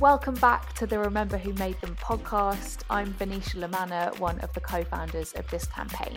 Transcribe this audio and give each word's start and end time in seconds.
Welcome 0.00 0.36
back 0.36 0.74
to 0.74 0.86
the 0.86 0.96
Remember 0.96 1.36
Who 1.36 1.52
Made 1.54 1.80
Them 1.80 1.96
podcast. 1.96 2.82
I'm 2.88 3.12
Venetia 3.14 3.58
La 3.58 3.66
Manna, 3.66 4.12
one 4.18 4.38
of 4.40 4.52
the 4.52 4.60
co 4.60 4.84
founders 4.84 5.32
of 5.32 5.50
this 5.50 5.66
campaign. 5.66 6.16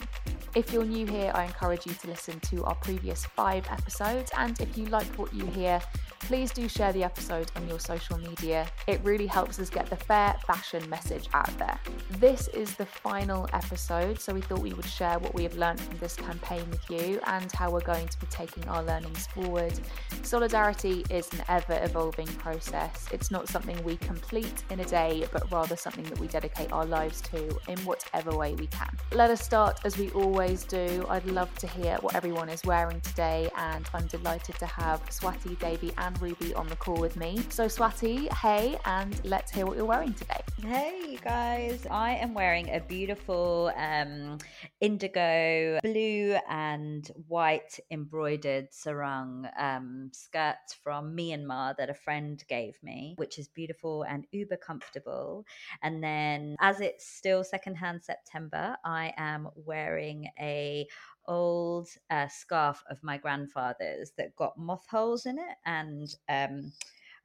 If 0.54 0.74
you're 0.74 0.84
new 0.84 1.06
here, 1.06 1.32
I 1.34 1.46
encourage 1.46 1.86
you 1.86 1.94
to 1.94 2.08
listen 2.08 2.38
to 2.42 2.66
our 2.66 2.76
previous 2.76 3.24
five 3.24 3.66
episodes. 3.72 4.32
And 4.38 4.60
if 4.60 4.78
you 4.78 4.86
like 4.88 5.08
what 5.18 5.34
you 5.34 5.46
hear, 5.46 5.80
please 6.20 6.52
do 6.52 6.68
share 6.68 6.92
the 6.92 7.06
episode 7.06 7.50
on 7.56 7.66
your 7.70 7.80
social 7.80 8.18
media. 8.18 8.68
It 8.86 9.00
really 9.02 9.28
helps 9.28 9.60
us 9.60 9.70
get 9.70 9.90
the 9.90 9.96
fair 9.96 10.36
fashion 10.46 10.88
message 10.90 11.30
out 11.34 11.58
there. 11.58 11.80
This 12.20 12.50
is 12.50 12.76
the 12.76 12.86
final 12.86 13.48
episode, 13.54 14.20
so 14.20 14.34
we 14.34 14.42
thought 14.42 14.60
we 14.60 14.74
would 14.74 14.86
share 14.86 15.20
what 15.20 15.34
we 15.34 15.44
have 15.44 15.56
learned 15.56 15.80
from 15.80 15.98
this 16.00 16.16
campaign 16.18 16.70
with 16.70 16.90
you 16.90 17.22
and 17.28 17.50
how 17.54 17.72
we're 17.72 17.80
going 17.80 18.10
to 18.10 18.20
be 18.20 18.28
taking 18.28 18.68
our 18.68 18.84
learnings 18.84 19.28
forward. 19.28 19.80
Solidarity 20.22 21.06
is 21.10 21.32
an 21.32 21.44
ever 21.48 21.80
evolving 21.82 22.28
process. 22.28 23.08
It's 23.14 23.32
not 23.32 23.48
something 23.48 23.82
we 23.86 23.96
complete 23.98 24.66
in 24.70 24.82
a 24.82 24.86
day, 24.86 25.26
but 25.32 25.50
rather 25.50 25.78
something 25.78 26.04
that 26.06 26.20
we 26.20 26.28
dedicate 26.28 26.74
our 26.74 26.86
lives 26.86 27.22
to 27.22 27.58
in 27.70 27.80
whatever 27.80 28.36
way 28.36 28.54
we 28.56 28.68
can. 28.68 28.90
Let 29.14 29.30
us 29.30 29.42
start 29.42 29.80
as 29.86 29.98
we 29.98 30.10
always 30.12 30.41
always 30.42 30.64
do. 30.64 31.06
I'd 31.08 31.26
love 31.28 31.54
to 31.60 31.68
hear 31.68 31.98
what 31.98 32.16
everyone 32.16 32.50
is 32.50 32.64
wearing 32.64 33.00
today, 33.02 33.48
and 33.58 33.88
I'm 33.94 34.08
delighted 34.08 34.56
to 34.58 34.66
have 34.66 35.08
Swati, 35.12 35.60
Devi, 35.60 35.94
and 36.00 36.20
Ruby 36.20 36.52
on 36.56 36.66
the 36.66 36.76
call 36.78 37.00
with 37.00 37.16
me. 37.16 37.44
So, 37.50 37.66
Swati, 37.66 38.28
hey, 38.34 38.80
and 38.86 39.24
let's 39.24 39.52
hear 39.52 39.68
what 39.68 39.78
you're 39.78 39.86
wearing 39.86 40.16
today. 40.16 40.42
Hey, 40.64 41.00
you 41.12 41.20
guys. 41.20 41.86
I 41.92 42.14
am 42.14 42.34
wearing 42.34 42.70
a 42.70 42.80
beautiful 42.80 43.72
um, 43.78 44.40
indigo 44.80 45.80
blue 45.84 46.38
and 46.50 47.08
white 47.28 47.80
embroidered 47.92 48.70
sarong 48.72 49.48
um, 49.60 50.10
skirt 50.12 50.56
from 50.84 51.16
Myanmar 51.16 51.78
that 51.78 51.92
a 51.92 51.94
friend 51.94 52.44
gave 52.50 52.82
me, 52.82 53.14
which 53.18 53.38
is 53.38 53.48
beautiful 53.48 54.04
and 54.10 54.26
uber 54.32 54.58
comfortable. 54.58 55.46
And 55.84 56.04
then, 56.04 56.56
as 56.60 56.82
it's 56.82 57.08
still 57.08 57.44
secondhand 57.44 58.04
September, 58.04 58.76
I 58.84 59.14
am 59.18 59.48
wearing 59.54 60.31
a 60.40 60.88
old 61.28 61.88
uh, 62.10 62.28
scarf 62.28 62.84
of 62.90 62.98
my 63.04 63.18
grandfather's 63.18 64.12
that 64.18 64.36
got 64.36 64.58
moth 64.58 64.86
holes 64.90 65.26
in 65.26 65.38
it 65.38 65.58
and 65.66 66.16
um, 66.30 66.72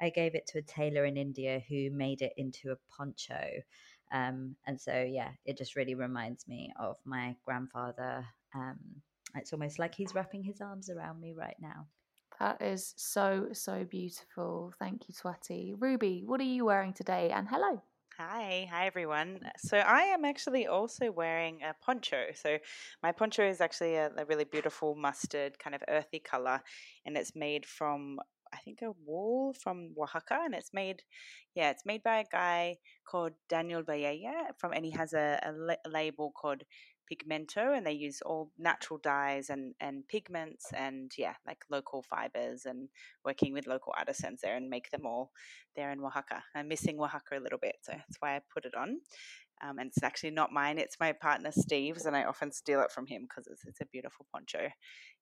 i 0.00 0.10
gave 0.10 0.34
it 0.34 0.46
to 0.46 0.58
a 0.58 0.62
tailor 0.62 1.04
in 1.04 1.16
india 1.16 1.62
who 1.68 1.90
made 1.90 2.22
it 2.22 2.32
into 2.36 2.70
a 2.70 2.76
poncho. 2.96 3.62
Um, 4.12 4.54
and 4.66 4.80
so 4.80 5.02
yeah 5.02 5.30
it 5.44 5.58
just 5.58 5.74
really 5.74 5.94
reminds 5.94 6.46
me 6.46 6.72
of 6.78 6.96
my 7.04 7.34
grandfather 7.44 8.24
um, 8.54 8.78
it's 9.34 9.52
almost 9.52 9.78
like 9.78 9.94
he's 9.94 10.14
wrapping 10.14 10.42
his 10.42 10.60
arms 10.60 10.88
around 10.88 11.20
me 11.20 11.32
right 11.32 11.56
now. 11.60 11.86
That 12.40 12.60
is 12.60 12.94
so 12.96 13.48
so 13.52 13.84
beautiful. 13.84 14.72
Thank 14.78 15.08
you 15.08 15.14
swati. 15.14 15.74
Ruby 15.78 16.22
what 16.24 16.40
are 16.40 16.44
you 16.44 16.64
wearing 16.64 16.92
today? 16.92 17.30
And 17.30 17.48
hello 17.48 17.82
Hi, 18.18 18.66
hi 18.72 18.86
everyone. 18.86 19.40
So 19.58 19.76
I 19.76 20.04
am 20.04 20.24
actually 20.24 20.66
also 20.66 21.12
wearing 21.12 21.60
a 21.62 21.74
poncho. 21.84 22.28
So 22.34 22.56
my 23.02 23.12
poncho 23.12 23.46
is 23.46 23.60
actually 23.60 23.96
a, 23.96 24.10
a, 24.16 24.24
really 24.24 24.44
beautiful 24.44 24.94
mustard 24.94 25.58
kind 25.58 25.76
of 25.76 25.82
earthy 25.86 26.20
color, 26.20 26.62
and 27.04 27.14
it's 27.14 27.36
made 27.36 27.66
from 27.66 28.18
I 28.54 28.56
think 28.64 28.80
a 28.80 28.92
wool 29.04 29.52
from 29.62 29.94
Oaxaca, 30.00 30.38
and 30.46 30.54
it's 30.54 30.72
made, 30.72 31.02
yeah, 31.54 31.68
it's 31.68 31.84
made 31.84 32.02
by 32.02 32.20
a 32.20 32.24
guy 32.32 32.76
called 33.06 33.32
Daniel 33.50 33.82
Valleja 33.82 34.48
from, 34.56 34.72
and 34.72 34.86
he 34.86 34.92
has 34.92 35.12
a, 35.12 35.38
a, 35.42 35.76
a 35.86 35.90
label 35.90 36.32
called 36.34 36.62
Pigmento, 37.10 37.76
and 37.76 37.86
they 37.86 37.92
use 37.92 38.20
all 38.22 38.50
natural 38.58 38.98
dyes 38.98 39.50
and 39.50 39.74
and 39.80 40.06
pigments 40.08 40.66
and 40.74 41.12
yeah, 41.16 41.34
like 41.46 41.64
local 41.70 42.02
fibers 42.02 42.66
and 42.66 42.88
working 43.24 43.52
with 43.52 43.66
local 43.66 43.94
artisans 43.96 44.40
there 44.40 44.56
and 44.56 44.70
make 44.70 44.90
them 44.90 45.06
all 45.06 45.30
there 45.74 45.90
in 45.90 46.00
Oaxaca. 46.00 46.42
I'm 46.54 46.68
missing 46.68 46.98
Oaxaca 47.00 47.38
a 47.38 47.40
little 47.40 47.58
bit, 47.58 47.76
so 47.82 47.92
that's 47.92 48.16
why 48.20 48.36
I 48.36 48.40
put 48.52 48.64
it 48.64 48.74
on. 48.74 49.00
Um, 49.62 49.78
and 49.78 49.88
it's 49.88 50.02
actually 50.02 50.32
not 50.32 50.52
mine; 50.52 50.78
it's 50.78 51.00
my 51.00 51.12
partner 51.12 51.50
Steve's, 51.52 52.06
and 52.06 52.16
I 52.16 52.24
often 52.24 52.52
steal 52.52 52.82
it 52.82 52.92
from 52.92 53.06
him 53.06 53.22
because 53.22 53.46
it's, 53.46 53.64
it's 53.66 53.80
a 53.80 53.86
beautiful 53.86 54.26
poncho. 54.32 54.68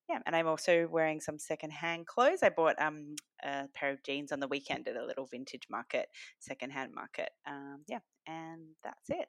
Yeah, 0.09 0.19
and 0.27 0.37
I'm 0.37 0.49
also 0.49 0.87
wearing 0.91 1.21
some 1.21 1.39
secondhand 1.39 2.07
clothes. 2.07 2.43
I 2.43 2.51
bought 2.51 2.81
um, 2.81 3.15
a 3.43 3.69
pair 3.75 3.91
of 3.91 4.03
jeans 4.03 4.33
on 4.33 4.41
the 4.41 4.49
weekend 4.49 4.87
at 4.87 4.97
a 4.97 5.05
little 5.05 5.27
vintage 5.27 5.67
market, 5.71 6.09
secondhand 6.41 6.93
market. 6.95 7.31
Um, 7.47 7.85
yeah, 7.89 8.01
and 8.27 8.75
that's 8.83 9.09
it. 9.09 9.29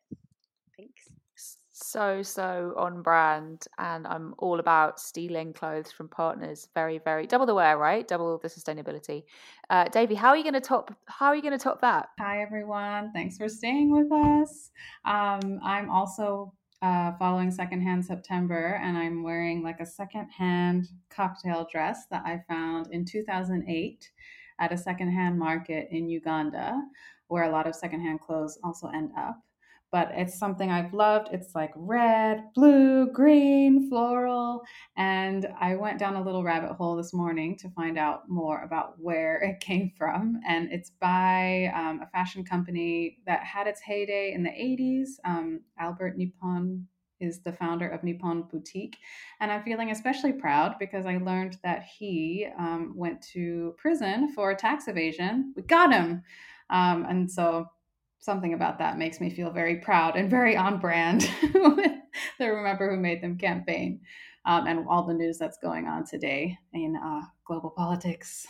Thanks 0.78 1.08
so 1.78 2.22
so 2.24 2.74
on 2.78 3.02
brand 3.02 3.66
and 3.78 4.08
i'm 4.08 4.34
all 4.38 4.62
about 4.62 4.98
stealing 4.98 5.52
clothes 5.52 5.92
from 5.92 6.08
partners 6.08 6.70
very 6.74 7.00
very 7.00 7.28
double 7.28 7.46
the 7.46 7.54
wear 7.54 7.78
right? 7.78 8.08
Double 8.08 8.38
the 8.38 8.48
sustainability. 8.48 9.24
Uh 9.70 9.86
Devi 9.86 10.16
how 10.16 10.30
are 10.30 10.38
you 10.38 10.44
going 10.44 10.54
to 10.54 10.62
top 10.62 10.94
how 11.06 11.28
are 11.28 11.36
you 11.36 11.42
going 11.42 11.58
to 11.58 11.64
top 11.64 11.82
that? 11.82 12.10
Hi 12.20 12.42
everyone. 12.42 13.12
Thanks 13.14 13.38
for 13.38 13.50
staying 13.50 13.92
with 13.92 14.12
us. 14.12 14.72
Um 15.06 15.60
i'm 15.64 15.90
also 15.90 16.54
uh, 16.82 17.14
following 17.18 17.50
secondhand 17.50 18.06
september 18.06 18.80
and 18.84 18.98
i'm 18.98 19.24
wearing 19.24 19.64
like 19.64 19.80
a 19.80 19.86
secondhand 19.86 20.88
cocktail 21.10 21.66
dress 21.72 22.06
that 22.12 22.22
i 22.26 22.40
found 22.48 22.88
in 22.92 23.06
2008 23.06 24.12
at 24.60 24.72
a 24.72 24.78
secondhand 24.78 25.40
market 25.40 25.88
in 25.90 26.10
uganda 26.10 26.80
where 27.28 27.46
a 27.46 27.50
lot 27.50 27.66
of 27.66 27.74
secondhand 27.74 28.20
clothes 28.20 28.60
also 28.64 28.88
end 28.90 29.10
up 29.18 29.45
but 29.96 30.12
it's 30.14 30.38
something 30.38 30.70
I've 30.70 30.94
loved. 30.94 31.30
It's 31.32 31.56
like 31.56 31.72
red, 31.74 32.44
blue, 32.54 33.10
green, 33.14 33.88
floral. 33.88 34.62
And 34.98 35.48
I 35.58 35.76
went 35.76 36.00
down 36.00 36.18
a 36.18 36.22
little 36.22 36.44
rabbit 36.44 36.74
hole 36.74 36.98
this 36.98 37.14
morning 37.14 37.56
to 37.60 37.70
find 37.70 37.98
out 37.98 38.28
more 38.28 38.64
about 38.64 38.96
where 38.98 39.38
it 39.38 39.62
came 39.62 39.94
from. 39.98 40.42
And 40.46 40.70
it's 40.70 40.90
by 41.00 41.72
um, 41.74 42.02
a 42.04 42.08
fashion 42.08 42.44
company 42.44 43.20
that 43.26 43.46
had 43.46 43.68
its 43.68 43.80
heyday 43.80 44.34
in 44.34 44.44
the 44.44 44.50
80s. 44.50 45.12
Um, 45.24 45.62
Albert 45.80 46.20
Nipon 46.20 46.84
is 47.22 47.40
the 47.40 47.54
founder 47.54 47.88
of 47.88 48.02
Nipon 48.02 48.52
Boutique. 48.52 48.98
And 49.40 49.50
I'm 49.50 49.64
feeling 49.64 49.92
especially 49.92 50.34
proud 50.34 50.76
because 50.78 51.06
I 51.06 51.20
learned 51.20 51.58
that 51.64 51.86
he 51.98 52.50
um, 52.60 52.92
went 52.98 53.22
to 53.32 53.74
prison 53.78 54.34
for 54.36 54.54
tax 54.56 54.90
evasion. 54.90 55.54
We 55.56 55.64
got 55.64 55.94
him. 55.94 56.22
Um, 56.70 57.06
and 57.08 57.32
so 57.32 57.68
something 58.20 58.54
about 58.54 58.80
that 58.80 58.98
makes 58.98 59.20
me 59.20 59.30
feel 59.30 59.52
very 59.52 59.78
proud 59.78 60.16
and 60.16 60.30
very 60.30 60.58
on 60.58 60.80
brand 60.80 61.30
with 61.54 61.92
the 62.40 62.52
Remember 62.52 62.90
Who 62.94 63.00
Made 63.00 63.22
Them 63.22 63.38
campaign 63.38 64.02
um, 64.46 64.68
and 64.68 64.86
all 64.88 65.06
the 65.06 65.14
news 65.14 65.38
that's 65.38 65.58
going 65.62 65.88
on 65.88 66.06
today 66.06 66.58
in 66.74 66.96
uh, 66.96 67.22
global 67.46 67.72
politics. 67.72 68.46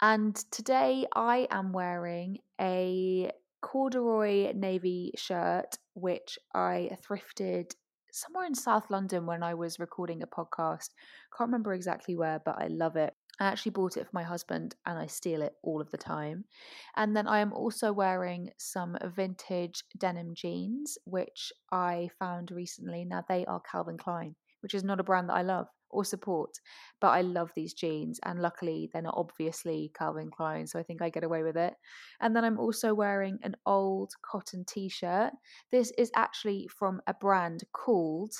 And 0.00 0.36
today 0.50 1.06
I 1.14 1.46
am 1.50 1.72
wearing 1.72 2.38
a 2.60 3.30
corduroy 3.62 4.52
navy 4.54 5.12
shirt, 5.16 5.78
which 5.94 6.38
I 6.54 6.90
thrifted 7.08 7.72
somewhere 8.12 8.46
in 8.46 8.54
South 8.54 8.90
London 8.90 9.26
when 9.26 9.42
I 9.42 9.54
was 9.54 9.78
recording 9.78 10.22
a 10.22 10.26
podcast. 10.26 10.90
Can't 11.36 11.48
remember 11.48 11.74
exactly 11.74 12.14
where, 12.14 12.40
but 12.44 12.56
I 12.60 12.68
love 12.68 12.96
it. 12.96 13.14
I 13.40 13.46
actually 13.46 13.72
bought 13.72 13.96
it 13.96 14.04
for 14.04 14.10
my 14.12 14.22
husband 14.22 14.76
and 14.86 14.98
I 14.98 15.06
steal 15.06 15.42
it 15.42 15.54
all 15.62 15.80
of 15.80 15.90
the 15.90 15.98
time. 15.98 16.44
And 16.96 17.16
then 17.16 17.26
I 17.26 17.40
am 17.40 17.52
also 17.52 17.92
wearing 17.92 18.50
some 18.58 18.96
vintage 19.16 19.82
denim 19.98 20.34
jeans, 20.34 20.98
which 21.04 21.52
I 21.72 22.10
found 22.18 22.50
recently. 22.50 23.04
Now 23.04 23.24
they 23.28 23.44
are 23.46 23.60
Calvin 23.60 23.98
Klein, 23.98 24.36
which 24.60 24.74
is 24.74 24.84
not 24.84 25.00
a 25.00 25.04
brand 25.04 25.28
that 25.28 25.36
I 25.36 25.42
love 25.42 25.66
or 25.90 26.04
support, 26.04 26.50
but 27.00 27.08
I 27.08 27.22
love 27.22 27.50
these 27.54 27.72
jeans. 27.72 28.20
And 28.24 28.40
luckily, 28.40 28.90
they're 28.92 29.02
not 29.02 29.14
obviously 29.16 29.92
Calvin 29.96 30.30
Klein, 30.30 30.66
so 30.66 30.78
I 30.78 30.82
think 30.82 31.00
I 31.00 31.08
get 31.08 31.24
away 31.24 31.42
with 31.42 31.56
it. 31.56 31.74
And 32.20 32.34
then 32.34 32.44
I'm 32.44 32.58
also 32.58 32.94
wearing 32.94 33.38
an 33.42 33.56
old 33.64 34.12
cotton 34.22 34.64
t 34.66 34.88
shirt. 34.88 35.32
This 35.70 35.92
is 35.96 36.10
actually 36.16 36.68
from 36.68 37.00
a 37.06 37.14
brand 37.14 37.64
called 37.72 38.32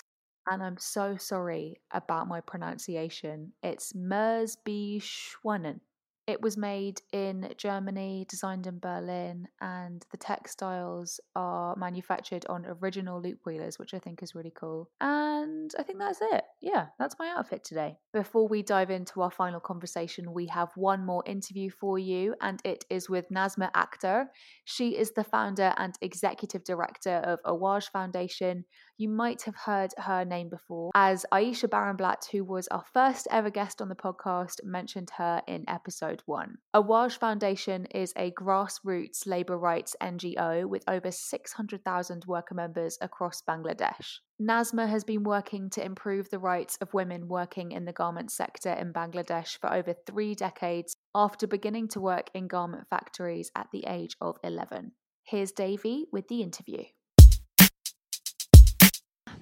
and 0.49 0.63
I'm 0.63 0.77
so 0.79 1.17
sorry 1.17 1.81
about 1.93 2.29
my 2.29 2.41
pronunciation. 2.41 3.53
It's 3.63 3.95
Merz 3.95 4.57
b. 4.65 5.01
Schwanen. 5.03 5.81
It 6.27 6.41
was 6.41 6.57
made 6.57 7.03
in 7.13 7.53
Germany, 7.59 8.25
designed 8.31 8.67
in 8.67 8.79
Berlin, 8.79 9.47
and 9.61 10.05
the 10.11 10.17
textiles 10.17 11.21
are 11.37 11.77
manufactured 11.77 12.47
on 12.49 12.65
original 12.65 13.21
loop 13.21 13.41
wheelers, 13.45 13.79
which 13.79 13.93
I 13.93 13.99
think 13.99 14.23
is 14.23 14.35
really 14.35 14.53
cool. 14.59 14.89
And 15.03 15.71
I 15.79 15.83
think 15.83 15.99
that's 15.99 16.21
it. 16.23 16.45
Yeah, 16.63 16.87
that's 16.99 17.17
my 17.19 17.29
outfit 17.29 17.63
today. 17.63 17.99
Before 18.15 18.49
we 18.49 18.63
dive 18.63 18.91
into 18.91 19.21
our 19.21 19.31
final 19.31 19.61
conversation, 19.61 20.33
we 20.33 20.47
have 20.47 20.71
one 20.77 21.05
more 21.05 21.23
interview 21.27 21.69
for 21.69 21.99
you, 21.99 22.35
and 22.41 22.59
it 22.65 22.87
is 22.89 23.11
with 23.11 23.29
Nazma 23.29 23.71
Akhtar. 23.73 24.29
She 24.65 24.97
is 24.97 25.13
the 25.13 25.25
founder 25.25 25.75
and 25.77 25.95
executive 26.01 26.65
director 26.65 27.17
of 27.17 27.39
Awaj 27.45 27.91
Foundation. 27.91 28.65
You 28.97 29.09
might 29.09 29.43
have 29.43 29.57
heard 29.57 29.93
her 29.99 30.25
name 30.25 30.49
before, 30.49 30.93
as 30.95 31.27
Ayesha 31.33 31.67
Barenblat, 31.67 32.31
who 32.31 32.45
was 32.45 32.69
our 32.69 32.85
first 32.93 33.27
ever 33.29 33.51
guest 33.51 33.83
on 33.83 33.89
the 33.89 33.97
podcast, 33.97 34.63
mentioned 34.63 35.11
her 35.17 35.43
in 35.49 35.69
episode 35.69 36.23
one. 36.27 36.59
Awaj 36.77 37.19
Foundation 37.19 37.87
is 37.87 38.13
a 38.17 38.31
grassroots 38.31 39.27
labour 39.27 39.59
rights 39.59 39.97
NGO 40.01 40.67
with 40.67 40.85
over 40.87 41.11
600,000 41.11 42.25
worker 42.27 42.55
members 42.55 42.97
across 43.01 43.43
Bangladesh. 43.43 44.19
Nazma 44.41 44.89
has 44.89 45.03
been 45.03 45.25
working 45.25 45.71
to 45.71 45.85
improve 45.85 46.31
the 46.31 46.39
rights 46.39 46.79
of 46.81 46.95
women 46.95 47.27
working 47.27 47.73
in 47.73 47.87
the 47.87 47.93
garment 47.93 48.31
sector 48.31 48.71
in 48.71 48.93
Bangladesh 48.93 49.59
for 49.59 49.73
over 49.73 49.93
three 50.07 50.37
decades 50.37 50.97
after 51.17 51.49
beginning 51.49 51.89
to 51.89 52.01
work 52.01 52.31
in 52.33 52.47
garment 52.47 52.89
factories 52.89 53.51
at 53.57 53.67
the 53.73 53.87
age 53.89 54.17
of 54.21 54.37
11. 54.45 54.93
Here's 55.25 55.51
Devi 55.51 56.07
with 56.13 56.29
the 56.29 56.43
interview. 56.43 56.85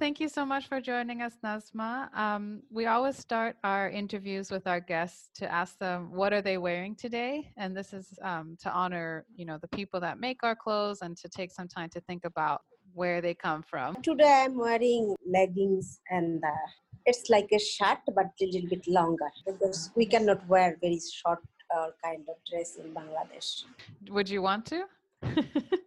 Thank 0.02 0.18
you 0.18 0.28
so 0.28 0.44
much 0.44 0.66
for 0.66 0.80
joining 0.80 1.22
us, 1.22 1.34
Nazma. 1.44 2.12
Um, 2.12 2.64
we 2.72 2.86
always 2.86 3.16
start 3.16 3.54
our 3.62 3.88
interviews 3.88 4.50
with 4.50 4.66
our 4.66 4.80
guests 4.80 5.30
to 5.36 5.48
ask 5.48 5.78
them 5.78 6.10
what 6.10 6.32
are 6.32 6.42
they 6.42 6.58
wearing 6.58 6.96
today, 6.96 7.52
and 7.56 7.76
this 7.76 7.92
is 7.92 8.18
um, 8.20 8.56
to 8.62 8.72
honor, 8.72 9.24
you 9.36 9.44
know, 9.44 9.58
the 9.58 9.68
people 9.68 10.00
that 10.00 10.18
make 10.18 10.42
our 10.42 10.56
clothes 10.56 11.02
and 11.02 11.16
to 11.18 11.28
take 11.28 11.52
some 11.52 11.68
time 11.68 11.88
to 11.90 12.00
think 12.00 12.24
about 12.24 12.62
where 12.94 13.20
they 13.20 13.32
come 13.32 13.62
from. 13.62 13.94
Today 14.02 14.42
I'm 14.44 14.58
wearing 14.58 15.14
leggings 15.24 16.00
and 16.10 16.42
uh, 16.42 16.66
it's 17.06 17.30
like 17.30 17.50
a 17.52 17.60
shirt 17.60 17.98
but 18.12 18.32
a 18.40 18.44
little 18.44 18.70
bit 18.70 18.88
longer 18.88 19.30
because 19.46 19.92
we 19.94 20.06
cannot 20.06 20.44
wear 20.48 20.78
very 20.80 20.98
short 20.98 21.44
uh, 21.72 21.90
kind 22.04 22.24
of 22.28 22.34
dress 22.50 22.74
in 22.74 22.92
Bangladesh. 22.92 23.62
Would 24.10 24.28
you 24.28 24.42
want 24.42 24.66
to? 24.66 24.82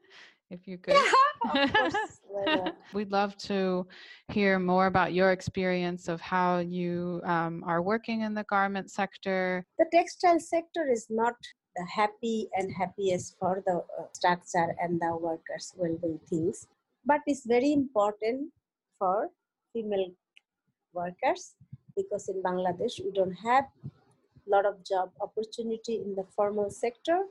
if 0.50 0.68
you 0.68 0.78
could. 0.78 0.96
Yeah, 0.96 1.64
of 1.64 1.74
course. 1.74 2.72
We'd 2.94 3.12
love 3.12 3.38
to 3.50 3.88
hear 4.30 4.60
more 4.60 4.88
about 4.88 5.14
your 5.14 5.32
experience 5.32 6.08
of 6.08 6.22
how 6.22 6.60
you 6.60 7.22
um, 7.24 7.64
are 7.66 7.82
working 7.82 8.22
in 8.22 8.34
the 8.34 8.44
garment 8.44 8.92
sector. 8.92 9.66
the 9.80 9.86
textile 9.92 10.40
sector 10.40 10.88
is 10.92 11.08
not 11.10 11.36
the 11.76 11.86
happy 11.86 12.48
and 12.56 12.72
happiest 12.72 13.36
for 13.40 13.64
the 13.66 13.78
uh, 13.78 14.06
structure 14.14 14.76
and 14.82 15.00
the 15.00 15.18
workers 15.18 15.74
well-being 15.76 16.20
things, 16.30 16.68
but 17.06 17.22
it's 17.26 17.46
very 17.46 17.74
important 17.74 18.52
for 18.98 19.30
female 19.74 20.12
workers 20.94 21.56
because 21.96 22.30
in 22.30 22.42
Bangladesh 22.42 23.04
we 23.04 23.12
don't 23.12 23.36
have 23.36 23.66
lot 24.48 24.66
of 24.66 24.84
job 24.86 25.10
opportunity 25.22 25.96
in 25.96 26.16
the 26.16 26.26
formal 26.36 26.70
sector. 26.70 27.24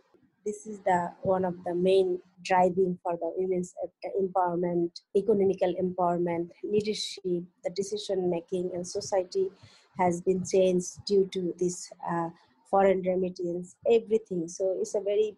This 0.44 0.67
is 0.67 0.79
the 0.81 1.12
one 1.23 1.44
of 1.44 1.64
the 1.64 1.75
main 1.75 2.20
driving 2.43 2.99
for 3.02 3.17
the 3.17 3.32
women's 3.37 3.75
e- 3.85 4.08
empowerment, 4.20 5.00
economical 5.17 5.75
empowerment, 5.75 6.50
leadership, 6.62 7.44
the 7.64 7.70
decision 7.75 8.31
making, 8.31 8.70
and 8.75 8.87
society 8.87 9.50
has 9.99 10.20
been 10.20 10.44
changed 10.44 11.05
due 11.06 11.26
to 11.32 11.55
this 11.58 11.91
uh, 12.08 12.29
foreign 12.70 13.00
remittance, 13.02 13.76
everything. 13.91 14.46
So 14.49 14.76
it's 14.81 14.94
a 14.94 15.00
very 15.00 15.37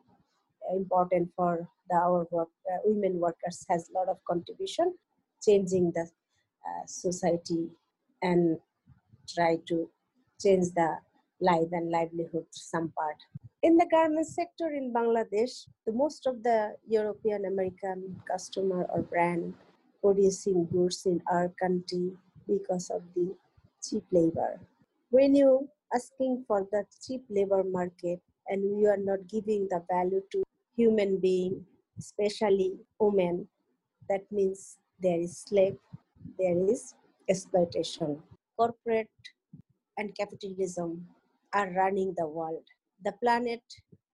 important 0.72 1.30
for 1.36 1.68
the 1.88 1.96
our 1.96 2.26
work, 2.30 2.50
uh, 2.72 2.78
women 2.84 3.20
workers 3.20 3.64
has 3.68 3.88
a 3.88 3.92
lot 3.98 4.08
of 4.08 4.18
contribution, 4.24 4.94
changing 5.42 5.92
the 5.92 6.02
uh, 6.68 6.86
society 6.86 7.70
and 8.22 8.58
try 9.28 9.56
to 9.68 9.90
change 10.40 10.66
the 10.74 10.98
life 11.40 11.68
and 11.72 11.90
livelihood 11.90 12.46
some 12.50 12.90
part. 12.98 13.45
In 13.62 13.78
the 13.78 13.86
garment 13.86 14.26
sector 14.26 14.68
in 14.68 14.92
Bangladesh, 14.92 15.66
the 15.86 15.92
most 15.92 16.26
of 16.26 16.42
the 16.42 16.76
European 16.86 17.46
American 17.46 18.20
customer 18.28 18.84
or 18.92 19.02
brand 19.02 19.54
producing 20.02 20.66
goods 20.66 21.06
in 21.06 21.22
our 21.32 21.48
country 21.60 22.12
because 22.46 22.90
of 22.90 23.02
the 23.14 23.34
cheap 23.82 24.04
labor. 24.12 24.60
When 25.10 25.34
you 25.34 25.68
asking 25.94 26.44
for 26.46 26.68
the 26.70 26.84
cheap 27.00 27.24
labor 27.30 27.64
market 27.64 28.20
and 28.46 28.62
we 28.76 28.86
are 28.86 28.98
not 28.98 29.26
giving 29.26 29.68
the 29.70 29.82
value 29.90 30.22
to 30.32 30.42
human 30.76 31.18
being, 31.18 31.64
especially 31.98 32.74
women, 33.00 33.48
that 34.08 34.30
means 34.30 34.76
there 35.00 35.18
is 35.18 35.38
slave, 35.38 35.78
there 36.38 36.56
is 36.68 36.94
exploitation. 37.28 38.22
Corporate 38.56 39.08
and 39.96 40.14
capitalism 40.14 41.08
are 41.54 41.70
running 41.72 42.14
the 42.18 42.26
world. 42.26 42.62
The 43.06 43.12
planet 43.22 43.62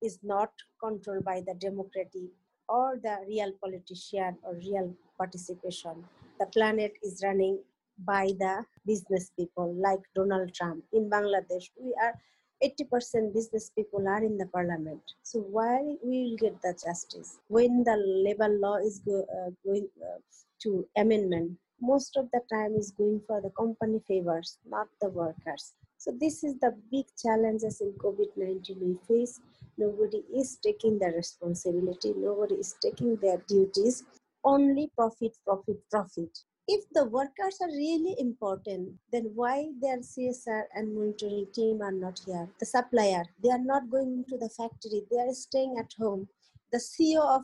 is 0.03 0.19
not 0.23 0.53
controlled 0.79 1.25
by 1.25 1.41
the 1.41 1.55
democratic 1.55 2.29
or 2.69 3.01
the 3.03 3.25
real 3.27 3.51
politician 3.59 4.37
or 4.43 4.55
real 4.57 4.95
participation. 5.17 6.05
The 6.39 6.45
planet 6.49 6.93
is 7.03 7.23
running 7.25 7.59
by 8.05 8.33
the 8.39 8.67
business 8.85 9.33
people 9.35 9.75
like 9.77 10.03
Donald 10.15 10.53
Trump. 10.53 10.85
In 10.93 11.09
Bangladesh, 11.09 11.71
we 11.81 11.95
are 12.03 12.21
80% 12.63 13.33
business 13.33 13.71
people 13.75 14.07
are 14.07 14.23
in 14.23 14.37
the 14.37 14.45
parliament. 14.49 15.01
So 15.23 15.39
why 15.39 15.79
we 16.05 16.29
will 16.29 16.37
get 16.37 16.61
the 16.61 16.75
justice 16.85 17.39
when 17.49 17.85
the 17.85 17.97
labor 17.97 18.51
law 18.51 18.77
is 18.77 18.99
go, 18.99 19.23
uh, 19.23 19.53
going 19.65 19.89
uh, 20.03 20.19
to 20.65 20.87
amendment? 20.99 21.53
Most 21.81 22.19
of 22.19 22.29
the 22.31 22.43
time 22.53 22.75
is 22.75 22.91
going 22.91 23.23
for 23.27 23.41
the 23.41 23.51
company 23.59 24.03
favors, 24.07 24.59
not 24.69 24.89
the 25.01 25.09
workers. 25.09 25.73
So 26.03 26.11
this 26.11 26.43
is 26.43 26.57
the 26.59 26.75
big 26.91 27.07
challenges 27.17 27.81
in 27.81 27.93
COVID-19 27.93 28.77
we 28.81 28.97
face. 29.07 29.39
Nobody 29.79 30.25
is 30.37 30.59
taking 30.61 30.99
the 30.99 31.13
responsibility. 31.15 32.13
Nobody 32.17 32.57
is 32.57 32.75
taking 32.83 33.15
their 33.23 33.37
duties. 33.47 34.03
Only 34.43 34.91
profit, 34.97 35.39
profit, 35.47 35.79
profit. 35.93 36.37
If 36.67 36.83
the 36.93 37.05
workers 37.05 37.59
are 37.61 37.69
really 37.69 38.17
important, 38.19 38.95
then 39.13 39.31
why 39.37 39.69
their 39.81 39.99
CSR 39.99 40.65
and 40.75 40.93
monitoring 40.93 41.47
team 41.55 41.81
are 41.81 41.93
not 41.93 42.21
here? 42.27 42.49
The 42.59 42.67
supplier, 42.67 43.23
they 43.41 43.51
are 43.51 43.65
not 43.65 43.89
going 43.89 44.25
to 44.29 44.37
the 44.37 44.49
factory. 44.49 45.03
They 45.09 45.19
are 45.19 45.33
staying 45.33 45.77
at 45.79 45.93
home. 45.97 46.27
The 46.73 46.79
CEO 46.79 47.21
of 47.21 47.43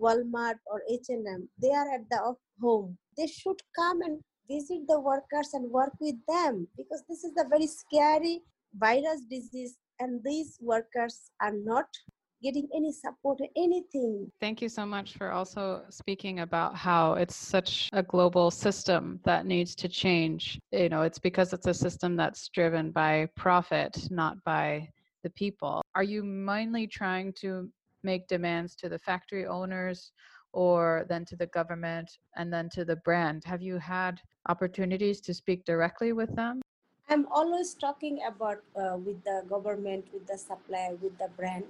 Walmart 0.00 0.60
or 0.64 0.80
H&M, 0.88 1.50
they 1.60 1.72
are 1.72 1.94
at 1.94 2.08
the 2.08 2.36
home. 2.58 2.96
They 3.18 3.26
should 3.26 3.60
come 3.76 4.00
and 4.00 4.24
visit 4.48 4.86
the 4.88 4.98
workers 4.98 5.50
and 5.52 5.70
work 5.70 5.92
with 6.00 6.16
them 6.26 6.66
because 6.76 7.02
this 7.08 7.24
is 7.24 7.32
a 7.38 7.48
very 7.48 7.66
scary 7.66 8.40
virus 8.74 9.22
disease 9.30 9.76
and 10.00 10.20
these 10.24 10.58
workers 10.60 11.30
are 11.40 11.52
not 11.52 11.86
getting 12.42 12.68
any 12.74 12.92
support 12.92 13.38
or 13.40 13.48
anything 13.56 14.30
Thank 14.40 14.62
you 14.62 14.68
so 14.68 14.86
much 14.86 15.14
for 15.14 15.32
also 15.32 15.82
speaking 15.90 16.40
about 16.40 16.76
how 16.76 17.14
it's 17.14 17.34
such 17.34 17.88
a 17.92 18.02
global 18.02 18.50
system 18.50 19.18
that 19.24 19.44
needs 19.44 19.74
to 19.74 19.88
change. 19.88 20.60
You 20.70 20.88
know, 20.88 21.02
it's 21.02 21.18
because 21.18 21.52
it's 21.52 21.66
a 21.66 21.74
system 21.74 22.14
that's 22.16 22.48
driven 22.48 22.92
by 22.92 23.28
profit, 23.36 24.08
not 24.10 24.36
by 24.44 24.88
the 25.24 25.30
people. 25.30 25.82
Are 25.96 26.04
you 26.04 26.22
mainly 26.22 26.86
trying 26.86 27.32
to 27.40 27.68
make 28.04 28.28
demands 28.28 28.76
to 28.76 28.88
the 28.88 28.98
factory 28.98 29.46
owners 29.46 30.12
or 30.52 31.06
then 31.08 31.24
to 31.26 31.36
the 31.36 31.46
government 31.46 32.10
and 32.36 32.52
then 32.52 32.68
to 32.70 32.84
the 32.84 32.96
brand? 32.96 33.42
Have 33.44 33.62
you 33.62 33.78
had 33.78 34.20
opportunities 34.48 35.20
to 35.22 35.34
speak 35.34 35.64
directly 35.64 36.12
with 36.12 36.34
them? 36.36 36.60
i'm 37.10 37.26
always 37.32 37.74
talking 37.74 38.20
about 38.26 38.58
uh, 38.76 38.96
with 38.96 39.22
the 39.24 39.42
government 39.48 40.04
with 40.12 40.26
the 40.26 40.38
supplier 40.38 40.94
with 41.02 41.16
the 41.18 41.28
brand 41.36 41.64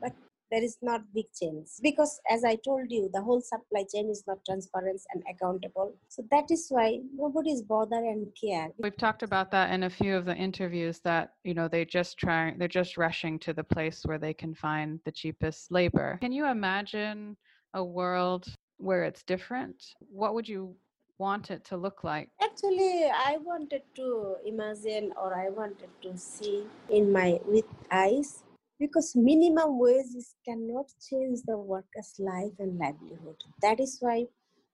but 0.00 0.12
there 0.50 0.62
is 0.62 0.76
not 0.82 1.02
big 1.14 1.26
change 1.40 1.68
because 1.82 2.20
as 2.30 2.44
i 2.44 2.54
told 2.56 2.90
you 2.90 3.08
the 3.12 3.20
whole 3.20 3.40
supply 3.40 3.84
chain 3.92 4.10
is 4.10 4.24
not 4.26 4.38
transparent 4.44 5.00
and 5.12 5.22
accountable 5.30 5.94
so 6.08 6.22
that 6.30 6.50
is 6.50 6.66
why 6.70 6.98
nobody 7.16 7.50
is 7.50 7.62
bother 7.62 8.02
and 8.12 8.26
care 8.40 8.68
We've 8.78 8.96
talked 8.96 9.22
about 9.22 9.50
that 9.52 9.72
in 9.72 9.84
a 9.84 9.90
few 9.90 10.16
of 10.16 10.24
the 10.24 10.34
interviews 10.34 11.00
that, 11.04 11.34
you 11.44 11.54
know, 11.54 11.68
they 11.68 11.84
just 11.84 12.18
try 12.18 12.54
they're 12.58 12.66
just 12.66 12.96
rushing 12.96 13.38
to 13.40 13.52
the 13.52 13.62
place 13.62 14.02
where 14.04 14.18
they 14.18 14.34
can 14.34 14.52
find 14.52 14.98
the 15.04 15.12
cheapest 15.12 15.70
labor. 15.70 16.18
Can 16.20 16.32
you 16.32 16.46
imagine 16.46 17.36
a 17.74 17.84
world 17.84 18.46
where 18.78 19.04
it's 19.04 19.22
different? 19.22 19.84
What 19.98 20.34
would 20.34 20.48
you 20.48 20.74
want 21.18 21.50
it 21.50 21.64
to 21.66 21.76
look 21.76 22.04
like? 22.04 22.30
Actually, 22.40 23.10
I 23.12 23.36
wanted 23.42 23.82
to 23.96 24.36
imagine 24.46 25.12
or 25.20 25.34
I 25.34 25.50
wanted 25.50 25.90
to 26.02 26.16
see 26.16 26.64
in 26.88 27.12
my 27.12 27.38
with 27.46 27.66
eyes 27.90 28.42
because 28.78 29.14
minimum 29.14 29.78
wages 29.78 30.34
cannot 30.44 30.86
change 31.08 31.40
the 31.46 31.56
worker's 31.56 32.14
life 32.18 32.52
and 32.58 32.78
livelihood. 32.78 33.36
That 33.62 33.80
is 33.80 33.98
why 34.00 34.26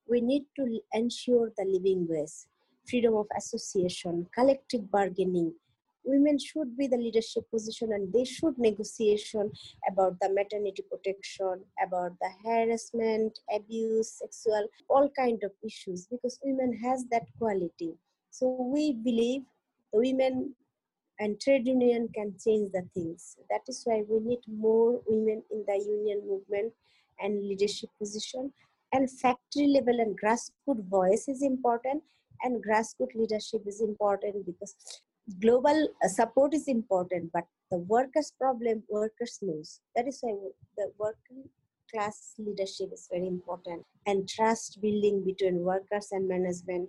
we 0.09 0.21
need 0.21 0.45
to 0.57 0.81
ensure 0.93 1.51
the 1.57 1.65
living 1.65 2.07
wage, 2.09 2.31
freedom 2.89 3.15
of 3.17 3.27
association, 3.37 4.27
collective 4.35 4.91
bargaining. 4.91 5.55
Women 6.05 6.39
should 6.39 6.77
be 6.77 6.87
the 6.87 6.97
leadership 6.97 7.45
position 7.51 7.93
and 7.93 8.13
they 8.13 8.25
should 8.25 8.59
negotiation 8.59 9.51
about 9.91 10.19
the 10.21 10.29
maternity 10.33 10.83
protection, 10.91 11.61
about 11.87 12.13
the 12.21 12.31
harassment, 12.45 13.39
abuse, 13.55 14.11
sexual, 14.11 14.67
all 14.89 15.11
kind 15.17 15.43
of 15.45 15.53
issues 15.65 16.07
because 16.07 16.39
women 16.43 16.79
has 16.83 17.05
that 17.11 17.25
quality. 17.39 17.95
So 18.31 18.57
we 18.73 18.93
believe 18.93 19.43
the 19.93 19.99
women 19.99 20.55
and 21.19 21.39
trade 21.39 21.67
union 21.67 22.09
can 22.15 22.35
change 22.43 22.73
the 22.73 22.83
things. 22.95 23.37
That 23.51 23.61
is 23.69 23.83
why 23.85 24.03
we 24.09 24.21
need 24.21 24.41
more 24.49 25.01
women 25.07 25.43
in 25.51 25.65
the 25.67 25.79
union 25.79 26.23
movement 26.27 26.73
and 27.21 27.47
leadership 27.47 27.91
position. 27.99 28.53
And 28.93 29.09
factory 29.09 29.69
level 29.69 30.01
and 30.01 30.19
grassroots 30.19 30.89
voice 30.89 31.29
is 31.29 31.43
important, 31.43 32.03
and 32.43 32.65
grassroots 32.65 33.15
leadership 33.15 33.63
is 33.67 33.81
important 33.81 34.47
because 34.47 34.75
global 35.41 35.89
uh, 36.05 36.09
support 36.09 36.55
is 36.55 36.69
important, 36.69 37.31
but 37.33 37.45
the 37.71 37.79
workers' 37.79 38.33
problem, 38.39 38.83
workers 38.89 39.39
knows. 39.43 39.81
That 39.95 40.09
is 40.09 40.19
why 40.21 40.35
the 40.77 40.93
working 40.99 41.49
class 41.93 42.35
leadership 42.39 42.91
is 42.93 43.09
very 43.11 43.27
important, 43.27 43.85
and 44.07 44.29
trust 44.29 44.81
building 44.81 45.25
between 45.25 45.61
workers 45.61 46.09
and 46.13 46.29
management, 46.29 46.89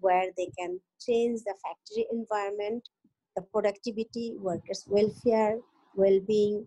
where 0.00 0.26
they 0.36 0.48
can 0.58 0.80
change 1.00 1.40
the 1.44 1.54
factory 1.62 2.06
environment 2.12 2.88
the 3.36 3.42
productivity, 3.42 4.34
workers' 4.38 4.84
welfare, 4.88 5.58
well-being 5.94 6.66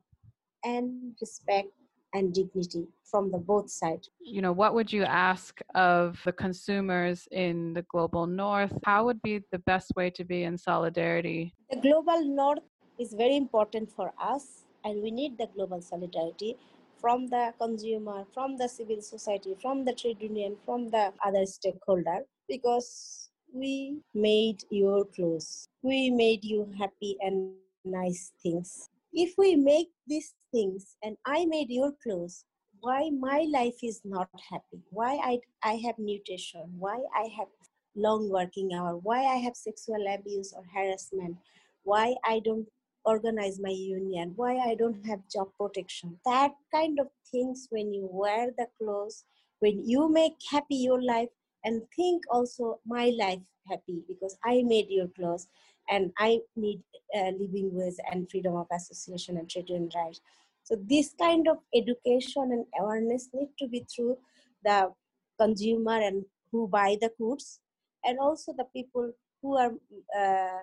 and 0.63 1.13
respect 1.21 1.69
and 2.15 2.33
dignity 2.33 2.87
from 3.03 3.29
the 3.29 3.37
both 3.37 3.69
sides. 3.69 4.09
You 4.19 4.41
know, 4.41 4.53
what 4.53 4.73
would 4.73 4.91
you 4.91 5.03
ask 5.03 5.59
of 5.75 6.19
the 6.25 6.31
consumers 6.31 7.27
in 7.31 7.73
the 7.73 7.83
global 7.93 8.25
north? 8.25 8.73
How 8.85 9.05
would 9.05 9.21
be 9.21 9.43
the 9.51 9.59
best 9.59 9.91
way 9.95 10.09
to 10.11 10.23
be 10.23 10.43
in 10.43 10.57
solidarity? 10.57 11.53
The 11.69 11.81
global 11.81 12.23
north 12.23 12.63
is 12.97 13.13
very 13.13 13.35
important 13.35 13.91
for 13.91 14.13
us 14.17 14.63
and 14.85 15.03
we 15.03 15.11
need 15.11 15.37
the 15.37 15.47
global 15.55 15.81
solidarity 15.81 16.57
from 17.01 17.27
the 17.27 17.53
consumer, 17.59 18.25
from 18.33 18.57
the 18.57 18.69
civil 18.69 19.01
society, 19.01 19.55
from 19.61 19.83
the 19.83 19.93
trade 19.93 20.21
union, 20.21 20.55
from 20.65 20.89
the 20.89 21.11
other 21.23 21.45
stakeholder 21.45 22.19
because 22.47 23.29
we 23.53 23.99
made 24.13 24.63
your 24.69 25.05
clothes. 25.05 25.67
We 25.81 26.09
made 26.09 26.43
you 26.43 26.71
happy 26.79 27.17
and 27.21 27.53
nice 27.83 28.31
things. 28.41 28.89
If 29.17 29.35
we 29.37 29.55
make 29.55 29.91
these 30.05 30.33
things 30.51 30.97
and 31.01 31.15
I 31.25 31.45
made 31.45 31.69
your 31.69 31.93
clothes, 32.03 32.43
why 32.81 33.09
my 33.17 33.47
life 33.49 33.77
is 33.81 34.01
not 34.03 34.27
happy? 34.49 34.83
Why 34.89 35.13
I, 35.23 35.39
I 35.63 35.75
have 35.85 35.97
nutrition? 35.97 36.73
Why 36.77 36.99
I 37.15 37.29
have 37.37 37.47
long 37.95 38.29
working 38.29 38.73
hour? 38.73 38.97
Why 38.97 39.23
I 39.23 39.37
have 39.37 39.55
sexual 39.55 40.03
abuse 40.13 40.53
or 40.53 40.65
harassment? 40.75 41.37
Why 41.83 42.15
I 42.25 42.41
don't 42.43 42.67
organize 43.05 43.57
my 43.57 43.69
union? 43.69 44.33
Why 44.35 44.57
I 44.57 44.75
don't 44.75 45.05
have 45.05 45.21
job 45.33 45.47
protection? 45.57 46.19
That 46.25 46.51
kind 46.73 46.99
of 46.99 47.07
things 47.31 47.67
when 47.69 47.93
you 47.93 48.09
wear 48.11 48.51
the 48.57 48.67
clothes, 48.77 49.23
when 49.59 49.87
you 49.87 50.09
make 50.09 50.33
happy 50.51 50.75
your 50.75 51.01
life 51.01 51.29
and 51.63 51.83
think 51.95 52.23
also 52.29 52.81
my 52.85 53.13
life 53.17 53.39
happy 53.69 54.03
because 54.09 54.37
I 54.43 54.61
made 54.63 54.87
your 54.89 55.07
clothes 55.07 55.47
and 55.89 56.11
I 56.17 56.39
need 56.55 56.81
uh, 57.15 57.31
living 57.39 57.69
with 57.73 57.97
and 58.11 58.29
freedom 58.29 58.55
of 58.55 58.67
association 58.71 59.37
and 59.37 59.49
trade 59.49 59.69
union 59.69 59.89
rights. 59.95 60.21
So 60.63 60.75
this 60.89 61.13
kind 61.19 61.47
of 61.47 61.57
education 61.75 62.51
and 62.51 62.65
awareness 62.79 63.29
need 63.33 63.49
to 63.59 63.67
be 63.67 63.85
through 63.93 64.17
the 64.63 64.91
consumer 65.39 65.99
and 66.01 66.25
who 66.51 66.67
buy 66.67 66.97
the 66.99 67.11
goods, 67.19 67.59
and 68.03 68.17
also 68.19 68.53
the 68.57 68.65
people 68.73 69.11
who 69.41 69.57
are 69.57 69.71
uh, 70.19 70.59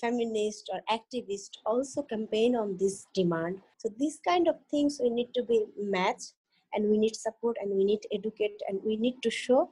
feminist 0.00 0.70
or 0.72 0.80
activist 0.90 1.50
also 1.66 2.02
campaign 2.02 2.56
on 2.56 2.78
this 2.78 3.06
demand. 3.12 3.60
So 3.76 3.90
these 3.98 4.18
kind 4.26 4.48
of 4.48 4.56
things 4.70 4.98
we 5.02 5.10
need 5.10 5.34
to 5.34 5.42
be 5.42 5.66
matched, 5.78 6.32
and 6.72 6.90
we 6.90 6.96
need 6.96 7.14
support, 7.14 7.56
and 7.60 7.70
we 7.70 7.84
need 7.84 8.00
to 8.02 8.14
educate, 8.14 8.58
and 8.68 8.80
we 8.84 8.96
need 8.96 9.16
to 9.22 9.30
show 9.30 9.70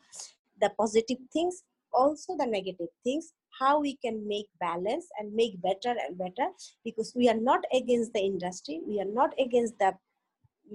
the 0.61 0.71
positive 0.79 1.19
things, 1.33 1.63
also 1.93 2.37
the 2.37 2.47
negative 2.47 2.89
things, 3.03 3.33
how 3.63 3.81
we 3.81 3.97
can 4.05 4.17
make 4.27 4.47
balance 4.61 5.07
and 5.19 5.33
make 5.41 5.55
better 5.63 5.95
and 6.05 6.19
better 6.19 6.49
because 6.85 7.13
we 7.15 7.29
are 7.29 7.41
not 7.51 7.61
against 7.81 8.13
the 8.13 8.21
industry 8.21 8.81
we 8.87 9.01
are 9.01 9.13
not 9.21 9.31
against 9.47 9.79
the 9.79 9.93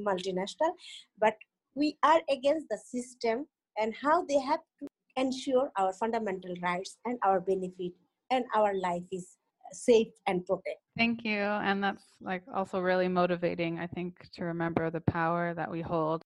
multinational 0.09 0.73
but 1.19 1.35
we 1.75 1.97
are 2.03 2.21
against 2.37 2.67
the 2.69 2.79
system 2.93 3.45
and 3.77 3.93
how 4.03 4.23
they 4.25 4.39
have 4.39 4.63
to 4.79 4.87
ensure 5.15 5.69
our 5.77 5.93
fundamental 5.93 6.55
rights 6.61 6.97
and 7.05 7.17
our 7.23 7.39
benefit 7.39 7.93
and 8.31 8.45
our 8.55 8.73
life 8.79 9.03
is 9.11 9.37
safe 9.71 10.13
and 10.27 10.45
protected. 10.45 10.77
Thank 10.97 11.25
you 11.25 11.41
and 11.69 11.83
that's 11.83 12.05
like 12.21 12.43
also 12.53 12.79
really 12.79 13.07
motivating 13.07 13.79
i 13.79 13.87
think 13.87 14.27
to 14.35 14.45
remember 14.45 14.89
the 14.89 15.01
power 15.01 15.53
that 15.53 15.69
we 15.69 15.81
hold 15.81 16.23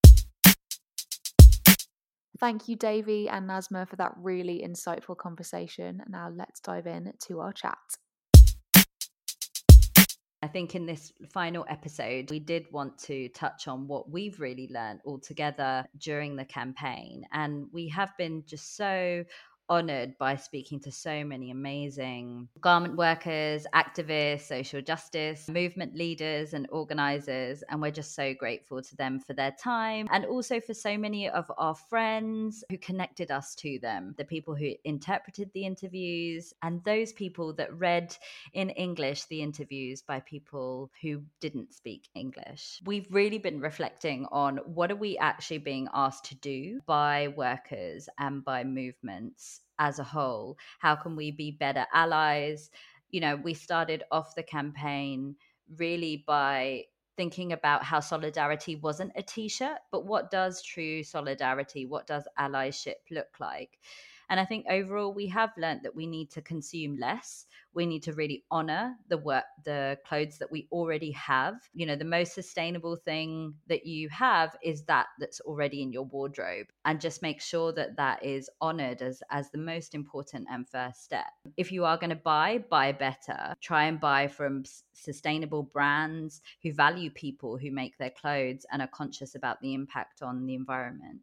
Thank 2.40 2.68
you, 2.68 2.76
Devi 2.76 3.30
and 3.30 3.50
Nazma, 3.50 3.88
for 3.88 3.98
that 3.98 4.14
really 4.18 4.64
insightful 4.66 5.18
conversation. 5.18 6.02
Now 6.08 6.30
let's 6.34 6.60
dive 6.60 6.88
in 6.88 7.14
to 7.28 7.40
our 7.40 7.54
chat. 7.54 7.78
I 10.44 10.48
think 10.48 10.74
in 10.74 10.88
this 10.88 11.14
final 11.32 11.66
episode, 11.70 12.32
we 12.32 12.40
did 12.40 12.66
want 12.72 12.98
to 13.04 13.30
touch 13.30 13.68
on 13.68 13.88
what 13.88 14.10
we've 14.10 14.40
really 14.40 14.68
learned 14.72 15.02
all 15.06 15.20
together 15.20 15.86
during 16.00 16.36
the 16.36 16.46
campaign. 16.46 17.26
And 17.32 17.68
we 17.72 17.88
have 17.90 18.18
been 18.18 18.44
just 18.48 18.76
so 18.76 19.24
honored 19.72 20.18
by 20.18 20.36
speaking 20.36 20.82
to 20.82 20.92
so 20.92 21.24
many 21.24 21.50
amazing 21.50 22.50
garment 22.60 22.98
workers, 22.98 23.66
activists, 23.74 24.42
social 24.42 24.82
justice, 24.82 25.48
movement 25.48 25.96
leaders, 25.96 26.54
and 26.54 26.68
organizers. 26.72 27.64
And 27.70 27.82
we're 27.82 27.92
just 27.92 28.14
so 28.14 28.34
grateful 28.34 28.82
to 28.82 28.96
them 28.98 29.22
for 29.22 29.34
their 29.34 29.56
time 29.64 30.10
and 30.12 30.26
also 30.26 30.60
for 30.60 30.74
so 30.74 30.98
many 30.98 31.30
of 31.30 31.50
our 31.58 31.74
friends 31.74 32.66
who 32.70 32.78
connected 32.78 33.32
us 33.32 33.56
to 33.56 33.80
them, 33.80 34.14
the 34.18 34.26
people 34.26 34.56
who 34.56 34.74
interpreted 34.84 35.50
the 35.54 35.66
interviews, 35.66 36.54
and 36.62 36.84
those 36.84 37.14
people 37.14 37.54
that 37.54 37.74
read 37.74 38.14
in 38.54 38.72
English 38.72 39.24
the 39.26 39.42
interviews 39.42 40.02
by 40.02 40.20
people 40.20 40.92
who 41.02 41.22
didn't 41.40 41.74
speak 41.74 42.10
English. 42.14 42.82
We've 42.84 43.08
really 43.10 43.38
been 43.38 43.62
reflecting 43.62 44.28
on 44.34 44.58
what 44.66 44.92
are 44.92 44.98
we 44.98 45.18
actually 45.18 45.60
being 45.60 45.88
asked 45.94 46.26
to 46.26 46.36
do 46.36 46.82
by 46.86 47.30
workers 47.30 48.10
and 48.20 48.44
by 48.44 48.66
movements 48.66 49.61
as 49.80 50.00
a 50.00 50.04
whole? 50.04 50.58
How 50.80 50.96
can 50.96 51.16
we 51.16 51.32
be 51.32 51.52
better 51.52 51.86
allies? 51.94 52.70
You 53.10 53.22
know, 53.22 53.36
we 53.36 53.54
started 53.54 54.04
off 54.12 54.36
the 54.36 54.44
campaign 54.44 55.36
really 55.78 56.24
by 56.28 56.86
thinking 57.18 57.52
about 57.52 57.84
how 57.84 58.00
solidarity 58.00 58.76
wasn't 58.76 59.12
a 59.16 59.22
t 59.24 59.48
shirt, 59.50 59.80
but 59.92 60.06
what 60.06 60.32
does 60.32 60.62
true 60.64 61.04
solidarity, 61.04 61.86
what 61.86 62.08
does 62.08 62.28
allyship 62.40 62.96
look 63.12 63.40
like? 63.40 63.80
And 64.32 64.40
I 64.40 64.46
think 64.46 64.66
overall, 64.70 65.14
we 65.14 65.28
have 65.28 65.50
learned 65.58 65.82
that 65.84 65.94
we 65.94 66.08
need 66.08 66.32
to 66.32 66.42
consume 66.42 66.98
less. 66.98 67.46
We 67.74 67.86
need 67.86 68.02
to 68.04 68.14
really 68.14 68.46
honor 68.50 68.96
the 69.10 69.18
work 69.18 69.44
the 69.66 69.98
clothes 70.08 70.38
that 70.38 70.50
we 70.50 70.70
already 70.72 71.12
have. 71.12 71.56
You 71.74 71.86
know 71.86 71.98
the 71.98 72.06
most 72.06 72.34
sustainable 72.34 72.96
thing 72.96 73.56
that 73.68 73.86
you 73.86 74.08
have 74.08 74.56
is 74.64 74.84
that 74.86 75.08
that's 75.20 75.42
already 75.42 75.82
in 75.82 75.92
your 75.92 76.06
wardrobe 76.06 76.68
and 76.86 77.02
just 77.02 77.22
make 77.22 77.42
sure 77.42 77.74
that 77.74 77.98
that 77.98 78.24
is 78.24 78.50
honored 78.62 79.02
as 79.02 79.22
as 79.32 79.52
the 79.52 79.58
most 79.58 79.94
important 79.94 80.48
and 80.50 80.68
first 80.68 81.04
step. 81.04 81.28
If 81.58 81.70
you 81.70 81.84
are 81.84 81.98
going 81.98 82.12
to 82.12 82.16
buy 82.16 82.64
buy 82.70 82.94
better. 82.94 83.54
Try 83.60 83.86
and 83.86 84.00
buy 84.00 84.30
from 84.30 84.64
sustainable 84.94 85.64
brands 85.64 86.42
who 86.64 86.72
value 86.72 87.10
people 87.10 87.58
who 87.58 87.70
make 87.70 87.98
their 87.98 88.12
clothes 88.12 88.66
and 88.72 88.82
are 88.82 88.88
conscious 88.88 89.36
about 89.36 89.60
the 89.62 89.74
impact 89.74 90.22
on 90.22 90.46
the 90.46 90.56
environment 90.56 91.20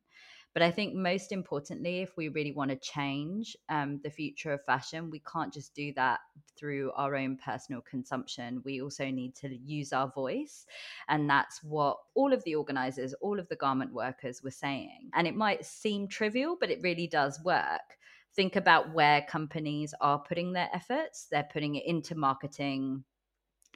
but 0.59 0.65
I 0.65 0.73
think 0.73 0.93
most 0.93 1.31
importantly, 1.31 2.01
if 2.01 2.17
we 2.17 2.31
really 2.31 2.51
want 2.51 2.73
to 2.73 2.77
change 2.79 3.57
um, 3.69 4.01
the 4.03 4.11
future 4.11 4.53
of 4.53 4.65
fashion, 4.65 5.09
we 5.09 5.21
can't 5.21 5.55
just 5.55 5.73
do 5.73 5.93
that 5.93 6.19
through 6.57 6.91
our 6.97 7.15
own 7.15 7.37
personal 7.37 7.81
consumption. 7.81 8.61
We 8.65 8.83
also 8.83 9.09
need 9.09 9.37
to 9.37 9.57
use 9.57 9.93
our 9.93 10.11
voice. 10.11 10.67
And 11.09 11.31
that's 11.31 11.63
what 11.63 11.99
all 12.17 12.33
of 12.33 12.43
the 12.43 12.57
organizers, 12.57 13.15
all 13.21 13.39
of 13.39 13.49
the 13.49 13.55
garment 13.55 13.93
workers 13.93 14.43
were 14.43 14.51
saying. 14.51 15.11
And 15.15 15.29
it 15.29 15.37
might 15.37 15.65
seem 15.65 16.09
trivial, 16.09 16.57
but 16.59 16.73
it 16.73 16.81
really 16.83 17.07
does 17.07 17.41
work 17.45 17.97
think 18.35 18.57
about 18.57 18.93
where 18.93 19.23
companies 19.23 19.95
are 20.01 20.19
putting 20.19 20.53
their 20.53 20.69
efforts. 20.73 21.29
They're 21.31 21.49
putting 21.53 21.77
it 21.77 21.87
into 21.87 22.15
marketing, 22.15 23.05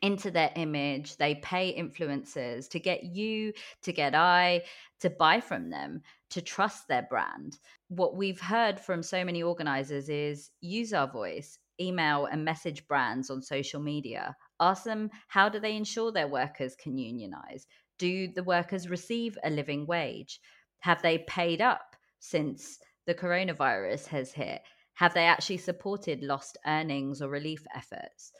into 0.02 0.30
their 0.30 0.50
image. 0.56 1.16
They 1.16 1.36
pay 1.36 1.74
influencers 1.80 2.68
to 2.70 2.80
get 2.80 3.04
you, 3.04 3.52
to 3.82 3.92
get 3.92 4.14
I, 4.14 4.62
to 5.00 5.10
buy 5.10 5.40
from 5.40 5.70
them, 5.70 6.02
to 6.30 6.42
trust 6.42 6.88
their 6.88 7.06
brand. 7.08 7.58
What 7.88 8.16
we've 8.16 8.40
heard 8.40 8.78
from 8.78 9.02
so 9.02 9.24
many 9.24 9.42
organizers 9.42 10.08
is 10.08 10.50
use 10.60 10.92
our 10.92 11.10
voice, 11.10 11.58
email 11.80 12.26
and 12.26 12.44
message 12.44 12.86
brands 12.88 13.30
on 13.30 13.42
social 13.42 13.80
media. 13.80 14.36
Ask 14.60 14.84
them 14.84 15.10
how 15.28 15.48
do 15.48 15.60
they 15.60 15.76
ensure 15.76 16.12
their 16.12 16.28
workers 16.28 16.74
can 16.74 16.98
unionize? 16.98 17.66
Do 17.98 18.28
the 18.28 18.44
workers 18.44 18.90
receive 18.90 19.38
a 19.44 19.50
living 19.50 19.86
wage? 19.86 20.40
Have 20.80 21.02
they 21.02 21.18
paid 21.18 21.60
up 21.60 21.94
since 22.18 22.78
the 23.06 23.14
coronavirus 23.14 24.06
has 24.08 24.32
hit? 24.32 24.62
Have 24.94 25.14
they 25.14 25.26
actually 25.26 25.58
supported 25.58 26.22
lost 26.22 26.58
earnings 26.66 27.22
or 27.22 27.28
relief 27.28 27.64
efforts? 27.74 28.32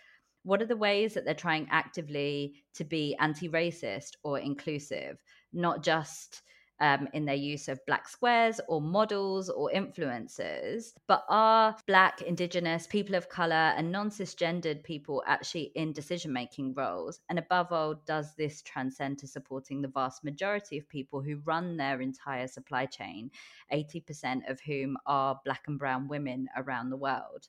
What 0.44 0.62
are 0.62 0.66
the 0.66 0.76
ways 0.76 1.14
that 1.14 1.24
they're 1.24 1.34
trying 1.34 1.68
actively 1.70 2.54
to 2.74 2.84
be 2.84 3.16
anti-racist 3.20 4.16
or 4.22 4.38
inclusive 4.38 5.22
not 5.52 5.82
just 5.82 6.42
um, 6.82 7.08
in 7.12 7.24
their 7.24 7.36
use 7.36 7.68
of 7.68 7.84
black 7.86 8.08
squares 8.08 8.60
or 8.68 8.80
models 8.80 9.48
or 9.48 9.70
influencers, 9.72 10.92
but 11.06 11.24
are 11.28 11.76
black, 11.86 12.22
indigenous, 12.22 12.88
people 12.88 13.14
of 13.14 13.28
color, 13.28 13.72
and 13.76 13.92
non 13.92 14.10
cisgendered 14.10 14.82
people 14.82 15.22
actually 15.28 15.70
in 15.76 15.92
decision 15.92 16.32
making 16.32 16.74
roles? 16.74 17.20
And 17.28 17.38
above 17.38 17.70
all, 17.70 17.94
does 18.04 18.34
this 18.34 18.62
transcend 18.62 19.18
to 19.20 19.28
supporting 19.28 19.80
the 19.80 19.88
vast 19.88 20.24
majority 20.24 20.76
of 20.76 20.88
people 20.88 21.22
who 21.22 21.40
run 21.44 21.76
their 21.76 22.00
entire 22.00 22.48
supply 22.48 22.86
chain, 22.86 23.30
80% 23.72 24.50
of 24.50 24.60
whom 24.60 24.96
are 25.06 25.40
black 25.44 25.62
and 25.68 25.78
brown 25.78 26.08
women 26.08 26.48
around 26.56 26.90
the 26.90 26.96
world? 26.96 27.46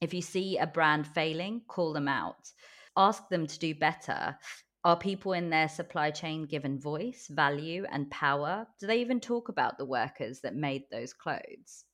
If 0.00 0.14
you 0.14 0.22
see 0.22 0.58
a 0.58 0.66
brand 0.66 1.06
failing, 1.06 1.62
call 1.66 1.92
them 1.92 2.08
out. 2.08 2.52
Ask 2.96 3.28
them 3.28 3.46
to 3.46 3.58
do 3.58 3.74
better. 3.74 4.38
Are 4.84 4.96
people 4.96 5.32
in 5.32 5.50
their 5.50 5.68
supply 5.68 6.10
chain 6.10 6.46
given 6.46 6.78
voice, 6.78 7.26
value, 7.28 7.84
and 7.90 8.10
power? 8.10 8.66
Do 8.78 8.86
they 8.86 9.00
even 9.00 9.20
talk 9.20 9.48
about 9.48 9.76
the 9.76 9.84
workers 9.84 10.40
that 10.42 10.54
made 10.54 10.84
those 10.90 11.12
clothes? 11.12 11.84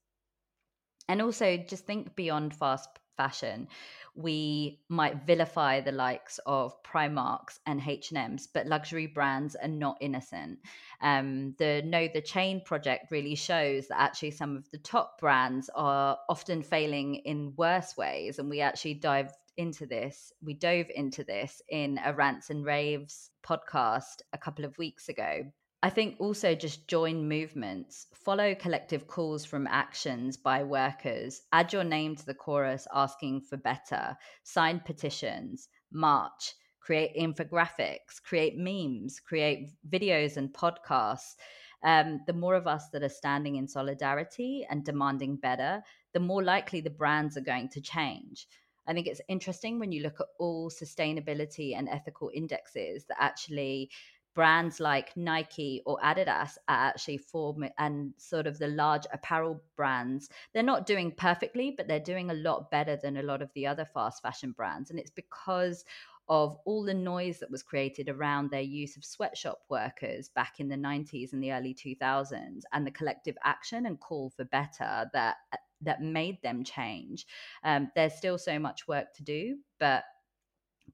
And 1.08 1.20
also, 1.23 1.56
just 1.56 1.87
think 1.87 2.14
beyond 2.14 2.54
fast 2.54 2.88
fashion 3.16 3.68
we 4.14 4.78
might 4.88 5.26
vilify 5.26 5.80
the 5.80 5.92
likes 5.92 6.38
of 6.47 6.80
primarks 6.85 7.59
and 7.66 7.83
h&ms 7.85 8.47
but 8.52 8.66
luxury 8.66 9.06
brands 9.06 9.56
are 9.56 9.68
not 9.68 9.97
innocent. 10.00 10.59
Um, 11.00 11.54
the 11.59 11.83
KnowTheChain 11.85 12.64
project 12.64 13.11
really 13.11 13.35
shows 13.35 13.88
that 13.88 14.00
actually 14.00 14.30
some 14.30 14.56
of 14.56 14.71
the 14.71 14.78
top 14.78 15.18
brands 15.18 15.68
are 15.75 16.16
often 16.28 16.62
failing 16.62 17.16
in 17.16 17.54
worse 17.56 17.97
ways 17.97 18.38
and 18.38 18.49
we 18.49 18.61
actually 18.61 18.94
dive 18.94 19.33
into 19.56 19.87
this 19.87 20.33
we 20.42 20.54
dove 20.54 20.87
into 20.94 21.23
this 21.23 21.62
in 21.68 22.00
a 22.04 22.12
rants 22.12 22.50
and 22.50 22.64
raves 22.64 23.30
podcast 23.47 24.23
a 24.33 24.38
couple 24.38 24.64
of 24.64 24.76
weeks 24.78 25.09
ago 25.09 25.44
I 25.84 25.90
think 25.90 26.16
also 26.18 26.54
just 26.54 26.88
join 26.88 27.28
movements, 27.28 28.06
follow 28.14 28.54
collective 28.54 29.06
calls 29.06 29.44
from 29.44 29.66
actions 29.66 30.38
by 30.38 30.62
workers, 30.62 31.42
add 31.52 31.74
your 31.74 31.84
name 31.84 32.16
to 32.16 32.24
the 32.24 32.32
chorus 32.32 32.88
asking 32.94 33.42
for 33.42 33.58
better, 33.58 34.16
sign 34.44 34.80
petitions, 34.80 35.68
march, 35.92 36.54
create 36.80 37.14
infographics, 37.14 38.22
create 38.24 38.56
memes, 38.56 39.20
create 39.20 39.72
videos 39.86 40.38
and 40.38 40.54
podcasts. 40.54 41.34
Um, 41.82 42.22
the 42.26 42.32
more 42.32 42.54
of 42.54 42.66
us 42.66 42.88
that 42.94 43.02
are 43.02 43.10
standing 43.10 43.56
in 43.56 43.68
solidarity 43.68 44.66
and 44.70 44.86
demanding 44.86 45.36
better, 45.36 45.82
the 46.14 46.20
more 46.20 46.42
likely 46.42 46.80
the 46.80 46.88
brands 46.88 47.36
are 47.36 47.42
going 47.42 47.68
to 47.68 47.82
change. 47.82 48.46
I 48.86 48.94
think 48.94 49.06
it's 49.06 49.20
interesting 49.28 49.78
when 49.78 49.92
you 49.92 50.02
look 50.02 50.18
at 50.18 50.28
all 50.38 50.70
sustainability 50.70 51.76
and 51.76 51.90
ethical 51.90 52.30
indexes 52.32 53.04
that 53.08 53.18
actually 53.20 53.90
brands 54.34 54.80
like 54.80 55.16
Nike 55.16 55.82
or 55.86 55.98
Adidas 56.00 56.56
are 56.68 56.88
actually 56.88 57.18
forming 57.18 57.70
and 57.78 58.12
sort 58.16 58.46
of 58.46 58.58
the 58.58 58.68
large 58.68 59.06
apparel 59.12 59.62
brands, 59.76 60.28
they're 60.52 60.62
not 60.62 60.86
doing 60.86 61.12
perfectly, 61.12 61.72
but 61.76 61.88
they're 61.88 62.00
doing 62.00 62.30
a 62.30 62.34
lot 62.34 62.70
better 62.70 62.96
than 62.96 63.16
a 63.16 63.22
lot 63.22 63.42
of 63.42 63.50
the 63.54 63.66
other 63.66 63.84
fast 63.84 64.22
fashion 64.22 64.52
brands. 64.52 64.90
And 64.90 64.98
it's 64.98 65.10
because 65.10 65.84
of 66.28 66.56
all 66.64 66.82
the 66.82 66.94
noise 66.94 67.38
that 67.38 67.50
was 67.50 67.62
created 67.62 68.08
around 68.08 68.50
their 68.50 68.62
use 68.62 68.96
of 68.96 69.04
sweatshop 69.04 69.58
workers 69.68 70.30
back 70.30 70.58
in 70.58 70.68
the 70.68 70.76
90s 70.76 71.32
and 71.32 71.42
the 71.42 71.52
early 71.52 71.74
2000s 71.74 72.62
and 72.72 72.86
the 72.86 72.90
collective 72.90 73.36
action 73.44 73.84
and 73.86 74.00
call 74.00 74.30
for 74.30 74.44
better 74.46 75.08
that 75.12 75.36
that 75.82 76.00
made 76.00 76.40
them 76.40 76.64
change 76.64 77.26
um, 77.62 77.90
there's 77.94 78.14
still 78.14 78.38
so 78.38 78.58
much 78.58 78.88
work 78.88 79.12
to 79.14 79.22
do 79.22 79.58
but 79.78 80.04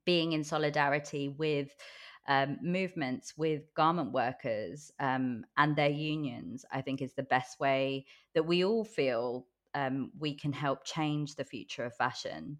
being 0.04 0.32
in 0.32 0.42
solidarity 0.42 1.28
with 1.28 1.76
um, 2.30 2.58
movements 2.62 3.36
with 3.36 3.74
garment 3.74 4.12
workers 4.12 4.92
um, 5.00 5.44
and 5.56 5.74
their 5.74 5.90
unions, 5.90 6.64
I 6.72 6.80
think 6.80 7.02
is 7.02 7.12
the 7.14 7.24
best 7.24 7.58
way 7.58 8.06
that 8.34 8.46
we 8.46 8.64
all 8.64 8.84
feel 8.84 9.46
um, 9.74 10.12
we 10.16 10.34
can 10.36 10.52
help 10.52 10.84
change 10.84 11.34
the 11.34 11.44
future 11.44 11.84
of 11.84 11.96
fashion. 11.96 12.58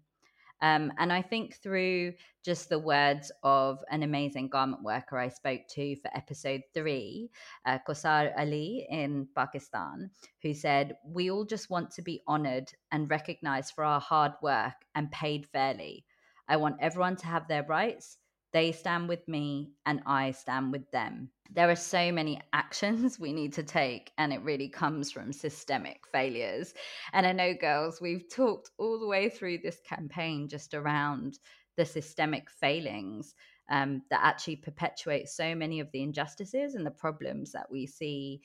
Um, 0.61 0.91
and 0.99 1.11
I 1.11 1.21
think 1.21 1.55
through 1.55 2.13
just 2.43 2.67
the 2.67 2.79
words 2.79 3.31
of 3.43 3.79
an 3.89 4.03
amazing 4.03 4.49
garment 4.49 4.83
worker 4.83 5.17
I 5.17 5.29
spoke 5.29 5.61
to 5.69 5.95
for 5.95 6.11
episode 6.13 6.63
three, 6.73 7.31
uh, 7.65 7.79
Kosar 7.87 8.33
Ali 8.37 8.85
in 8.89 9.29
Pakistan, 9.33 10.11
who 10.43 10.53
said, 10.53 10.97
We 11.05 11.31
all 11.31 11.45
just 11.45 11.69
want 11.69 11.91
to 11.91 12.01
be 12.01 12.21
honored 12.27 12.73
and 12.91 13.09
recognized 13.09 13.73
for 13.73 13.85
our 13.85 14.01
hard 14.01 14.33
work 14.41 14.73
and 14.93 15.09
paid 15.11 15.47
fairly. 15.47 16.05
I 16.47 16.57
want 16.57 16.75
everyone 16.81 17.15
to 17.17 17.27
have 17.27 17.47
their 17.47 17.63
rights 17.63 18.17
they 18.53 18.71
stand 18.71 19.07
with 19.07 19.27
me 19.27 19.71
and 19.85 20.01
I 20.05 20.31
stand 20.31 20.71
with 20.71 20.89
them. 20.91 21.29
There 21.53 21.69
are 21.69 21.75
so 21.75 22.11
many 22.11 22.41
actions 22.53 23.19
we 23.19 23.33
need 23.33 23.53
to 23.53 23.63
take, 23.63 24.11
and 24.17 24.33
it 24.33 24.41
really 24.41 24.69
comes 24.69 25.11
from 25.11 25.33
systemic 25.33 26.01
failures. 26.11 26.73
And 27.13 27.25
I 27.25 27.31
know, 27.31 27.53
girls, 27.53 28.01
we've 28.01 28.29
talked 28.29 28.71
all 28.77 28.99
the 28.99 29.07
way 29.07 29.29
through 29.29 29.59
this 29.59 29.79
campaign 29.87 30.47
just 30.47 30.73
around 30.73 31.39
the 31.77 31.85
systemic 31.85 32.49
failings 32.49 33.35
um, 33.69 34.01
that 34.09 34.19
actually 34.23 34.57
perpetuate 34.57 35.29
so 35.29 35.55
many 35.55 35.79
of 35.79 35.89
the 35.93 36.03
injustices 36.03 36.75
and 36.75 36.85
the 36.85 36.91
problems 36.91 37.53
that 37.53 37.71
we 37.71 37.85
see 37.87 38.41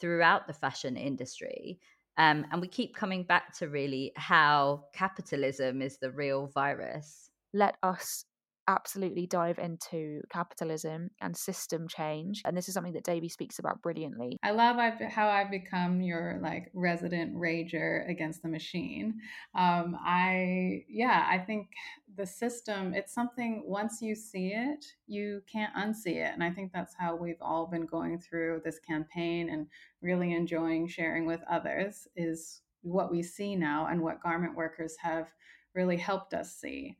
throughout 0.00 0.46
the 0.46 0.54
fashion 0.54 0.96
industry. 0.96 1.78
Um, 2.16 2.46
and 2.50 2.60
we 2.60 2.68
keep 2.68 2.94
coming 2.94 3.24
back 3.24 3.56
to 3.58 3.68
really 3.68 4.12
how 4.16 4.84
capitalism 4.94 5.82
is 5.82 5.98
the 5.98 6.10
real 6.10 6.48
virus. 6.48 7.30
Let 7.52 7.76
us 7.82 8.24
absolutely 8.68 9.26
dive 9.26 9.58
into 9.58 10.20
capitalism 10.30 11.10
and 11.20 11.36
system 11.36 11.88
change. 11.88 12.42
And 12.44 12.56
this 12.56 12.68
is 12.68 12.74
something 12.74 12.92
that 12.92 13.04
Devi 13.04 13.28
speaks 13.28 13.58
about 13.58 13.82
brilliantly. 13.82 14.38
I 14.42 14.52
love 14.52 14.76
how 15.10 15.28
I've 15.28 15.50
become 15.50 16.00
your 16.00 16.38
like 16.42 16.70
resident 16.74 17.34
rager 17.34 18.08
against 18.08 18.42
the 18.42 18.48
machine. 18.48 19.14
Um, 19.54 19.96
I, 20.00 20.84
yeah, 20.88 21.26
I 21.28 21.38
think 21.38 21.68
the 22.16 22.26
system, 22.26 22.94
it's 22.94 23.12
something 23.12 23.62
once 23.66 24.00
you 24.00 24.14
see 24.14 24.48
it, 24.48 24.84
you 25.06 25.42
can't 25.50 25.74
unsee 25.74 26.16
it. 26.16 26.32
And 26.32 26.42
I 26.42 26.50
think 26.50 26.72
that's 26.72 26.94
how 26.98 27.16
we've 27.16 27.40
all 27.40 27.66
been 27.66 27.86
going 27.86 28.20
through 28.20 28.62
this 28.64 28.78
campaign 28.78 29.50
and 29.50 29.66
really 30.02 30.32
enjoying 30.32 30.88
sharing 30.88 31.26
with 31.26 31.40
others 31.50 32.06
is 32.16 32.62
what 32.82 33.10
we 33.10 33.22
see 33.22 33.56
now 33.56 33.86
and 33.90 34.00
what 34.00 34.22
garment 34.22 34.56
workers 34.56 34.96
have 35.02 35.28
really 35.74 35.96
helped 35.96 36.34
us 36.34 36.54
see. 36.54 36.96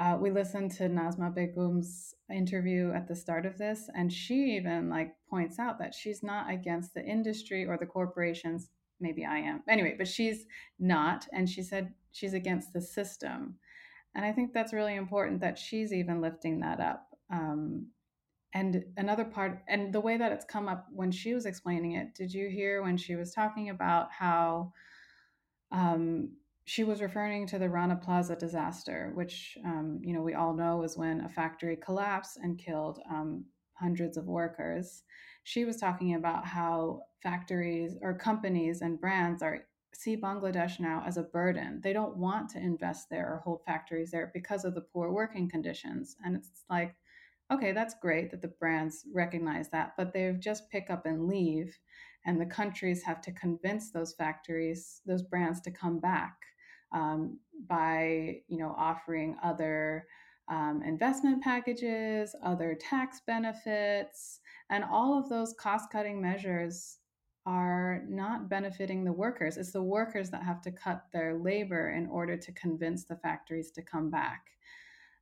Uh, 0.00 0.16
we 0.18 0.30
listened 0.30 0.70
to 0.70 0.84
Nazma 0.84 1.32
Begum's 1.34 2.14
interview 2.34 2.90
at 2.92 3.06
the 3.06 3.14
start 3.14 3.44
of 3.44 3.58
this, 3.58 3.90
and 3.94 4.10
she 4.10 4.56
even 4.56 4.88
like 4.88 5.12
points 5.28 5.58
out 5.58 5.78
that 5.78 5.94
she's 5.94 6.22
not 6.22 6.50
against 6.50 6.94
the 6.94 7.04
industry 7.04 7.66
or 7.66 7.76
the 7.76 7.84
corporations. 7.84 8.70
Maybe 8.98 9.26
I 9.26 9.38
am. 9.38 9.62
Anyway, 9.68 9.96
but 9.98 10.08
she's 10.08 10.46
not, 10.78 11.26
and 11.34 11.46
she 11.46 11.62
said 11.62 11.92
she's 12.12 12.32
against 12.32 12.72
the 12.72 12.80
system. 12.80 13.56
And 14.14 14.24
I 14.24 14.32
think 14.32 14.54
that's 14.54 14.72
really 14.72 14.96
important 14.96 15.42
that 15.42 15.58
she's 15.58 15.92
even 15.92 16.22
lifting 16.22 16.60
that 16.60 16.80
up. 16.80 17.06
Um, 17.30 17.88
and 18.54 18.82
another 18.96 19.24
part, 19.24 19.62
and 19.68 19.92
the 19.92 20.00
way 20.00 20.16
that 20.16 20.32
it's 20.32 20.46
come 20.46 20.66
up 20.66 20.86
when 20.90 21.10
she 21.10 21.34
was 21.34 21.44
explaining 21.44 21.92
it, 21.92 22.14
did 22.14 22.32
you 22.32 22.48
hear 22.48 22.82
when 22.82 22.96
she 22.96 23.16
was 23.16 23.34
talking 23.34 23.68
about 23.68 24.08
how 24.10 24.72
um, 25.70 26.30
she 26.70 26.84
was 26.84 27.02
referring 27.02 27.48
to 27.48 27.58
the 27.58 27.68
Rana 27.68 27.96
Plaza 27.96 28.36
disaster, 28.36 29.10
which 29.14 29.58
um, 29.64 29.98
you 30.04 30.14
know 30.14 30.22
we 30.22 30.34
all 30.34 30.54
know 30.54 30.76
was 30.76 30.96
when 30.96 31.22
a 31.22 31.28
factory 31.28 31.76
collapsed 31.76 32.38
and 32.40 32.56
killed 32.56 33.00
um, 33.10 33.44
hundreds 33.74 34.16
of 34.16 34.26
workers. 34.26 35.02
She 35.42 35.64
was 35.64 35.78
talking 35.78 36.14
about 36.14 36.46
how 36.46 37.00
factories 37.24 37.96
or 38.02 38.14
companies 38.16 38.82
and 38.82 39.00
brands 39.00 39.42
are 39.42 39.66
see 39.96 40.16
Bangladesh 40.16 40.78
now 40.78 41.02
as 41.04 41.16
a 41.16 41.24
burden. 41.24 41.80
They 41.82 41.92
don't 41.92 42.16
want 42.16 42.50
to 42.50 42.60
invest 42.60 43.10
there 43.10 43.26
or 43.26 43.42
hold 43.44 43.62
factories 43.66 44.12
there 44.12 44.30
because 44.32 44.64
of 44.64 44.76
the 44.76 44.86
poor 44.92 45.10
working 45.10 45.50
conditions. 45.50 46.14
And 46.24 46.36
it's 46.36 46.62
like, 46.70 46.94
okay, 47.52 47.72
that's 47.72 47.96
great 48.00 48.30
that 48.30 48.42
the 48.42 48.54
brands 48.60 49.04
recognize 49.12 49.70
that, 49.70 49.94
but 49.98 50.12
they've 50.12 50.38
just 50.38 50.70
pick 50.70 50.88
up 50.88 51.04
and 51.04 51.26
leave. 51.26 51.76
And 52.26 52.40
the 52.40 52.46
countries 52.46 53.02
have 53.02 53.20
to 53.22 53.32
convince 53.32 53.90
those 53.90 54.14
factories, 54.14 55.00
those 55.04 55.22
brands 55.22 55.60
to 55.62 55.72
come 55.72 55.98
back 55.98 56.36
um, 56.92 57.38
by 57.68 58.40
you 58.48 58.58
know 58.58 58.74
offering 58.76 59.36
other 59.42 60.06
um, 60.50 60.82
investment 60.84 61.42
packages, 61.42 62.34
other 62.42 62.74
tax 62.74 63.20
benefits, 63.26 64.40
and 64.70 64.84
all 64.84 65.18
of 65.18 65.28
those 65.28 65.54
cost 65.58 65.90
cutting 65.90 66.20
measures 66.20 66.98
are 67.46 68.02
not 68.08 68.48
benefiting 68.48 69.04
the 69.04 69.12
workers. 69.12 69.56
It's 69.56 69.72
the 69.72 69.82
workers 69.82 70.30
that 70.30 70.42
have 70.42 70.60
to 70.62 70.72
cut 70.72 71.04
their 71.12 71.34
labor 71.34 71.90
in 71.90 72.06
order 72.08 72.36
to 72.36 72.52
convince 72.52 73.04
the 73.04 73.16
factories 73.16 73.70
to 73.72 73.82
come 73.82 74.10
back. 74.10 74.42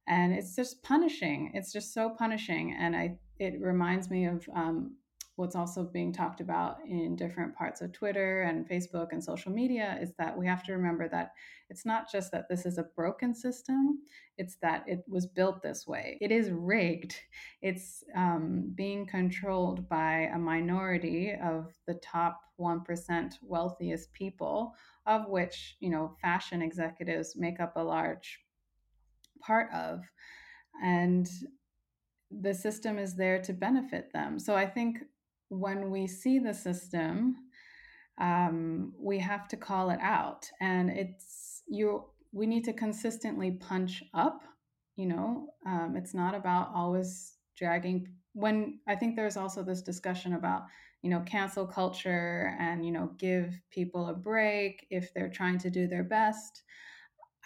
And 0.08 0.32
it's 0.32 0.56
just 0.56 0.82
punishing. 0.82 1.52
It's 1.54 1.72
just 1.72 1.94
so 1.94 2.10
punishing. 2.10 2.74
And 2.78 2.96
I, 2.96 3.18
it 3.38 3.60
reminds 3.60 4.10
me 4.10 4.26
of 4.26 4.48
um, 4.54 4.96
what's 5.38 5.54
also 5.54 5.84
being 5.84 6.12
talked 6.12 6.40
about 6.40 6.78
in 6.84 7.14
different 7.14 7.54
parts 7.54 7.80
of 7.80 7.92
Twitter 7.92 8.42
and 8.42 8.68
Facebook 8.68 9.12
and 9.12 9.22
social 9.22 9.52
media 9.52 9.96
is 10.02 10.12
that 10.18 10.36
we 10.36 10.44
have 10.44 10.64
to 10.64 10.72
remember 10.72 11.08
that 11.08 11.30
it's 11.70 11.86
not 11.86 12.10
just 12.10 12.32
that 12.32 12.48
this 12.48 12.66
is 12.66 12.76
a 12.76 12.88
broken 12.96 13.32
system, 13.32 14.00
it's 14.36 14.56
that 14.56 14.82
it 14.88 15.04
was 15.06 15.28
built 15.28 15.62
this 15.62 15.86
way. 15.86 16.18
It 16.20 16.32
is 16.32 16.50
rigged, 16.50 17.14
it's 17.62 18.02
um, 18.16 18.72
being 18.74 19.06
controlled 19.06 19.88
by 19.88 20.28
a 20.34 20.38
minority 20.38 21.34
of 21.40 21.72
the 21.86 21.94
top 21.94 22.40
1% 22.58 23.34
wealthiest 23.40 24.12
people, 24.12 24.74
of 25.06 25.28
which, 25.28 25.76
you 25.78 25.90
know, 25.90 26.16
fashion 26.20 26.62
executives 26.62 27.36
make 27.36 27.60
up 27.60 27.76
a 27.76 27.80
large 27.80 28.40
part 29.40 29.72
of. 29.72 30.00
And 30.82 31.28
the 32.32 32.52
system 32.52 32.98
is 32.98 33.14
there 33.14 33.40
to 33.42 33.52
benefit 33.52 34.12
them. 34.12 34.40
So 34.40 34.56
I 34.56 34.66
think 34.66 34.98
when 35.48 35.90
we 35.90 36.06
see 36.06 36.38
the 36.38 36.54
system, 36.54 37.36
um, 38.20 38.92
we 38.98 39.18
have 39.18 39.48
to 39.48 39.56
call 39.56 39.90
it 39.90 40.00
out, 40.00 40.46
and 40.60 40.90
it's 40.90 41.62
you. 41.68 42.04
We 42.32 42.46
need 42.46 42.64
to 42.64 42.72
consistently 42.72 43.52
punch 43.52 44.02
up. 44.14 44.42
You 44.96 45.06
know, 45.06 45.48
um, 45.66 45.94
it's 45.96 46.14
not 46.14 46.34
about 46.34 46.72
always 46.74 47.34
dragging. 47.56 48.08
When 48.32 48.80
I 48.86 48.96
think 48.96 49.16
there's 49.16 49.36
also 49.36 49.62
this 49.62 49.82
discussion 49.82 50.34
about 50.34 50.62
you 51.02 51.10
know 51.10 51.20
cancel 51.20 51.66
culture 51.66 52.56
and 52.58 52.84
you 52.84 52.92
know 52.92 53.10
give 53.18 53.54
people 53.70 54.08
a 54.08 54.14
break 54.14 54.86
if 54.90 55.14
they're 55.14 55.30
trying 55.30 55.58
to 55.58 55.70
do 55.70 55.86
their 55.86 56.04
best. 56.04 56.62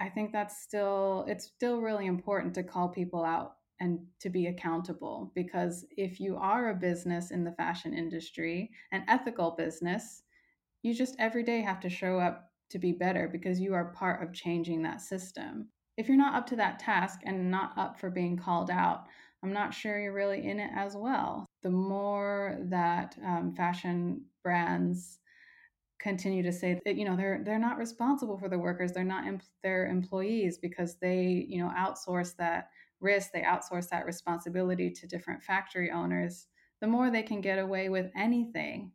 I 0.00 0.08
think 0.08 0.32
that's 0.32 0.62
still 0.62 1.26
it's 1.28 1.44
still 1.44 1.80
really 1.80 2.06
important 2.06 2.54
to 2.54 2.62
call 2.62 2.88
people 2.88 3.24
out 3.24 3.56
and 3.82 3.98
to 4.20 4.30
be 4.30 4.46
accountable 4.46 5.32
because 5.34 5.84
if 5.96 6.20
you 6.20 6.36
are 6.36 6.70
a 6.70 6.74
business 6.74 7.32
in 7.32 7.42
the 7.42 7.50
fashion 7.50 7.92
industry, 7.92 8.70
an 8.92 9.04
ethical 9.08 9.50
business, 9.58 10.22
you 10.82 10.94
just 10.94 11.16
every 11.18 11.42
day 11.42 11.60
have 11.60 11.80
to 11.80 11.90
show 11.90 12.20
up 12.20 12.52
to 12.70 12.78
be 12.78 12.92
better 12.92 13.28
because 13.28 13.60
you 13.60 13.74
are 13.74 13.92
part 13.92 14.22
of 14.22 14.32
changing 14.32 14.82
that 14.82 15.00
system. 15.00 15.68
If 15.96 16.06
you're 16.06 16.16
not 16.16 16.34
up 16.34 16.46
to 16.46 16.56
that 16.56 16.78
task 16.78 17.20
and 17.24 17.50
not 17.50 17.76
up 17.76 17.98
for 17.98 18.08
being 18.08 18.36
called 18.36 18.70
out, 18.70 19.06
I'm 19.42 19.52
not 19.52 19.74
sure 19.74 20.00
you're 20.00 20.14
really 20.14 20.48
in 20.48 20.60
it 20.60 20.70
as 20.76 20.96
well. 20.96 21.44
The 21.64 21.70
more 21.70 22.58
that 22.68 23.16
um, 23.26 23.52
fashion 23.56 24.22
brands 24.44 25.18
continue 25.98 26.42
to 26.42 26.52
say 26.52 26.80
that 26.84 26.96
you 26.96 27.04
know 27.04 27.16
they're 27.16 27.42
they're 27.44 27.58
not 27.58 27.78
responsible 27.78 28.38
for 28.38 28.48
the 28.48 28.58
workers, 28.58 28.92
they're 28.92 29.04
not 29.04 29.26
em- 29.26 29.40
their 29.62 29.86
employees 29.86 30.58
because 30.58 30.96
they 30.98 31.46
you 31.48 31.62
know 31.62 31.72
outsource 31.76 32.36
that 32.36 32.70
risk, 33.02 33.32
they 33.32 33.42
outsource 33.42 33.88
that 33.88 34.06
responsibility 34.06 34.90
to 34.90 35.06
different 35.06 35.42
factory 35.42 35.90
owners. 35.90 36.46
The 36.80 36.86
more 36.86 37.10
they 37.10 37.22
can 37.22 37.40
get 37.40 37.58
away 37.58 37.88
with 37.88 38.10
anything, 38.16 38.92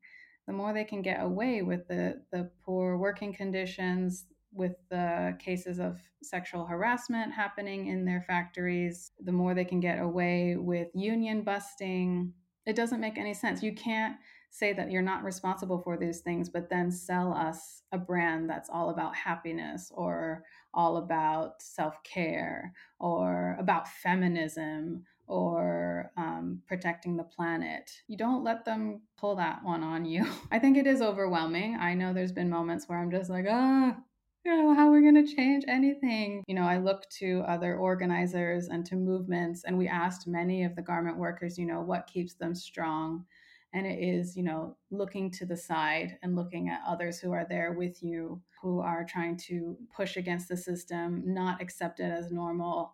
the 0.47 0.53
more 0.53 0.73
they 0.73 0.83
can 0.83 1.01
get 1.01 1.21
away 1.21 1.61
with 1.61 1.87
the 1.87 2.21
the 2.31 2.49
poor 2.63 2.97
working 2.97 3.33
conditions, 3.33 4.25
with 4.51 4.75
the 4.89 5.37
cases 5.39 5.79
of 5.79 5.99
sexual 6.23 6.65
harassment 6.65 7.33
happening 7.33 7.87
in 7.87 8.05
their 8.05 8.21
factories, 8.21 9.11
the 9.19 9.31
more 9.31 9.53
they 9.53 9.65
can 9.65 9.79
get 9.79 9.99
away 9.99 10.55
with 10.57 10.87
union 10.93 11.43
busting. 11.43 12.33
It 12.65 12.75
doesn't 12.75 12.99
make 12.99 13.17
any 13.17 13.33
sense. 13.33 13.61
You 13.61 13.73
can't 13.73 14.17
say 14.49 14.73
that 14.73 14.91
you're 14.91 15.01
not 15.01 15.23
responsible 15.23 15.79
for 15.79 15.97
these 15.97 16.21
things, 16.21 16.49
but 16.49 16.69
then 16.69 16.91
sell 16.91 17.33
us 17.33 17.83
a 17.91 17.97
brand 17.97 18.49
that's 18.49 18.69
all 18.69 18.89
about 18.89 19.15
happiness 19.15 19.91
or 19.93 20.43
all 20.73 20.97
about 20.97 21.61
self 21.61 22.01
care 22.03 22.73
or 22.99 23.55
about 23.59 23.87
feminism 23.87 25.03
or 25.27 26.11
um, 26.17 26.61
protecting 26.67 27.17
the 27.17 27.23
planet. 27.23 27.91
You 28.07 28.17
don't 28.17 28.43
let 28.43 28.63
them 28.63 29.01
pull 29.17 29.35
that 29.35 29.63
one 29.63 29.83
on 29.83 30.05
you. 30.05 30.25
I 30.51 30.59
think 30.59 30.77
it 30.77 30.87
is 30.87 31.01
overwhelming. 31.01 31.75
I 31.75 31.93
know 31.93 32.13
there's 32.13 32.31
been 32.31 32.49
moments 32.49 32.87
where 32.87 32.99
I'm 32.99 33.11
just 33.11 33.29
like, 33.29 33.45
ah, 33.49 33.97
you 34.45 34.55
know, 34.55 34.73
how 34.73 34.87
are 34.87 34.91
we 34.93 35.01
going 35.01 35.25
to 35.25 35.35
change 35.35 35.65
anything? 35.67 36.41
You 36.47 36.55
know, 36.55 36.63
I 36.63 36.77
look 36.77 37.09
to 37.19 37.43
other 37.45 37.75
organizers 37.75 38.69
and 38.69 38.85
to 38.85 38.95
movements, 38.95 39.65
and 39.65 39.77
we 39.77 39.89
asked 39.89 40.25
many 40.25 40.63
of 40.63 40.73
the 40.75 40.81
garment 40.81 41.17
workers, 41.17 41.57
you 41.57 41.65
know, 41.65 41.81
what 41.81 42.07
keeps 42.07 42.33
them 42.35 42.55
strong. 42.55 43.25
And 43.73 43.85
it 43.85 43.99
is, 43.99 44.35
you 44.35 44.43
know, 44.43 44.77
looking 44.91 45.29
to 45.31 45.45
the 45.45 45.57
side 45.57 46.17
and 46.23 46.35
looking 46.35 46.69
at 46.69 46.81
others 46.87 47.19
who 47.19 47.31
are 47.31 47.45
there 47.47 47.73
with 47.73 48.01
you, 48.01 48.41
who 48.61 48.79
are 48.79 49.03
trying 49.03 49.37
to 49.37 49.77
push 49.95 50.17
against 50.17 50.47
the 50.47 50.57
system, 50.57 51.21
not 51.25 51.61
accept 51.61 51.99
it 51.99 52.11
as 52.11 52.31
normal. 52.31 52.93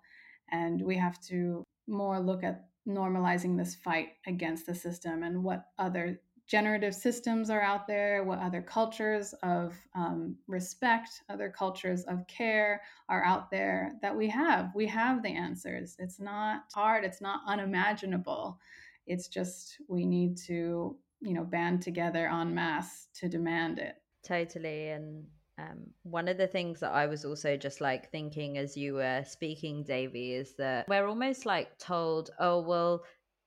And 0.51 0.81
we 0.81 0.97
have 0.97 1.19
to 1.27 1.63
more 1.87 2.19
look 2.19 2.43
at 2.43 2.65
normalizing 2.87 3.57
this 3.57 3.75
fight 3.75 4.09
against 4.27 4.65
the 4.65 4.75
system 4.75 5.23
and 5.23 5.43
what 5.43 5.65
other 5.77 6.19
generative 6.47 6.93
systems 6.93 7.49
are 7.49 7.61
out 7.61 7.87
there, 7.87 8.23
what 8.23 8.39
other 8.39 8.61
cultures 8.61 9.33
of 9.43 9.73
um, 9.95 10.35
respect, 10.47 11.09
other 11.29 11.49
cultures 11.49 12.03
of 12.03 12.27
care 12.27 12.81
are 13.07 13.23
out 13.23 13.49
there 13.49 13.93
that 14.01 14.15
we 14.15 14.27
have. 14.29 14.71
We 14.75 14.87
have 14.87 15.23
the 15.23 15.29
answers. 15.29 15.95
It's 15.99 16.19
not 16.19 16.65
hard, 16.73 17.05
it's 17.05 17.21
not 17.21 17.41
unimaginable. 17.47 18.59
It's 19.07 19.27
just 19.27 19.77
we 19.87 20.05
need 20.05 20.37
to, 20.47 20.95
you 21.21 21.33
know, 21.33 21.43
band 21.43 21.81
together 21.81 22.27
en 22.27 22.53
masse 22.53 23.07
to 23.15 23.29
demand 23.29 23.79
it. 23.79 23.95
Totally. 24.23 24.89
And 24.89 25.25
um, 25.59 25.87
one 26.03 26.27
of 26.27 26.37
the 26.37 26.47
things 26.47 26.79
that 26.79 26.91
I 26.91 27.05
was 27.05 27.25
also 27.25 27.57
just 27.57 27.81
like 27.81 28.09
thinking 28.11 28.57
as 28.57 28.75
you 28.75 28.95
were 28.95 29.23
speaking, 29.27 29.83
Devi, 29.83 30.33
is 30.33 30.55
that 30.57 30.87
we're 30.87 31.07
almost 31.07 31.45
like 31.45 31.77
told, 31.77 32.31
oh, 32.39 32.61
well, 32.61 33.03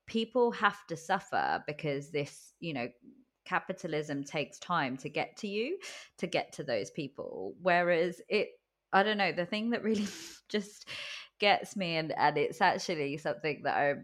people 0.06 0.52
have 0.52 0.86
to 0.88 0.96
suffer 0.96 1.62
because 1.66 2.10
this, 2.10 2.52
you 2.60 2.74
know, 2.74 2.88
capitalism 3.44 4.24
takes 4.24 4.58
time 4.58 4.96
to 4.98 5.08
get 5.08 5.36
to 5.38 5.48
you, 5.48 5.78
to 6.18 6.26
get 6.26 6.52
to 6.52 6.64
those 6.64 6.90
people. 6.90 7.54
Whereas 7.62 8.20
it, 8.28 8.50
I 8.92 9.02
don't 9.02 9.18
know, 9.18 9.32
the 9.32 9.46
thing 9.46 9.70
that 9.70 9.82
really 9.82 10.06
just 10.48 10.88
gets 11.40 11.76
me, 11.76 11.96
and, 11.96 12.12
and 12.16 12.38
it's 12.38 12.60
actually 12.60 13.16
something 13.16 13.62
that 13.64 13.76
I, 13.76 13.94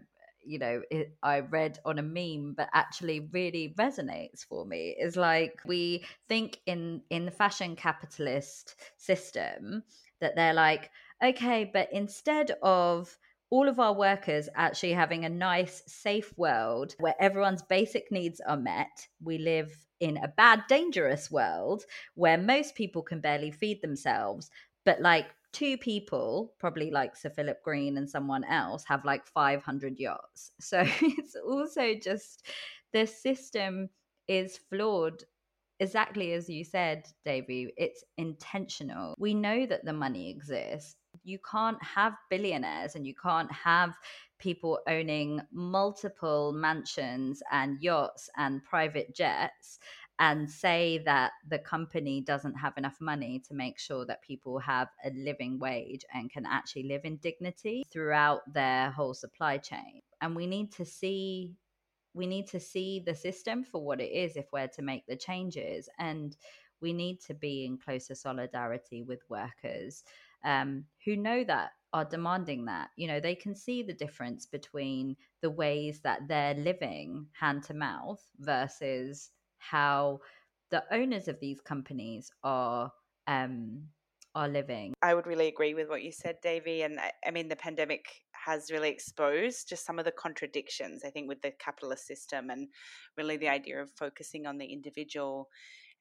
you 0.45 0.59
know, 0.59 0.81
it, 0.91 1.15
I 1.23 1.39
read 1.41 1.79
on 1.85 1.99
a 1.99 2.03
meme, 2.03 2.53
but 2.55 2.69
actually 2.73 3.21
really 3.31 3.73
resonates 3.77 4.45
for 4.45 4.65
me 4.65 4.95
is 4.99 5.15
like 5.15 5.59
we 5.65 6.05
think 6.27 6.59
in 6.65 7.01
in 7.09 7.25
the 7.25 7.31
fashion 7.31 7.75
capitalist 7.75 8.75
system 8.97 9.83
that 10.21 10.35
they're 10.35 10.53
like, 10.53 10.91
okay, 11.23 11.69
but 11.71 11.89
instead 11.91 12.51
of 12.61 13.17
all 13.53 13.69
of 13.69 13.79
our 13.79 13.93
workers 13.93 14.49
actually 14.55 14.93
having 14.93 15.25
a 15.25 15.29
nice, 15.29 15.83
safe 15.85 16.35
world 16.35 16.95
where 16.97 17.13
everyone's 17.19 17.61
basic 17.61 18.11
needs 18.11 18.41
are 18.41 18.57
met. 18.57 19.07
We 19.21 19.37
live 19.37 19.85
in 19.99 20.17
a 20.17 20.27
bad, 20.27 20.63
dangerous 20.67 21.29
world 21.29 21.83
where 22.15 22.39
most 22.39 22.73
people 22.73 23.03
can 23.03 23.19
barely 23.19 23.51
feed 23.51 23.83
themselves, 23.83 24.49
but 24.85 25.01
like 25.01 25.27
two 25.53 25.77
people, 25.77 26.53
probably 26.59 26.91
like 26.91 27.15
Sir 27.15 27.29
Philip 27.29 27.63
Green 27.63 27.97
and 27.97 28.09
someone 28.09 28.43
else, 28.43 28.83
have 28.85 29.05
like 29.05 29.25
500 29.27 29.99
yachts. 29.99 30.51
So 30.59 30.83
it's 31.01 31.35
also 31.35 31.93
just 31.95 32.47
the 32.91 33.05
system 33.05 33.89
is 34.27 34.57
flawed 34.69 35.23
exactly 35.79 36.33
as 36.33 36.49
you 36.49 36.63
said, 36.63 37.05
Devi, 37.25 37.73
it's 37.77 38.03
intentional. 38.17 39.15
We 39.17 39.33
know 39.33 39.65
that 39.65 39.85
the 39.85 39.93
money 39.93 40.29
exists 40.29 40.95
you 41.23 41.39
can't 41.49 41.81
have 41.83 42.13
billionaires 42.29 42.95
and 42.95 43.05
you 43.05 43.13
can't 43.13 43.51
have 43.51 43.95
people 44.39 44.79
owning 44.87 45.41
multiple 45.51 46.51
mansions 46.53 47.41
and 47.51 47.81
yachts 47.81 48.29
and 48.37 48.63
private 48.63 49.15
jets 49.15 49.79
and 50.19 50.49
say 50.49 51.01
that 51.05 51.31
the 51.47 51.59
company 51.59 52.21
doesn't 52.21 52.55
have 52.55 52.73
enough 52.77 52.97
money 53.01 53.41
to 53.47 53.53
make 53.53 53.79
sure 53.79 54.05
that 54.05 54.21
people 54.21 54.59
have 54.59 54.87
a 55.03 55.09
living 55.11 55.59
wage 55.59 56.05
and 56.13 56.31
can 56.31 56.45
actually 56.45 56.83
live 56.83 57.01
in 57.03 57.17
dignity 57.17 57.83
throughout 57.91 58.41
their 58.53 58.91
whole 58.91 59.13
supply 59.13 59.57
chain. 59.57 60.01
And 60.21 60.35
we 60.35 60.47
need 60.47 60.71
to 60.73 60.85
see 60.85 61.55
we 62.15 62.27
need 62.27 62.47
to 62.47 62.59
see 62.59 63.01
the 63.03 63.15
system 63.15 63.63
for 63.63 63.83
what 63.83 63.99
it 63.99 64.11
is 64.11 64.37
if 64.37 64.45
we're 64.53 64.67
to 64.67 64.83
make 64.83 65.03
the 65.07 65.15
changes 65.15 65.89
and 65.97 66.37
we 66.79 66.93
need 66.93 67.19
to 67.21 67.33
be 67.33 67.65
in 67.65 67.77
closer 67.77 68.13
solidarity 68.13 69.01
with 69.01 69.21
workers 69.29 70.03
um, 70.45 70.85
who 71.05 71.15
know 71.15 71.43
that 71.43 71.71
are 71.93 72.05
demanding 72.05 72.65
that. 72.65 72.89
You 72.97 73.07
know, 73.07 73.19
they 73.19 73.35
can 73.35 73.55
see 73.55 73.81
the 73.81 73.93
difference 73.93 74.45
between 74.45 75.15
the 75.41 75.49
ways 75.49 76.01
that 76.01 76.27
they're 76.27 76.55
living 76.55 77.27
hand 77.39 77.63
to 77.63 77.73
mouth 77.73 78.21
versus 78.39 79.31
how 79.71 80.19
the 80.71 80.83
owners 80.91 81.27
of 81.27 81.39
these 81.39 81.61
companies 81.61 82.31
are 82.43 82.91
um, 83.27 83.83
are 84.35 84.47
living. 84.47 84.93
I 85.01 85.13
would 85.13 85.27
really 85.27 85.47
agree 85.47 85.75
with 85.75 85.89
what 85.89 86.01
you 86.01 86.11
said, 86.11 86.37
Devi. 86.41 86.81
And 86.81 86.99
I, 86.99 87.11
I 87.27 87.31
mean, 87.31 87.47
the 87.47 87.55
pandemic 87.55 88.05
has 88.45 88.71
really 88.71 88.89
exposed 88.89 89.69
just 89.69 89.85
some 89.85 89.99
of 89.99 90.05
the 90.05 90.11
contradictions, 90.11 91.03
I 91.05 91.11
think, 91.11 91.27
with 91.27 91.41
the 91.41 91.51
capitalist 91.59 92.07
system 92.07 92.49
and 92.49 92.67
really 93.15 93.37
the 93.37 93.49
idea 93.49 93.79
of 93.79 93.91
focusing 93.95 94.47
on 94.47 94.57
the 94.57 94.65
individual 94.65 95.49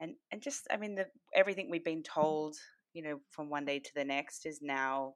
and, 0.00 0.14
and 0.32 0.40
just, 0.42 0.66
I 0.70 0.78
mean, 0.78 0.94
the, 0.94 1.06
everything 1.34 1.68
we've 1.70 1.84
been 1.84 2.02
told 2.02 2.56
you 2.92 3.02
know, 3.02 3.20
from 3.30 3.48
one 3.48 3.64
day 3.64 3.78
to 3.78 3.90
the 3.94 4.04
next 4.04 4.46
is 4.46 4.60
now 4.62 5.14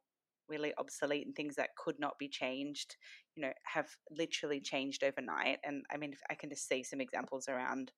really 0.48 0.72
obsolete 0.78 1.26
and 1.26 1.34
things 1.34 1.56
that 1.56 1.76
could 1.76 1.98
not 1.98 2.18
be 2.18 2.28
changed, 2.28 2.96
you 3.34 3.42
know, 3.42 3.52
have 3.64 3.88
literally 4.10 4.60
changed 4.60 5.02
overnight. 5.02 5.58
And 5.64 5.84
I 5.92 5.96
mean, 5.96 6.14
I 6.30 6.34
can 6.34 6.50
just 6.50 6.68
see 6.68 6.82
some 6.82 7.00
examples 7.00 7.48
around 7.48 7.90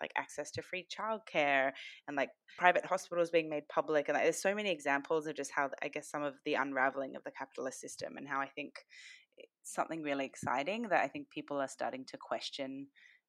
like 0.00 0.12
access 0.16 0.50
to 0.52 0.62
free 0.62 0.86
childcare 0.88 1.72
and 2.08 2.16
like 2.16 2.30
private 2.58 2.84
hospitals 2.84 3.30
being 3.30 3.48
made 3.48 3.68
public. 3.68 4.08
And 4.08 4.14
like, 4.14 4.24
there's 4.24 4.42
so 4.42 4.54
many 4.54 4.70
examples 4.70 5.26
of 5.26 5.36
just 5.36 5.50
how, 5.50 5.70
I 5.82 5.88
guess, 5.88 6.10
some 6.10 6.22
of 6.22 6.34
the 6.44 6.54
unraveling 6.54 7.16
of 7.16 7.24
the 7.24 7.30
capitalist 7.30 7.80
system 7.80 8.16
and 8.16 8.28
how 8.28 8.40
I 8.40 8.48
think 8.48 8.74
it's 9.36 9.74
something 9.74 10.02
really 10.02 10.26
exciting 10.26 10.88
that 10.90 11.02
I 11.04 11.08
think 11.08 11.30
people 11.30 11.60
are 11.60 11.68
starting 11.68 12.04
to 12.06 12.16
question 12.16 12.86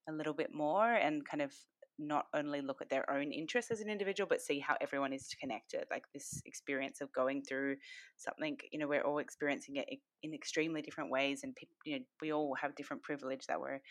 a 0.10 0.14
little 0.14 0.34
bit 0.34 0.54
more 0.54 0.94
and 0.94 1.26
kind 1.26 1.42
of 1.42 1.54
not 2.02 2.26
only 2.34 2.62
look 2.62 2.82
at 2.82 2.90
their 2.90 3.10
own 3.10 3.32
interests 3.32 3.72
as 3.72 3.80
an 3.80 3.90
individual, 3.90 4.28
but 4.28 4.42
see 4.42 4.60
how 4.60 4.76
everyone 4.82 5.14
is 5.14 5.36
connected. 5.40 5.86
Like 5.90 6.04
this 6.14 6.42
experience 6.46 7.00
of 7.02 7.14
going 7.14 7.44
through 7.44 7.78
something, 8.18 8.58
you 8.72 8.80
know, 8.80 8.88
we're 8.88 9.04
all 9.04 9.20
experiencing 9.20 9.78
it 9.78 9.88
in 10.24 10.34
extremely 10.34 10.82
different 10.82 11.12
ways, 11.12 11.42
and 11.44 11.56
you 11.86 12.00
know, 12.00 12.06
we 12.22 12.34
all 12.34 12.56
have 12.60 12.76
different 12.76 13.04
privilege 13.04 13.46
that 13.48 13.60
we're 13.60 13.82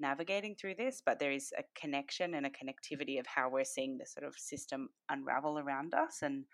navigating 0.00 0.54
through 0.54 0.74
this. 0.76 1.02
But 1.04 1.18
there 1.18 1.32
is 1.32 1.52
a 1.58 1.62
connection 1.78 2.34
and 2.34 2.46
a 2.46 2.50
connectivity 2.50 3.20
of 3.20 3.26
how 3.26 3.50
we're 3.50 3.64
seeing 3.64 3.98
the 3.98 4.06
sort 4.06 4.26
of 4.26 4.34
system 4.36 4.88
unravel 5.08 5.58
around 5.58 5.94
us, 5.94 6.18
and 6.22 6.44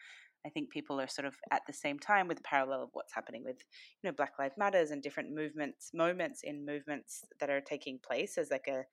I 0.46 0.50
think 0.50 0.70
people 0.70 1.00
are 1.00 1.08
sort 1.08 1.26
of 1.26 1.34
at 1.50 1.62
the 1.66 1.72
same 1.72 1.98
time 1.98 2.28
with 2.28 2.36
the 2.36 2.42
parallel 2.42 2.82
of 2.82 2.90
what's 2.92 3.14
happening 3.14 3.44
with, 3.44 3.56
you 4.02 4.10
know, 4.10 4.14
Black 4.14 4.32
Lives 4.38 4.56
Matters 4.58 4.90
and 4.90 5.02
different 5.02 5.34
movements, 5.34 5.90
moments 5.94 6.42
in 6.44 6.66
movements 6.66 7.24
that 7.40 7.48
are 7.48 7.62
taking 7.62 7.98
place 8.06 8.36
as 8.36 8.50
like 8.50 8.66
a 8.68 8.84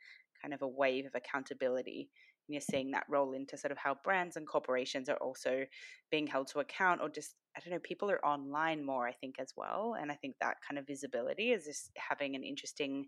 kind 0.41 0.53
of 0.53 0.61
a 0.61 0.67
wave 0.67 1.05
of 1.05 1.15
accountability. 1.15 2.09
And 2.47 2.53
you're 2.55 2.61
seeing 2.61 2.91
that 2.91 3.05
roll 3.07 3.33
into 3.33 3.57
sort 3.57 3.71
of 3.71 3.77
how 3.77 3.95
brands 4.03 4.35
and 4.35 4.47
corporations 4.47 5.09
are 5.09 5.17
also 5.17 5.65
being 6.09 6.27
held 6.27 6.47
to 6.47 6.59
account 6.59 7.01
or 7.01 7.09
just 7.09 7.35
I 7.55 7.59
don't 7.59 7.73
know, 7.73 7.79
people 7.83 8.09
are 8.09 8.25
online 8.25 8.85
more, 8.85 9.05
I 9.05 9.11
think, 9.11 9.35
as 9.37 9.51
well. 9.57 9.97
And 9.99 10.09
I 10.09 10.15
think 10.15 10.37
that 10.39 10.57
kind 10.65 10.79
of 10.79 10.87
visibility 10.87 11.51
is 11.51 11.65
just 11.65 11.91
having 11.97 12.33
an 12.35 12.43
interesting 12.45 13.07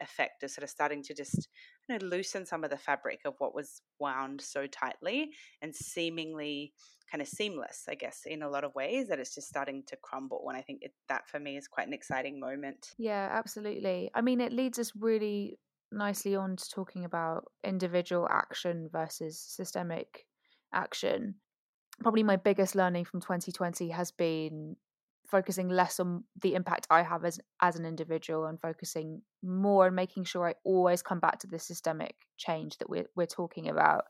effect 0.00 0.42
of 0.42 0.50
sort 0.50 0.64
of 0.64 0.70
starting 0.70 1.02
to 1.04 1.14
just 1.14 1.48
you 1.88 1.98
know, 1.98 2.06
loosen 2.06 2.46
some 2.46 2.64
of 2.64 2.70
the 2.70 2.78
fabric 2.78 3.20
of 3.24 3.34
what 3.38 3.54
was 3.54 3.82
wound 3.98 4.40
so 4.40 4.66
tightly 4.66 5.30
and 5.60 5.74
seemingly 5.74 6.72
kind 7.10 7.20
of 7.20 7.28
seamless, 7.28 7.84
I 7.88 7.94
guess, 7.94 8.22
in 8.24 8.42
a 8.42 8.48
lot 8.48 8.64
of 8.64 8.74
ways, 8.74 9.08
that 9.08 9.18
it's 9.18 9.34
just 9.34 9.48
starting 9.48 9.82
to 9.88 9.96
crumble. 10.02 10.46
And 10.48 10.56
I 10.56 10.62
think 10.62 10.80
it, 10.82 10.94
that 11.08 11.28
for 11.28 11.38
me 11.38 11.56
is 11.56 11.68
quite 11.68 11.86
an 11.86 11.92
exciting 11.92 12.40
moment. 12.40 12.94
Yeah, 12.98 13.28
absolutely. 13.30 14.10
I 14.14 14.20
mean, 14.20 14.40
it 14.40 14.52
leads 14.52 14.78
us 14.78 14.92
really 14.96 15.58
nicely 15.92 16.36
on 16.36 16.56
to 16.56 16.70
talking 16.70 17.04
about 17.04 17.44
individual 17.64 18.28
action 18.30 18.88
versus 18.92 19.38
systemic 19.38 20.26
action. 20.72 21.36
Probably 22.00 22.22
my 22.22 22.36
biggest 22.36 22.74
learning 22.74 23.04
from 23.04 23.20
2020 23.20 23.90
has 23.90 24.10
been 24.10 24.76
focusing 25.30 25.68
less 25.68 25.98
on 25.98 26.24
the 26.42 26.54
impact 26.54 26.86
I 26.90 27.02
have 27.02 27.24
as 27.24 27.40
as 27.60 27.76
an 27.76 27.86
individual 27.86 28.44
and 28.46 28.60
focusing 28.60 29.22
more 29.42 29.86
on 29.86 29.94
making 29.94 30.24
sure 30.24 30.46
I 30.46 30.54
always 30.64 31.02
come 31.02 31.20
back 31.20 31.38
to 31.40 31.46
the 31.46 31.58
systemic 31.58 32.14
change 32.36 32.78
that 32.78 32.90
we're 32.90 33.06
we're 33.16 33.26
talking 33.26 33.68
about. 33.68 34.04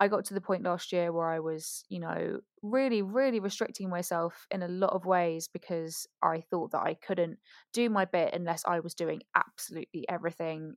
I 0.00 0.08
got 0.08 0.24
to 0.26 0.34
the 0.34 0.40
point 0.40 0.62
last 0.62 0.92
year 0.92 1.12
where 1.12 1.28
I 1.28 1.40
was, 1.40 1.84
you 1.88 1.98
know, 1.98 2.38
really, 2.62 3.02
really 3.02 3.40
restricting 3.40 3.88
myself 3.88 4.46
in 4.50 4.62
a 4.62 4.68
lot 4.68 4.92
of 4.92 5.06
ways 5.06 5.48
because 5.52 6.06
I 6.22 6.40
thought 6.40 6.70
that 6.70 6.82
I 6.82 6.94
couldn't 6.94 7.38
do 7.72 7.90
my 7.90 8.04
bit 8.04 8.32
unless 8.32 8.64
I 8.64 8.78
was 8.78 8.94
doing 8.94 9.22
absolutely 9.34 10.04
everything 10.08 10.74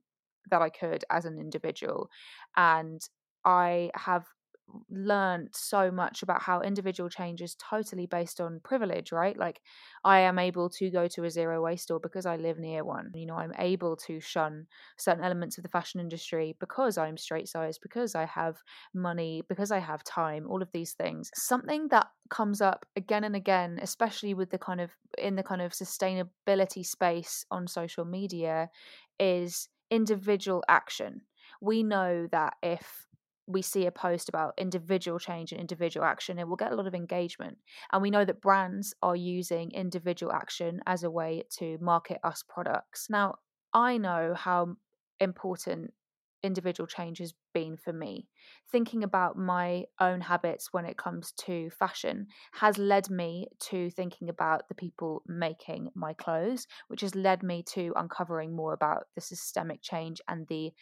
that 0.50 0.62
I 0.62 0.70
could 0.70 1.04
as 1.10 1.24
an 1.24 1.38
individual. 1.38 2.10
And 2.56 3.00
I 3.44 3.90
have 3.94 4.26
learned 4.90 5.48
so 5.52 5.90
much 5.90 6.22
about 6.22 6.42
how 6.42 6.60
individual 6.60 7.08
change 7.08 7.42
is 7.42 7.56
totally 7.56 8.06
based 8.06 8.40
on 8.40 8.60
privilege, 8.64 9.12
right? 9.12 9.36
Like 9.36 9.60
I 10.04 10.20
am 10.20 10.38
able 10.38 10.70
to 10.70 10.90
go 10.90 11.08
to 11.08 11.24
a 11.24 11.30
zero 11.30 11.62
waste 11.62 11.84
store 11.84 12.00
because 12.00 12.26
I 12.26 12.36
live 12.36 12.58
near 12.58 12.84
one. 12.84 13.10
You 13.14 13.26
know, 13.26 13.36
I'm 13.36 13.52
able 13.58 13.96
to 14.06 14.20
shun 14.20 14.66
certain 14.96 15.24
elements 15.24 15.58
of 15.58 15.62
the 15.62 15.68
fashion 15.68 16.00
industry 16.00 16.56
because 16.58 16.96
I'm 16.96 17.16
straight 17.16 17.48
sized, 17.48 17.80
because 17.82 18.14
I 18.14 18.24
have 18.26 18.56
money, 18.94 19.42
because 19.48 19.70
I 19.70 19.78
have 19.78 20.04
time, 20.04 20.46
all 20.48 20.62
of 20.62 20.72
these 20.72 20.92
things. 20.92 21.30
Something 21.34 21.88
that 21.88 22.08
comes 22.30 22.60
up 22.60 22.86
again 22.96 23.24
and 23.24 23.36
again, 23.36 23.78
especially 23.82 24.34
with 24.34 24.50
the 24.50 24.58
kind 24.58 24.80
of 24.80 24.90
in 25.18 25.36
the 25.36 25.42
kind 25.42 25.60
of 25.60 25.72
sustainability 25.72 26.84
space 26.84 27.44
on 27.50 27.66
social 27.66 28.04
media, 28.04 28.70
is 29.18 29.68
individual 29.92 30.64
action. 30.68 31.20
We 31.60 31.82
know 31.82 32.26
that 32.32 32.54
if 32.62 33.06
we 33.46 33.60
see 33.60 33.86
a 33.86 33.92
post 33.92 34.28
about 34.28 34.54
individual 34.56 35.18
change 35.18 35.52
and 35.52 35.60
individual 35.60 36.06
action, 36.06 36.38
it 36.38 36.48
will 36.48 36.56
get 36.56 36.72
a 36.72 36.74
lot 36.74 36.86
of 36.86 36.94
engagement. 36.94 37.58
And 37.92 38.00
we 38.00 38.10
know 38.10 38.24
that 38.24 38.40
brands 38.40 38.94
are 39.02 39.14
using 39.14 39.70
individual 39.72 40.32
action 40.32 40.80
as 40.86 41.04
a 41.04 41.10
way 41.10 41.42
to 41.58 41.76
market 41.80 42.18
us 42.24 42.42
products. 42.48 43.08
Now, 43.10 43.36
I 43.74 43.98
know 43.98 44.34
how 44.34 44.76
important 45.20 45.92
individual 46.42 46.86
change 46.86 47.18
has 47.18 47.34
been 47.54 47.76
for 47.76 47.92
me. 47.92 48.28
Thinking 48.70 49.04
about 49.04 49.36
my 49.36 49.84
own 50.00 50.20
habits 50.20 50.68
when 50.72 50.84
it 50.84 50.96
comes 50.98 51.32
to 51.32 51.70
fashion 51.70 52.26
has 52.52 52.78
led 52.78 53.10
me 53.10 53.48
to 53.70 53.90
thinking 53.90 54.28
about 54.28 54.68
the 54.68 54.74
people 54.74 55.22
making 55.26 55.90
my 55.94 56.12
clothes, 56.12 56.66
which 56.88 57.02
has 57.02 57.14
led 57.14 57.42
me 57.42 57.62
to 57.74 57.92
uncovering 57.96 58.54
more 58.54 58.72
about 58.72 59.04
the 59.14 59.20
systemic 59.20 59.82
change 59.82 60.20
and 60.28 60.46
the 60.48 60.72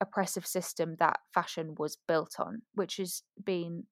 oppressive 0.00 0.46
system 0.46 0.96
that 0.98 1.20
fashion 1.32 1.74
was 1.78 1.96
built 2.08 2.36
on, 2.38 2.62
which 2.74 2.96
has 2.96 3.22
been 3.44 3.84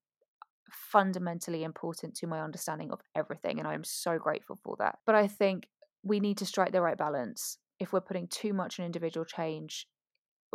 fundamentally 0.71 1.65
important 1.65 2.15
to 2.17 2.27
my 2.27 2.41
understanding 2.41 2.91
of 2.91 3.01
everything. 3.15 3.59
And 3.59 3.69
I'm 3.69 3.85
so 3.85 4.19
grateful 4.19 4.59
for 4.63 4.77
that. 4.79 4.99
But 5.07 5.15
I 5.15 5.27
think 5.27 5.69
we 6.03 6.21
need 6.21 6.39
to 6.39 6.47
strike 6.47 6.73
the 6.73 6.83
right 6.83 6.97
balance. 6.99 7.59
If 7.79 7.93
we're 7.93 8.01
putting 8.01 8.29
too 8.29 8.53
much 8.53 8.79
on 8.79 8.87
individual 8.87 9.25
change, 9.25 9.87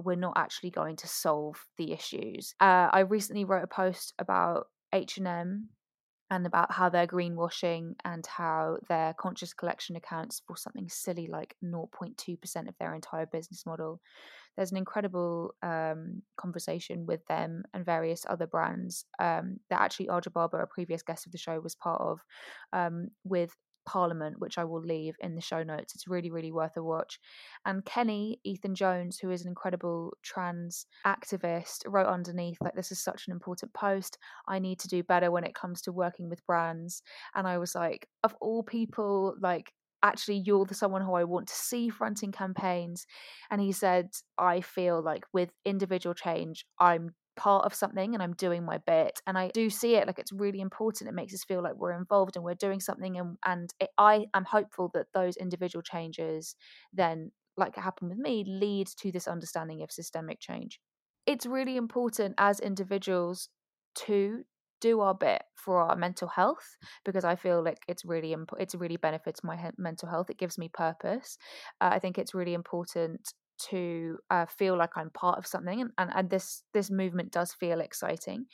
we're 0.04 0.16
not 0.16 0.38
actually 0.38 0.72
going 0.72 0.96
to 0.98 1.08
solve 1.08 1.66
the 1.78 1.92
issues. 1.92 2.54
Uh, 2.60 2.90
I 2.92 3.02
recently 3.02 3.46
wrote 3.46 3.64
a 3.64 3.68
post 3.68 4.14
about 4.20 4.68
H&M 4.94 5.70
and 6.30 6.46
about 6.46 6.72
how 6.72 6.90
they're 6.90 7.08
greenwashing 7.08 7.94
and 8.04 8.26
how 8.26 8.78
their 8.90 9.14
conscious 9.14 9.54
collection 9.54 9.96
accounts 9.96 10.42
for 10.46 10.58
something 10.58 10.90
silly 10.90 11.28
like 11.28 11.56
0.2% 11.64 12.68
of 12.68 12.76
their 12.80 12.94
entire 12.94 13.26
business 13.26 13.66
model 13.66 14.02
there's 14.58 14.72
an 14.72 14.78
incredible 14.78 15.54
um, 15.62 16.24
conversation 16.36 17.06
with 17.06 17.24
them 17.28 17.64
and 17.74 17.86
various 17.86 18.26
other 18.28 18.48
brands 18.48 19.06
um, 19.20 19.60
that 19.70 19.80
actually 19.80 20.10
Aja 20.10 20.32
Barber, 20.32 20.60
a 20.60 20.68
previous 20.68 21.04
guest 21.04 21.28
of 21.28 21.32
the 21.32 21.38
show, 21.38 21.60
was 21.60 21.76
part 21.76 22.02
of 22.02 22.20
um, 22.74 23.10
with 23.24 23.56
Parliament, 23.88 24.36
which 24.40 24.58
I 24.58 24.66
will 24.66 24.82
leave 24.82 25.16
in 25.20 25.34
the 25.34 25.42
show 25.42 25.64
notes. 25.64 25.96
It's 25.96 26.08
really, 26.08 26.30
really 26.30 26.52
worth 26.52 26.78
a 26.78 26.84
watch. 26.84 27.20
And 27.66 27.84
Kenny, 27.86 28.40
Ethan 28.44 28.76
Jones, 28.76 29.18
who 29.18 29.32
is 29.32 29.42
an 29.42 29.48
incredible 29.48 30.14
trans 30.22 30.86
activist, 31.06 31.84
wrote 31.88 32.08
underneath, 32.08 32.58
like, 32.62 32.76
this 32.76 32.92
is 32.92 33.02
such 33.02 33.28
an 33.28 33.32
important 33.32 33.74
post. 33.74 34.18
I 34.48 34.60
need 34.60 34.80
to 34.80 34.88
do 34.88 35.02
better 35.02 35.32
when 35.32 35.46
it 35.46 35.56
comes 35.56 35.82
to 35.84 35.92
working 35.92 36.30
with 36.30 36.46
brands. 36.46 37.02
And 37.34 37.48
I 37.48 37.58
was 37.58 37.74
like, 37.74 38.08
of 38.24 38.36
all 38.42 38.62
people, 38.62 39.36
like, 39.42 39.72
actually 40.04 40.38
you're 40.46 40.66
the 40.66 40.76
someone 40.76 41.02
who 41.02 41.14
I 41.14 41.24
want 41.24 41.48
to 41.48 41.56
see 41.56 41.90
fronting 41.90 42.32
campaigns. 42.32 43.08
And 43.50 43.62
he 43.62 43.72
said, 43.72 44.10
I 44.38 44.62
feel 44.62 45.02
like 45.02 45.24
with 45.34 45.50
individual 45.66 46.14
change, 46.14 46.66
I'm 46.80 47.16
part 47.38 47.66
of 47.66 47.74
something 47.74 48.14
and 48.14 48.22
I'm 48.24 48.34
doing 48.34 48.66
my 48.66 48.80
bit. 48.80 49.22
And 49.28 49.38
I 49.38 49.50
do 49.54 49.70
see 49.70 49.96
it 49.96 50.08
like 50.08 50.20
it's 50.20 50.34
really 50.34 50.60
important. 50.62 51.10
It 51.10 51.14
makes 51.14 51.34
us 51.34 51.44
feel 51.44 51.62
like 51.64 51.76
we're 51.76 51.98
involved 51.98 52.36
and 52.36 52.44
we're 52.44 52.56
doing 52.56 52.80
something. 52.82 53.18
And, 53.18 53.38
and 53.46 53.74
it, 53.80 53.90
I 53.98 54.26
am 54.34 54.46
hopeful 54.46 54.90
that 54.94 55.08
those 55.14 55.38
individual 55.38 55.84
changes 55.84 56.56
then, 56.94 57.32
like 57.56 57.78
it 57.78 57.82
happened 57.82 58.10
with 58.10 58.20
me, 58.20 58.44
lead 58.48 58.88
to 59.00 59.12
this 59.12 59.28
understanding 59.28 59.82
of 59.84 59.92
systemic 59.92 60.40
change. 60.40 60.80
It's 61.26 61.46
really 61.46 61.78
important 61.78 62.36
as 62.38 62.60
individuals 62.60 63.50
to 63.96 64.44
do 64.80 65.00
our 65.02 65.16
bit 65.16 65.42
for 65.56 65.80
our 65.82 65.96
mental 65.96 66.28
health 66.28 66.78
because 67.04 67.26
I 67.26 67.36
feel 67.36 67.64
like 67.64 67.80
it's 67.88 68.06
really 68.06 68.32
imp- 68.32 68.54
it's 68.60 68.76
really 68.76 68.98
benefits 68.98 69.44
my 69.44 69.58
he- 69.58 69.72
mental 69.78 70.08
health. 70.10 70.30
It 70.30 70.38
gives 70.38 70.58
me 70.58 70.70
purpose. 70.70 71.38
Uh, 71.82 71.90
I 71.94 72.00
think 72.00 72.18
it's 72.18 72.34
really 72.36 72.54
important 72.54 73.34
to 73.70 74.18
uh, 74.30 74.46
feel 74.46 74.78
like 74.78 74.92
I'm 74.96 75.10
part 75.10 75.38
of 75.38 75.48
something, 75.48 75.82
and, 75.82 75.92
and 75.98 76.12
and 76.14 76.30
this 76.30 76.64
this 76.74 76.90
movement 76.90 77.32
does 77.32 77.54
feel 77.54 77.82
exciting. 77.82 78.46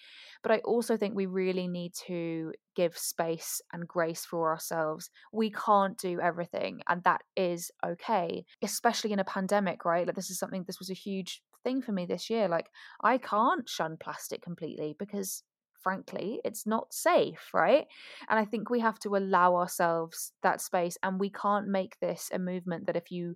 But 0.42 0.52
I 0.52 0.58
also 0.60 0.98
think 0.98 1.16
we 1.16 1.26
really 1.26 1.68
need 1.68 1.94
to 2.08 2.54
give 2.76 2.98
space 2.98 3.62
and 3.72 3.88
grace 3.88 4.26
for 4.26 4.52
ourselves. 4.52 5.10
We 5.32 5.52
can't 5.52 5.98
do 5.98 6.20
everything, 6.20 6.82
and 6.88 7.04
that 7.04 7.22
is 7.36 7.72
okay, 7.86 8.46
especially 8.62 9.14
in 9.14 9.20
a 9.20 9.26
pandemic, 9.26 9.86
right? 9.86 10.06
Like 10.06 10.16
this 10.16 10.30
is 10.30 10.40
something. 10.40 10.64
This 10.66 10.80
was 10.80 10.90
a 10.90 10.96
huge 10.96 11.42
thing 11.64 11.82
for 11.82 11.92
me 11.92 12.06
this 12.06 12.30
year. 12.30 12.48
Like 12.48 12.70
I 13.04 13.18
can't 13.18 13.68
shun 13.68 13.98
plastic 14.00 14.42
completely 14.42 14.96
because 15.00 15.44
frankly, 15.84 16.40
it's 16.46 16.66
not 16.66 16.94
safe, 16.94 17.50
right? 17.54 17.86
And 18.30 18.40
I 18.40 18.46
think 18.46 18.70
we 18.70 18.80
have 18.80 18.98
to 19.00 19.16
allow 19.18 19.56
ourselves 19.56 20.32
that 20.42 20.62
space, 20.62 20.98
and 21.04 21.20
we 21.20 21.30
can't 21.30 21.68
make 21.68 22.00
this 22.00 22.30
a 22.34 22.40
movement 22.40 22.88
that 22.88 22.96
if 22.96 23.12
you 23.12 23.36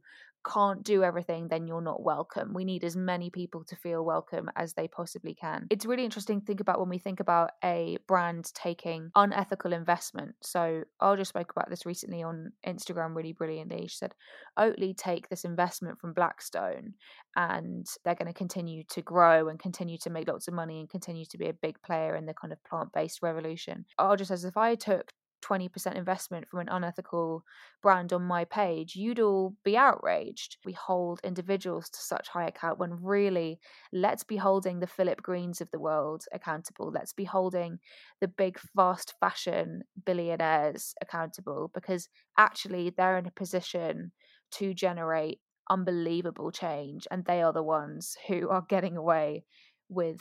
can't 0.51 0.83
do 0.83 1.03
everything, 1.03 1.47
then 1.47 1.67
you're 1.67 1.81
not 1.81 2.01
welcome. 2.01 2.53
We 2.53 2.63
need 2.63 2.83
as 2.83 2.95
many 2.95 3.29
people 3.29 3.63
to 3.65 3.75
feel 3.75 4.03
welcome 4.05 4.49
as 4.55 4.73
they 4.73 4.87
possibly 4.87 5.35
can. 5.35 5.67
It's 5.69 5.85
really 5.85 6.05
interesting 6.05 6.39
to 6.39 6.45
think 6.45 6.59
about 6.59 6.79
when 6.79 6.89
we 6.89 6.97
think 6.97 7.19
about 7.19 7.51
a 7.63 7.97
brand 8.07 8.51
taking 8.53 9.11
unethical 9.15 9.73
investment. 9.73 10.35
So 10.41 10.83
just 11.17 11.29
spoke 11.29 11.51
about 11.51 11.69
this 11.69 11.85
recently 11.85 12.23
on 12.23 12.51
Instagram 12.65 13.15
really 13.15 13.33
brilliantly. 13.33 13.87
She 13.87 13.97
said, 13.97 14.13
Oatly 14.57 14.95
take 14.95 15.29
this 15.29 15.43
investment 15.43 15.99
from 15.99 16.13
Blackstone 16.13 16.93
and 17.35 17.85
they're 18.03 18.15
going 18.15 18.31
to 18.31 18.33
continue 18.33 18.83
to 18.89 19.01
grow 19.01 19.49
and 19.49 19.59
continue 19.59 19.97
to 19.99 20.09
make 20.09 20.27
lots 20.27 20.47
of 20.47 20.53
money 20.53 20.79
and 20.79 20.89
continue 20.89 21.25
to 21.25 21.37
be 21.37 21.47
a 21.47 21.53
big 21.53 21.81
player 21.81 22.15
in 22.15 22.25
the 22.25 22.33
kind 22.33 22.53
of 22.53 22.63
plant-based 22.63 23.19
revolution. 23.21 23.85
Aja 23.99 24.25
says 24.25 24.45
if 24.45 24.57
I 24.57 24.75
took 24.75 25.11
20% 25.41 25.95
investment 25.95 26.47
from 26.47 26.59
an 26.59 26.69
unethical 26.69 27.43
brand 27.81 28.13
on 28.13 28.23
my 28.23 28.45
page, 28.45 28.95
you'd 28.95 29.19
all 29.19 29.55
be 29.63 29.77
outraged. 29.77 30.57
We 30.65 30.73
hold 30.73 31.19
individuals 31.23 31.89
to 31.89 31.99
such 31.99 32.29
high 32.29 32.47
account 32.47 32.79
when 32.79 33.03
really 33.03 33.59
let's 33.93 34.23
be 34.23 34.37
holding 34.37 34.79
the 34.79 34.87
Philip 34.87 35.21
Greens 35.21 35.61
of 35.61 35.69
the 35.71 35.79
world 35.79 36.23
accountable. 36.33 36.91
Let's 36.91 37.13
be 37.13 37.25
holding 37.25 37.79
the 38.21 38.27
big 38.27 38.59
fast 38.75 39.13
fashion 39.19 39.83
billionaires 40.05 40.93
accountable 41.01 41.71
because 41.73 42.09
actually 42.37 42.91
they're 42.95 43.17
in 43.17 43.27
a 43.27 43.31
position 43.31 44.11
to 44.51 44.73
generate 44.73 45.39
unbelievable 45.69 46.51
change 46.51 47.07
and 47.11 47.25
they 47.25 47.41
are 47.41 47.53
the 47.53 47.63
ones 47.63 48.15
who 48.27 48.49
are 48.49 48.65
getting 48.69 48.95
away 48.95 49.43
with 49.89 50.19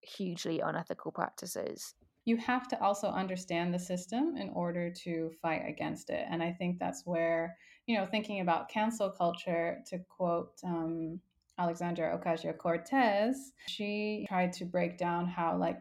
hugely 0.00 0.60
unethical 0.60 1.12
practices 1.12 1.94
you 2.26 2.36
have 2.36 2.68
to 2.68 2.82
also 2.82 3.08
understand 3.08 3.72
the 3.72 3.78
system 3.78 4.36
in 4.36 4.50
order 4.50 4.90
to 5.04 5.30
fight 5.40 5.62
against 5.66 6.10
it. 6.10 6.26
And 6.28 6.42
I 6.42 6.52
think 6.52 6.78
that's 6.78 7.06
where, 7.06 7.56
you 7.86 7.96
know, 7.96 8.04
thinking 8.04 8.40
about 8.40 8.68
cancel 8.68 9.10
culture, 9.10 9.78
to 9.86 10.00
quote 10.08 10.50
um, 10.64 11.20
Alexandria 11.56 12.18
Ocasio 12.18 12.58
Cortez, 12.58 13.52
she 13.68 14.26
tried 14.28 14.52
to 14.54 14.64
break 14.64 14.98
down 14.98 15.26
how, 15.26 15.56
like, 15.56 15.78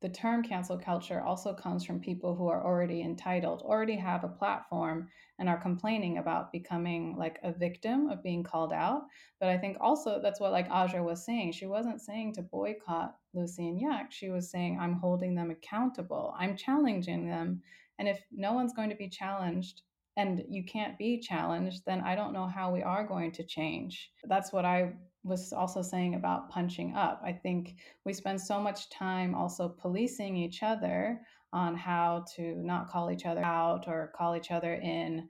the 0.00 0.08
term 0.08 0.42
cancel 0.42 0.78
culture 0.78 1.20
also 1.20 1.52
comes 1.52 1.84
from 1.84 2.00
people 2.00 2.36
who 2.36 2.46
are 2.48 2.64
already 2.64 3.02
entitled, 3.02 3.62
already 3.62 3.96
have 3.96 4.22
a 4.22 4.28
platform, 4.28 5.08
and 5.38 5.48
are 5.48 5.60
complaining 5.60 6.18
about 6.18 6.52
becoming 6.52 7.16
like 7.16 7.38
a 7.42 7.52
victim 7.52 8.08
of 8.08 8.22
being 8.22 8.44
called 8.44 8.72
out. 8.72 9.02
But 9.40 9.48
I 9.48 9.58
think 9.58 9.76
also 9.80 10.20
that's 10.22 10.40
what 10.40 10.52
like 10.52 10.68
Aja 10.70 11.02
was 11.02 11.24
saying. 11.24 11.52
She 11.52 11.66
wasn't 11.66 12.00
saying 12.00 12.34
to 12.34 12.42
boycott 12.42 13.16
Lucy 13.34 13.68
and 13.68 13.80
Yak. 13.80 14.12
She 14.12 14.30
was 14.30 14.50
saying, 14.50 14.78
I'm 14.80 14.94
holding 14.94 15.34
them 15.34 15.50
accountable. 15.50 16.34
I'm 16.38 16.56
challenging 16.56 17.28
them. 17.28 17.62
And 17.98 18.08
if 18.08 18.20
no 18.30 18.52
one's 18.52 18.74
going 18.74 18.90
to 18.90 18.96
be 18.96 19.08
challenged 19.08 19.82
and 20.16 20.44
you 20.48 20.64
can't 20.64 20.98
be 20.98 21.20
challenged, 21.20 21.82
then 21.86 22.00
I 22.00 22.14
don't 22.14 22.32
know 22.32 22.46
how 22.46 22.72
we 22.72 22.82
are 22.82 23.06
going 23.06 23.32
to 23.32 23.44
change. 23.44 24.10
That's 24.24 24.52
what 24.52 24.64
I 24.64 24.92
was 25.28 25.52
also 25.52 25.82
saying 25.82 26.14
about 26.14 26.50
punching 26.50 26.94
up. 26.94 27.20
I 27.24 27.32
think 27.32 27.76
we 28.04 28.12
spend 28.12 28.40
so 28.40 28.60
much 28.60 28.90
time 28.90 29.34
also 29.34 29.68
policing 29.68 30.36
each 30.36 30.62
other 30.62 31.20
on 31.52 31.76
how 31.76 32.24
to 32.36 32.54
not 32.56 32.88
call 32.88 33.10
each 33.10 33.26
other 33.26 33.42
out 33.42 33.84
or 33.86 34.12
call 34.16 34.36
each 34.36 34.50
other 34.50 34.74
in. 34.74 35.28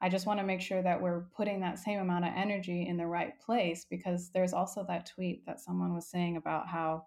I 0.00 0.08
just 0.08 0.26
want 0.26 0.38
to 0.38 0.46
make 0.46 0.60
sure 0.60 0.82
that 0.82 1.00
we're 1.00 1.26
putting 1.36 1.60
that 1.60 1.78
same 1.78 1.98
amount 1.98 2.24
of 2.24 2.32
energy 2.36 2.86
in 2.86 2.96
the 2.96 3.06
right 3.06 3.38
place 3.40 3.84
because 3.88 4.30
there's 4.30 4.52
also 4.52 4.84
that 4.88 5.06
tweet 5.06 5.44
that 5.46 5.60
someone 5.60 5.94
was 5.94 6.08
saying 6.08 6.36
about 6.36 6.68
how 6.68 7.06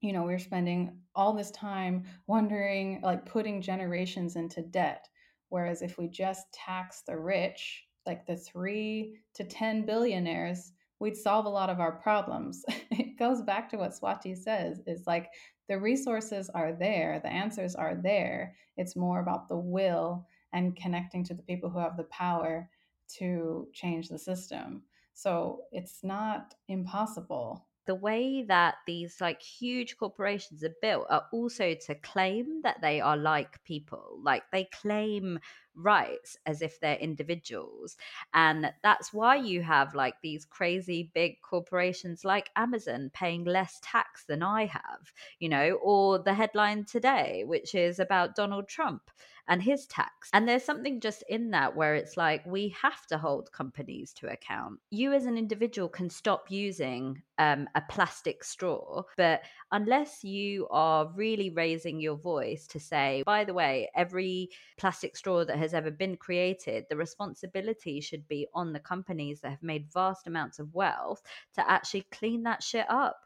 you 0.00 0.12
know 0.12 0.24
we're 0.24 0.38
spending 0.38 0.98
all 1.14 1.32
this 1.32 1.52
time 1.52 2.04
wondering 2.26 3.00
like 3.02 3.24
putting 3.24 3.62
generations 3.62 4.34
into 4.34 4.60
debt 4.60 5.08
whereas 5.48 5.80
if 5.80 5.96
we 5.96 6.08
just 6.08 6.52
tax 6.52 7.02
the 7.06 7.16
rich 7.16 7.84
like 8.04 8.26
the 8.26 8.36
3 8.36 9.16
to 9.34 9.44
10 9.44 9.86
billionaires 9.86 10.72
we'd 11.02 11.16
solve 11.16 11.46
a 11.46 11.48
lot 11.48 11.68
of 11.68 11.80
our 11.80 11.90
problems. 11.90 12.64
it 12.92 13.18
goes 13.18 13.42
back 13.42 13.68
to 13.68 13.76
what 13.76 13.90
Swati 13.90 14.38
says 14.38 14.80
is 14.86 15.02
like 15.04 15.28
the 15.68 15.78
resources 15.78 16.48
are 16.50 16.72
there, 16.72 17.20
the 17.24 17.28
answers 17.28 17.74
are 17.74 17.96
there. 18.00 18.54
It's 18.76 18.94
more 18.94 19.20
about 19.20 19.48
the 19.48 19.56
will 19.56 20.24
and 20.52 20.76
connecting 20.76 21.24
to 21.24 21.34
the 21.34 21.42
people 21.42 21.70
who 21.70 21.80
have 21.80 21.96
the 21.96 22.04
power 22.04 22.70
to 23.18 23.66
change 23.72 24.08
the 24.08 24.18
system. 24.18 24.82
So 25.12 25.62
it's 25.72 26.04
not 26.04 26.54
impossible 26.68 27.66
the 27.86 27.94
way 27.94 28.44
that 28.46 28.76
these 28.86 29.20
like 29.20 29.42
huge 29.42 29.96
corporations 29.96 30.62
are 30.62 30.74
built 30.80 31.06
are 31.10 31.26
also 31.32 31.74
to 31.74 31.94
claim 31.96 32.62
that 32.62 32.80
they 32.80 33.00
are 33.00 33.16
like 33.16 33.62
people 33.64 34.18
like 34.22 34.44
they 34.52 34.64
claim 34.64 35.38
rights 35.74 36.36
as 36.44 36.60
if 36.60 36.78
they're 36.80 36.96
individuals 36.96 37.96
and 38.34 38.70
that's 38.82 39.12
why 39.12 39.36
you 39.36 39.62
have 39.62 39.94
like 39.94 40.14
these 40.22 40.44
crazy 40.44 41.10
big 41.14 41.40
corporations 41.42 42.24
like 42.24 42.50
Amazon 42.56 43.10
paying 43.14 43.44
less 43.44 43.80
tax 43.82 44.24
than 44.24 44.42
I 44.42 44.66
have 44.66 45.12
you 45.38 45.48
know 45.48 45.78
or 45.82 46.18
the 46.18 46.34
headline 46.34 46.84
today 46.84 47.44
which 47.46 47.74
is 47.74 47.98
about 47.98 48.36
Donald 48.36 48.68
Trump 48.68 49.02
and 49.48 49.62
his 49.62 49.86
tax. 49.86 50.28
And 50.32 50.48
there's 50.48 50.64
something 50.64 51.00
just 51.00 51.24
in 51.28 51.50
that 51.50 51.74
where 51.74 51.94
it's 51.94 52.16
like 52.16 52.44
we 52.46 52.74
have 52.80 53.06
to 53.08 53.18
hold 53.18 53.52
companies 53.52 54.12
to 54.14 54.28
account. 54.28 54.80
You 54.90 55.12
as 55.12 55.26
an 55.26 55.36
individual 55.36 55.88
can 55.88 56.10
stop 56.10 56.50
using 56.50 57.22
um, 57.38 57.68
a 57.74 57.82
plastic 57.88 58.44
straw, 58.44 59.02
but 59.16 59.42
unless 59.70 60.22
you 60.22 60.68
are 60.70 61.10
really 61.14 61.50
raising 61.50 62.00
your 62.00 62.16
voice 62.16 62.66
to 62.68 62.80
say, 62.80 63.22
by 63.26 63.44
the 63.44 63.54
way, 63.54 63.90
every 63.96 64.50
plastic 64.78 65.16
straw 65.16 65.44
that 65.44 65.58
has 65.58 65.74
ever 65.74 65.90
been 65.90 66.16
created, 66.16 66.84
the 66.88 66.96
responsibility 66.96 68.00
should 68.00 68.26
be 68.28 68.46
on 68.54 68.72
the 68.72 68.80
companies 68.80 69.40
that 69.40 69.50
have 69.50 69.62
made 69.62 69.92
vast 69.92 70.26
amounts 70.26 70.58
of 70.58 70.72
wealth 70.74 71.22
to 71.54 71.70
actually 71.70 72.06
clean 72.12 72.44
that 72.44 72.62
shit 72.62 72.86
up 72.88 73.16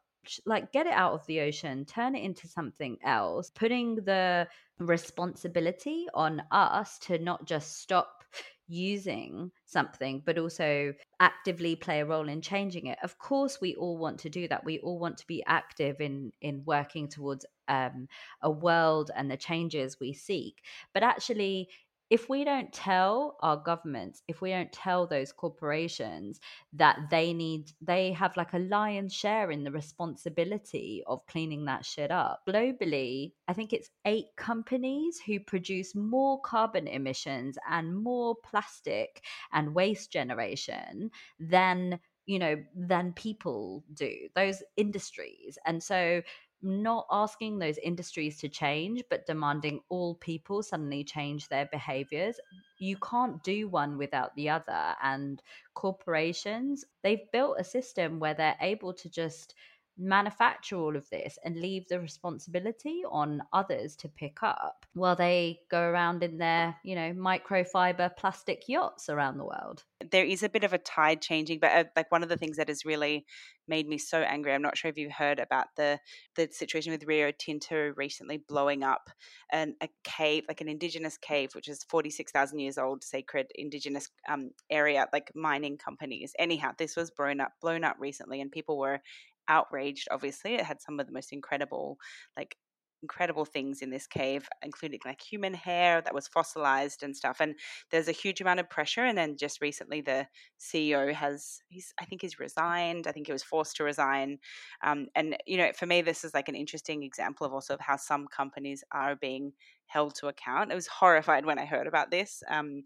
like 0.45 0.73
get 0.73 0.87
it 0.87 0.93
out 0.93 1.13
of 1.13 1.25
the 1.27 1.41
ocean 1.41 1.85
turn 1.85 2.15
it 2.15 2.25
into 2.25 2.49
something 2.49 2.99
else 3.05 3.51
putting 3.51 3.95
the 3.97 4.47
responsibility 4.79 6.07
on 6.15 6.43
us 6.51 6.99
to 7.01 7.19
not 7.19 7.47
just 7.47 7.81
stop 7.81 8.25
using 8.69 9.53
something 9.65 10.21
but 10.27 10.39
also 10.39 10.93
actively 11.21 11.77
play 11.77 12.01
a 12.01 12.05
role 12.05 12.29
in 12.29 12.41
changing 12.43 12.87
it. 12.87 12.99
Of 13.03 13.17
course 13.19 13.61
we 13.61 13.77
all 13.77 13.97
want 13.97 14.19
to 14.21 14.29
do 14.29 14.49
that. 14.49 14.65
We 14.65 14.81
all 14.81 14.99
want 14.99 15.19
to 15.19 15.27
be 15.27 15.43
active 15.47 16.01
in 16.01 16.33
in 16.41 16.65
working 16.65 17.09
towards 17.09 17.47
um, 17.69 18.09
a 18.43 18.51
world 18.51 19.11
and 19.15 19.31
the 19.31 19.37
changes 19.37 19.99
we 20.01 20.13
seek. 20.13 20.63
But 20.93 21.05
actually 21.05 21.69
if 22.09 22.29
we 22.29 22.45
don't 22.45 22.73
tell 22.73 23.37
our 23.41 23.57
governments, 23.57 24.23
if 24.29 24.41
we 24.41 24.51
don't 24.51 24.73
tell 24.73 25.07
those 25.07 25.33
corporations 25.33 26.41
that 26.73 26.99
they 27.11 27.33
need, 27.33 27.73
they 27.81 28.13
have 28.13 28.37
like 28.37 28.53
a 28.53 28.59
lion's 28.59 29.13
share 29.13 29.51
in 29.51 29.65
the 29.65 29.73
responsibility 29.73 31.03
of 31.07 31.27
cleaning 31.27 31.65
that 31.65 31.85
shit 31.85 32.11
up. 32.11 32.43
Globally, 32.49 33.33
I 33.49 33.53
think 33.53 33.73
it's 33.73 33.91
eight 34.05 34.27
companies 34.37 35.19
who 35.27 35.41
produce 35.41 35.95
more 35.95 36.41
carbon 36.41 36.87
emissions 36.87 37.59
and 37.69 37.97
more 37.97 38.37
plastic 38.37 39.23
and 39.53 39.75
waste 39.75 40.13
generation 40.13 41.11
than 41.41 41.99
you 42.27 42.41
know 42.41 42.57
than 42.75 43.13
people 43.13 43.85
do 43.95 44.13
those 44.35 44.61
industries 44.77 45.59
and 45.65 45.81
so 45.81 46.21
not 46.63 47.07
asking 47.11 47.59
those 47.59 47.79
industries 47.79 48.39
to 48.39 48.49
change, 48.49 49.03
but 49.11 49.27
demanding 49.27 49.81
all 49.89 50.15
people 50.15 50.63
suddenly 50.63 51.05
change 51.05 51.49
their 51.49 51.67
behaviors. 51.67 52.41
You 52.79 52.97
can't 52.99 53.43
do 53.43 53.69
one 53.69 53.99
without 53.99 54.35
the 54.37 54.51
other. 54.51 54.95
And 55.03 55.43
corporations, 55.75 56.85
they've 57.03 57.31
built 57.33 57.57
a 57.59 57.65
system 57.65 58.19
where 58.19 58.35
they're 58.35 58.57
able 58.61 58.93
to 58.95 59.09
just 59.09 59.55
manufacture 59.99 60.77
all 60.77 60.97
of 60.97 61.09
this 61.11 61.39
and 61.45 61.61
leave 61.61 61.89
the 61.89 62.01
responsibility 62.01 63.03
on 63.11 63.43
others 63.53 63.97
to 63.97 64.09
pick 64.09 64.43
up 64.43 64.85
while 64.95 65.17
they 65.17 65.61
go 65.71 65.81
around 65.81 66.23
in 66.23 66.39
their, 66.39 66.77
you 66.85 66.95
know, 66.95 67.13
microfiber 67.13 68.15
plastic 68.17 68.65
yachts 68.69 69.09
around 69.09 69.39
the 69.39 69.45
world. 69.45 69.85
There 70.11 70.25
is 70.25 70.43
a 70.43 70.49
bit 70.49 70.65
of 70.65 70.73
a 70.73 70.79
tide 70.79 71.23
changing, 71.23 71.59
but 71.61 71.73
uh, 71.73 71.85
like 71.97 72.13
one 72.13 72.23
of 72.23 72.29
the 72.29 72.37
things 72.37 72.57
that 72.59 72.69
has 72.69 72.85
really 72.85 73.25
made 73.69 73.89
me 73.89 73.99
so 73.99 74.19
angry. 74.19 74.53
I'm 74.53 74.63
not 74.63 74.77
sure 74.77 74.91
if 74.91 74.99
you've 74.99 75.13
heard 75.13 75.39
about 75.39 75.67
the 75.77 75.99
the 76.37 76.49
situation 76.51 76.93
with 76.93 77.05
Rio 77.05 77.33
Tinto 77.37 77.93
recently 77.97 78.39
blowing 78.39 78.83
up 78.83 79.11
an, 79.51 79.75
a 79.81 79.89
cave, 80.05 80.45
like 80.49 80.61
an 80.61 80.69
indigenous 80.69 81.17
cave, 81.19 81.51
which 81.55 81.69
is 81.69 81.85
46,000 81.89 82.59
years 82.59 82.79
old, 82.79 83.03
sacred 83.03 83.47
indigenous 83.55 84.09
um, 84.29 84.51
area, 84.71 85.07
like 85.13 85.33
mining 85.35 85.79
companies. 85.79 86.33
Anyhow, 86.39 86.73
this 86.79 86.97
was 86.97 87.11
blown 87.11 87.41
up, 87.41 87.53
blown 87.61 87.85
up 87.85 87.97
recently, 87.99 88.41
and 88.41 88.53
people 88.53 88.79
were 88.79 89.01
outraged 89.49 90.09
obviously 90.11 90.55
it 90.55 90.65
had 90.65 90.81
some 90.81 91.01
of 91.01 91.07
the 91.07 91.13
most 91.13 91.33
incredible 91.33 91.99
like 92.37 92.57
incredible 93.03 93.45
things 93.45 93.83
in 93.83 93.91
this 93.91 94.07
cave 94.07 94.49
including 94.63 94.99
like 95.05 95.21
human 95.21 95.53
hair 95.55 96.01
that 96.01 96.15
was 96.15 96.27
fossilized 96.27 97.03
and 97.03 97.15
stuff 97.15 97.37
and 97.41 97.55
there's 97.91 98.09
a 98.09 98.13
huge 98.13 98.41
amount 98.41 98.59
of 98.59 98.69
pressure 98.71 99.05
and 99.05 99.19
then 99.19 99.37
just 99.37 99.61
recently 99.61 100.01
the 100.01 100.27
ceo 100.59 101.13
has 101.13 101.61
he's 101.69 101.93
i 102.01 102.05
think 102.05 102.23
he's 102.23 102.41
resigned 102.41 103.07
i 103.07 103.13
think 103.13 103.27
he 103.27 103.33
was 103.33 103.43
forced 103.43 103.77
to 103.77 103.85
resign 103.85 104.39
um, 104.83 105.07
and 105.15 105.37
you 105.47 105.59
know 105.59 105.71
for 105.77 105.87
me 105.87 106.01
this 106.01 106.25
is 106.25 106.33
like 106.35 106.49
an 106.49 106.57
interesting 106.57 107.03
example 107.03 107.47
of 107.47 107.53
also 107.53 107.75
of 107.75 107.81
how 107.81 107.97
some 107.97 108.27
companies 108.27 108.83
are 108.91 109.15
being 109.15 109.53
held 109.89 110.17
to 110.17 110.27
account. 110.27 110.73
I 110.73 110.75
was 110.75 110.89
horrified 110.89 111.47
when 111.47 111.61
i 111.61 111.65
heard 111.65 111.87
about 111.87 112.11
this 112.11 112.43
um, 112.51 112.83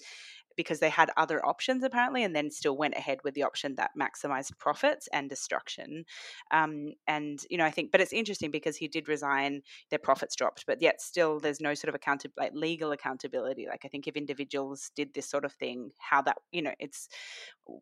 because 0.61 0.81
they 0.81 0.91
had 0.91 1.11
other 1.17 1.43
options 1.47 1.83
apparently 1.83 2.23
and 2.23 2.37
then 2.37 2.51
still 2.51 2.77
went 2.77 2.93
ahead 2.95 3.17
with 3.25 3.33
the 3.33 3.43
option 3.43 3.77
that 3.77 3.93
maximized 3.99 4.59
profits 4.59 5.09
and 5.11 5.31
destruction. 5.31 6.05
Um, 6.51 6.93
and 7.07 7.43
you 7.49 7.57
know 7.57 7.65
i 7.65 7.71
think 7.71 7.91
but 7.93 8.03
it's 8.03 8.13
interesting 8.13 8.51
because 8.51 8.77
he 8.77 8.87
did 8.87 9.09
resign 9.09 9.63
their 9.89 9.99
profits 9.99 10.37
dropped 10.37 10.67
but 10.67 10.83
yet 10.83 11.01
still 11.01 11.41
there's 11.41 11.63
no 11.63 11.73
sort 11.73 11.89
of 11.89 11.95
accountability 11.95 12.35
like 12.37 12.53
legal 12.55 12.93
accountability. 12.93 13.67
Like 13.67 13.85
i 13.87 13.89
think 13.89 14.07
if 14.07 14.17
individuals 14.17 14.91
did 14.95 15.15
this 15.15 15.29
sort 15.31 15.47
of 15.47 15.53
thing 15.55 15.93
how 15.99 16.21
that 16.23 16.37
you 16.53 16.61
know 16.61 16.75
it's 16.79 17.09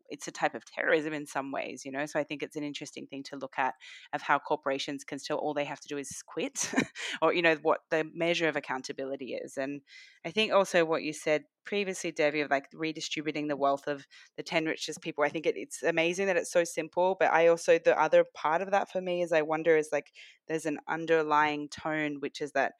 it's 0.09 0.27
a 0.29 0.31
type 0.31 0.55
of 0.55 0.63
terrorism 0.63 1.13
in 1.13 1.25
some 1.25 1.51
ways 1.51 1.83
you 1.83 1.91
know? 1.91 2.05
So 2.05 2.17
i 2.17 2.23
think 2.23 2.43
it's 2.43 2.55
an 2.55 2.63
interesting 2.63 3.07
thing 3.07 3.23
to 3.23 3.35
look 3.35 3.55
at 3.57 3.73
of 4.13 4.21
how 4.21 4.39
corporations 4.39 5.03
can 5.03 5.19
still 5.19 5.37
all 5.37 5.53
they 5.53 5.65
have 5.65 5.81
to 5.81 5.87
do 5.89 5.97
is 5.97 6.23
quit 6.25 6.71
or 7.21 7.33
you 7.33 7.41
know 7.41 7.55
what 7.61 7.81
the 7.91 8.05
measure 8.13 8.47
of 8.47 8.55
accountability 8.55 9.33
is. 9.33 9.57
And 9.57 9.81
i 10.25 10.31
think 10.31 10.53
also 10.53 10.85
what 10.85 11.03
you 11.03 11.13
said 11.13 11.43
previously, 11.69 12.11
Devi, 12.11 12.41
of 12.41 12.49
like 12.49 12.65
redistributing 12.73 13.47
the 13.47 13.55
wealth 13.55 13.87
of 13.87 14.07
the 14.37 14.41
10 14.41 14.65
richest 14.65 15.01
people. 15.01 15.23
I 15.23 15.29
think 15.29 15.45
it, 15.45 15.55
it's 15.55 15.83
amazing 15.83 16.25
that 16.25 16.35
it's 16.35 16.51
so 16.51 16.63
simple. 16.63 17.15
But 17.19 17.31
I 17.31 17.45
also, 17.45 17.77
the 17.77 18.01
other 18.01 18.25
part 18.33 18.63
of 18.63 18.71
that 18.71 18.91
for 18.91 18.99
me 18.99 19.21
is 19.21 19.31
I 19.31 19.43
wonder 19.43 19.77
is 19.77 19.89
like 19.91 20.11
there's 20.47 20.65
an 20.65 20.79
underlying 20.87 21.69
tone, 21.69 22.21
which 22.21 22.41
is 22.41 22.53
that 22.53 22.71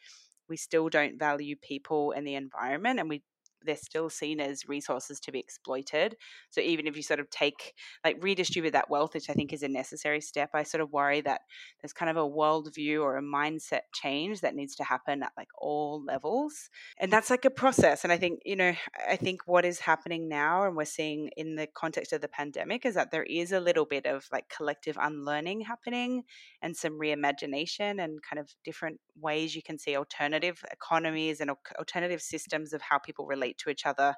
we 0.49 0.57
still 0.57 0.89
don't 0.89 1.19
value 1.19 1.55
people 1.61 2.13
and 2.13 2.25
the 2.25 2.33
environment 2.33 2.99
and 2.99 3.07
we 3.07 3.21
they're 3.66 3.76
still 3.76 4.10
seen 4.10 4.39
as 4.39 4.68
resources 4.68 5.20
to 5.22 5.32
be 5.32 5.39
exploited. 5.39 6.16
So 6.49 6.62
even 6.62 6.88
if 6.88 6.95
you 6.95 7.03
sort 7.03 7.20
of 7.20 7.30
take 7.30 7.74
like 8.03 8.18
redistribute 8.22 8.74
that 8.74 8.89
wealth, 8.89 9.14
which 9.14 9.30
I 9.30 9.34
think 9.34 9.53
is 9.53 9.64
a 9.64 9.68
necessary 9.68 10.22
step, 10.22 10.51
I 10.53 10.64
sort 10.64 10.82
of 10.82 10.91
worry 10.91 11.22
that 11.22 11.41
there's 11.82 11.93
kind 11.93 12.10
of 12.10 12.18
a 12.18 12.30
worldview 12.30 13.01
or 13.01 13.18
a 13.18 13.22
mindset 13.22 13.82
change 13.93 14.41
that 14.41 14.55
needs 14.55 14.76
to 14.76 14.84
happen 14.84 15.24
at 15.24 15.32
like 15.38 15.49
all 15.57 16.03
levels. 16.03 16.70
And 16.99 17.12
that's 17.12 17.30
like 17.30 17.45
a 17.45 17.49
process. 17.49 18.03
And 18.03 18.14
I 18.14 18.18
think, 18.18 18.41
you 18.45 18.55
know, 18.55 18.74
I 19.10 19.16
think 19.16 19.41
what 19.45 19.66
is 19.66 19.80
happening 19.80 20.28
now 20.28 20.66
and 20.66 20.76
we're 20.76 20.86
seeing 20.86 21.30
in 21.38 21.55
the 21.55 21.68
context 21.68 22.14
of 22.14 22.22
the 22.22 22.28
pandemic 22.28 22.86
is 22.86 22.95
that 22.95 23.12
there 23.12 23.24
is 23.24 23.51
a 23.51 23.60
little 23.60 23.86
bit 23.86 24.05
of 24.05 24.28
like 24.32 24.49
collective 24.49 24.97
unlearning 24.99 25.62
happening 25.62 26.24
and 26.62 26.76
some 26.76 26.99
reimagination 26.99 28.03
and 28.03 28.22
kind 28.22 28.39
of 28.39 28.49
different 28.64 28.99
ways 29.22 29.55
you 29.55 29.62
can 29.62 29.78
see 29.78 29.95
alternative 29.95 30.64
economies 30.72 31.39
and 31.41 31.51
alternative 31.78 32.22
systems 32.22 32.74
of 32.74 32.82
how 32.82 32.97
people 32.97 33.26
relate 33.26 33.49
to 33.58 33.70
each 33.70 33.86
other 33.86 34.16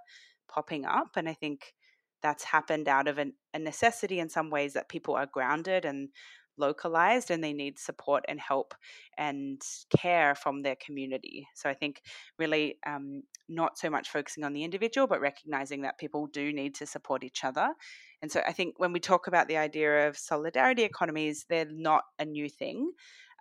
popping 0.47 0.85
up. 0.85 1.15
And 1.15 1.29
I 1.29 1.33
think 1.33 1.73
that's 2.21 2.43
happened 2.43 2.87
out 2.87 3.07
of 3.07 3.17
an, 3.17 3.33
a 3.53 3.59
necessity 3.59 4.19
in 4.19 4.29
some 4.29 4.49
ways 4.49 4.73
that 4.73 4.89
people 4.89 5.15
are 5.15 5.25
grounded 5.25 5.85
and 5.85 6.09
localized 6.57 7.31
and 7.31 7.43
they 7.43 7.53
need 7.53 7.79
support 7.79 8.23
and 8.27 8.39
help 8.39 8.73
and 9.17 9.61
care 9.97 10.35
from 10.35 10.61
their 10.61 10.75
community. 10.75 11.47
So 11.55 11.69
I 11.69 11.73
think 11.73 12.01
really 12.37 12.77
um, 12.85 13.23
not 13.49 13.77
so 13.77 13.89
much 13.89 14.09
focusing 14.09 14.43
on 14.43 14.53
the 14.53 14.63
individual, 14.63 15.07
but 15.07 15.21
recognizing 15.21 15.81
that 15.81 15.97
people 15.97 16.27
do 16.27 16.53
need 16.53 16.75
to 16.75 16.85
support 16.85 17.23
each 17.23 17.43
other. 17.43 17.69
And 18.21 18.31
so 18.31 18.41
I 18.47 18.51
think 18.51 18.75
when 18.77 18.93
we 18.93 18.99
talk 18.99 19.27
about 19.27 19.47
the 19.47 19.57
idea 19.57 20.07
of 20.07 20.17
solidarity 20.17 20.83
economies, 20.83 21.45
they're 21.49 21.65
not 21.69 22.03
a 22.19 22.25
new 22.25 22.49
thing. 22.49 22.91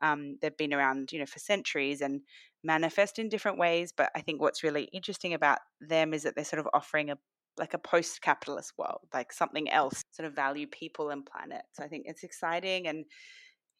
Um, 0.02 0.38
they've 0.40 0.56
been 0.56 0.72
around, 0.72 1.12
you 1.12 1.18
know, 1.18 1.26
for 1.26 1.38
centuries 1.38 2.00
and 2.00 2.22
manifest 2.62 3.18
in 3.18 3.28
different 3.28 3.58
ways. 3.58 3.92
But 3.96 4.10
I 4.14 4.20
think 4.20 4.40
what's 4.40 4.62
really 4.62 4.84
interesting 4.92 5.34
about 5.34 5.58
them 5.80 6.14
is 6.14 6.22
that 6.24 6.34
they're 6.34 6.44
sort 6.44 6.60
of 6.60 6.68
offering 6.74 7.10
a 7.10 7.18
like 7.58 7.74
a 7.74 7.78
post-capitalist 7.78 8.72
world, 8.78 9.00
like 9.12 9.32
something 9.32 9.68
else, 9.70 10.02
sort 10.12 10.26
of 10.26 10.34
value 10.34 10.66
people 10.66 11.10
and 11.10 11.26
planet. 11.26 11.62
So 11.72 11.82
I 11.82 11.88
think 11.88 12.04
it's 12.06 12.22
exciting 12.22 12.86
and 12.86 13.04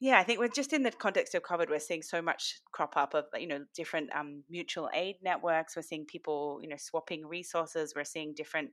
yeah, 0.03 0.19
I 0.19 0.23
think 0.23 0.39
we're 0.39 0.49
just 0.49 0.73
in 0.73 0.83
the 0.83 0.91
context 0.91 1.35
of 1.35 1.43
COVID, 1.43 1.69
we're 1.69 1.79
seeing 1.79 2.01
so 2.01 2.23
much 2.23 2.61
crop 2.73 2.97
up 2.97 3.13
of 3.13 3.27
you 3.37 3.47
know 3.47 3.67
different 3.75 4.09
um, 4.17 4.43
mutual 4.49 4.89
aid 4.95 5.17
networks. 5.23 5.77
We're 5.77 5.83
seeing 5.83 6.07
people 6.07 6.59
you 6.63 6.69
know 6.69 6.77
swapping 6.79 7.27
resources. 7.27 7.93
We're 7.95 8.05
seeing 8.05 8.33
different 8.35 8.71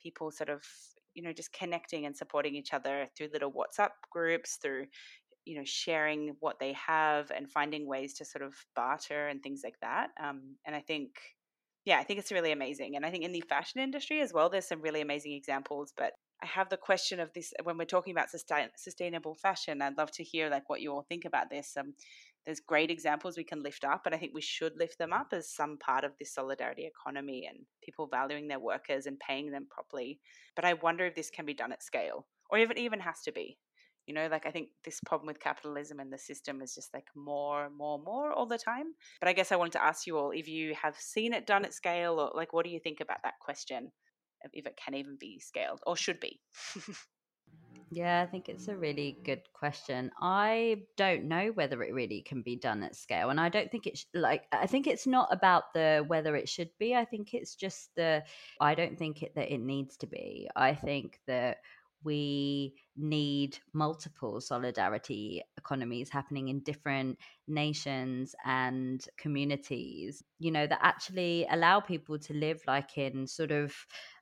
people 0.00 0.30
sort 0.30 0.50
of 0.50 0.62
you 1.14 1.22
know 1.24 1.32
just 1.32 1.52
connecting 1.52 2.06
and 2.06 2.16
supporting 2.16 2.54
each 2.54 2.72
other 2.72 3.08
through 3.16 3.30
little 3.32 3.52
WhatsApp 3.52 3.90
groups, 4.12 4.58
through 4.62 4.86
you 5.48 5.56
know 5.56 5.64
sharing 5.64 6.36
what 6.40 6.58
they 6.60 6.74
have 6.74 7.30
and 7.34 7.50
finding 7.50 7.86
ways 7.86 8.14
to 8.14 8.24
sort 8.24 8.44
of 8.44 8.54
barter 8.76 9.28
and 9.28 9.42
things 9.42 9.62
like 9.64 9.78
that. 9.80 10.10
Um, 10.22 10.56
and 10.66 10.76
I 10.76 10.80
think 10.80 11.10
yeah, 11.84 11.98
I 11.98 12.04
think 12.04 12.18
it's 12.18 12.32
really 12.32 12.52
amazing. 12.52 12.96
And 12.96 13.06
I 13.06 13.10
think 13.10 13.24
in 13.24 13.32
the 13.32 13.42
fashion 13.48 13.80
industry 13.80 14.20
as 14.20 14.32
well, 14.34 14.50
there's 14.50 14.68
some 14.68 14.82
really 14.82 15.00
amazing 15.00 15.32
examples. 15.32 15.94
But 15.96 16.12
I 16.42 16.46
have 16.46 16.68
the 16.68 16.76
question 16.76 17.18
of 17.18 17.32
this 17.32 17.54
when 17.62 17.78
we're 17.78 17.86
talking 17.86 18.12
about 18.12 18.28
sustain, 18.28 18.68
sustainable 18.76 19.34
fashion. 19.34 19.80
I'd 19.80 19.96
love 19.96 20.10
to 20.12 20.22
hear 20.22 20.50
like 20.50 20.68
what 20.68 20.82
you 20.82 20.92
all 20.92 21.06
think 21.08 21.24
about 21.24 21.48
this. 21.50 21.76
Um, 21.78 21.94
there's 22.44 22.60
great 22.60 22.90
examples 22.90 23.36
we 23.36 23.44
can 23.44 23.62
lift 23.62 23.84
up, 23.84 24.02
and 24.04 24.14
I 24.14 24.18
think 24.18 24.32
we 24.34 24.42
should 24.42 24.72
lift 24.78 24.98
them 24.98 25.12
up 25.12 25.28
as 25.32 25.50
some 25.50 25.78
part 25.78 26.04
of 26.04 26.12
this 26.18 26.32
solidarity 26.32 26.86
economy 26.86 27.46
and 27.48 27.60
people 27.82 28.06
valuing 28.06 28.48
their 28.48 28.60
workers 28.60 29.06
and 29.06 29.18
paying 29.18 29.50
them 29.50 29.66
properly. 29.70 30.20
But 30.56 30.64
I 30.64 30.74
wonder 30.74 31.06
if 31.06 31.14
this 31.14 31.30
can 31.30 31.46
be 31.46 31.54
done 31.54 31.72
at 31.72 31.82
scale, 31.82 32.26
or 32.50 32.58
if 32.58 32.70
it 32.70 32.78
even 32.78 33.00
has 33.00 33.22
to 33.22 33.32
be. 33.32 33.58
You 34.08 34.14
know, 34.14 34.28
like 34.30 34.46
I 34.46 34.50
think 34.50 34.70
this 34.84 35.00
problem 35.04 35.26
with 35.26 35.38
capitalism 35.38 36.00
and 36.00 36.12
the 36.12 36.18
system 36.18 36.62
is 36.62 36.74
just 36.74 36.92
like 36.94 37.06
more, 37.14 37.68
more, 37.70 37.98
more 38.02 38.32
all 38.32 38.46
the 38.46 38.58
time. 38.58 38.94
But 39.20 39.28
I 39.28 39.34
guess 39.34 39.52
I 39.52 39.56
wanted 39.56 39.72
to 39.74 39.84
ask 39.84 40.06
you 40.06 40.16
all 40.16 40.30
if 40.30 40.48
you 40.48 40.74
have 40.74 40.96
seen 40.98 41.34
it 41.34 41.46
done 41.46 41.64
at 41.64 41.74
scale, 41.74 42.18
or 42.18 42.32
like 42.34 42.52
what 42.52 42.64
do 42.64 42.70
you 42.70 42.80
think 42.80 43.00
about 43.00 43.18
that 43.22 43.38
question? 43.40 43.92
If 44.52 44.66
it 44.66 44.78
can 44.82 44.94
even 44.94 45.16
be 45.20 45.40
scaled 45.40 45.80
or 45.86 45.96
should 45.96 46.20
be. 46.20 46.40
Yeah, 47.90 48.22
I 48.22 48.26
think 48.26 48.48
it's 48.48 48.68
a 48.68 48.76
really 48.76 49.16
good 49.24 49.42
question. 49.54 50.10
I 50.20 50.82
don't 50.96 51.24
know 51.24 51.52
whether 51.54 51.82
it 51.82 51.94
really 51.94 52.20
can 52.20 52.42
be 52.42 52.56
done 52.56 52.82
at 52.82 52.94
scale, 52.94 53.30
and 53.30 53.40
I 53.40 53.48
don't 53.48 53.70
think 53.70 53.86
it's 53.86 54.04
like 54.12 54.44
I 54.52 54.66
think 54.66 54.86
it's 54.86 55.06
not 55.06 55.28
about 55.32 55.72
the 55.74 56.04
whether 56.06 56.36
it 56.36 56.48
should 56.48 56.70
be. 56.78 56.94
I 56.94 57.06
think 57.06 57.32
it's 57.32 57.54
just 57.54 57.90
the 57.96 58.24
I 58.60 58.74
don't 58.74 58.98
think 58.98 59.22
it 59.22 59.34
that 59.36 59.50
it 59.52 59.58
needs 59.58 59.96
to 59.98 60.06
be. 60.06 60.48
I 60.54 60.74
think 60.74 61.18
that 61.26 61.58
we 62.04 62.74
need 62.98 63.58
multiple 63.72 64.40
solidarity 64.40 65.42
economies 65.56 66.10
happening 66.10 66.48
in 66.48 66.60
different 66.60 67.18
nations 67.46 68.34
and 68.44 69.04
communities, 69.16 70.22
you 70.38 70.50
know, 70.50 70.66
that 70.66 70.80
actually 70.82 71.46
allow 71.50 71.80
people 71.80 72.18
to 72.18 72.34
live 72.34 72.60
like 72.66 72.98
in 72.98 73.26
sort 73.26 73.50
of 73.50 73.74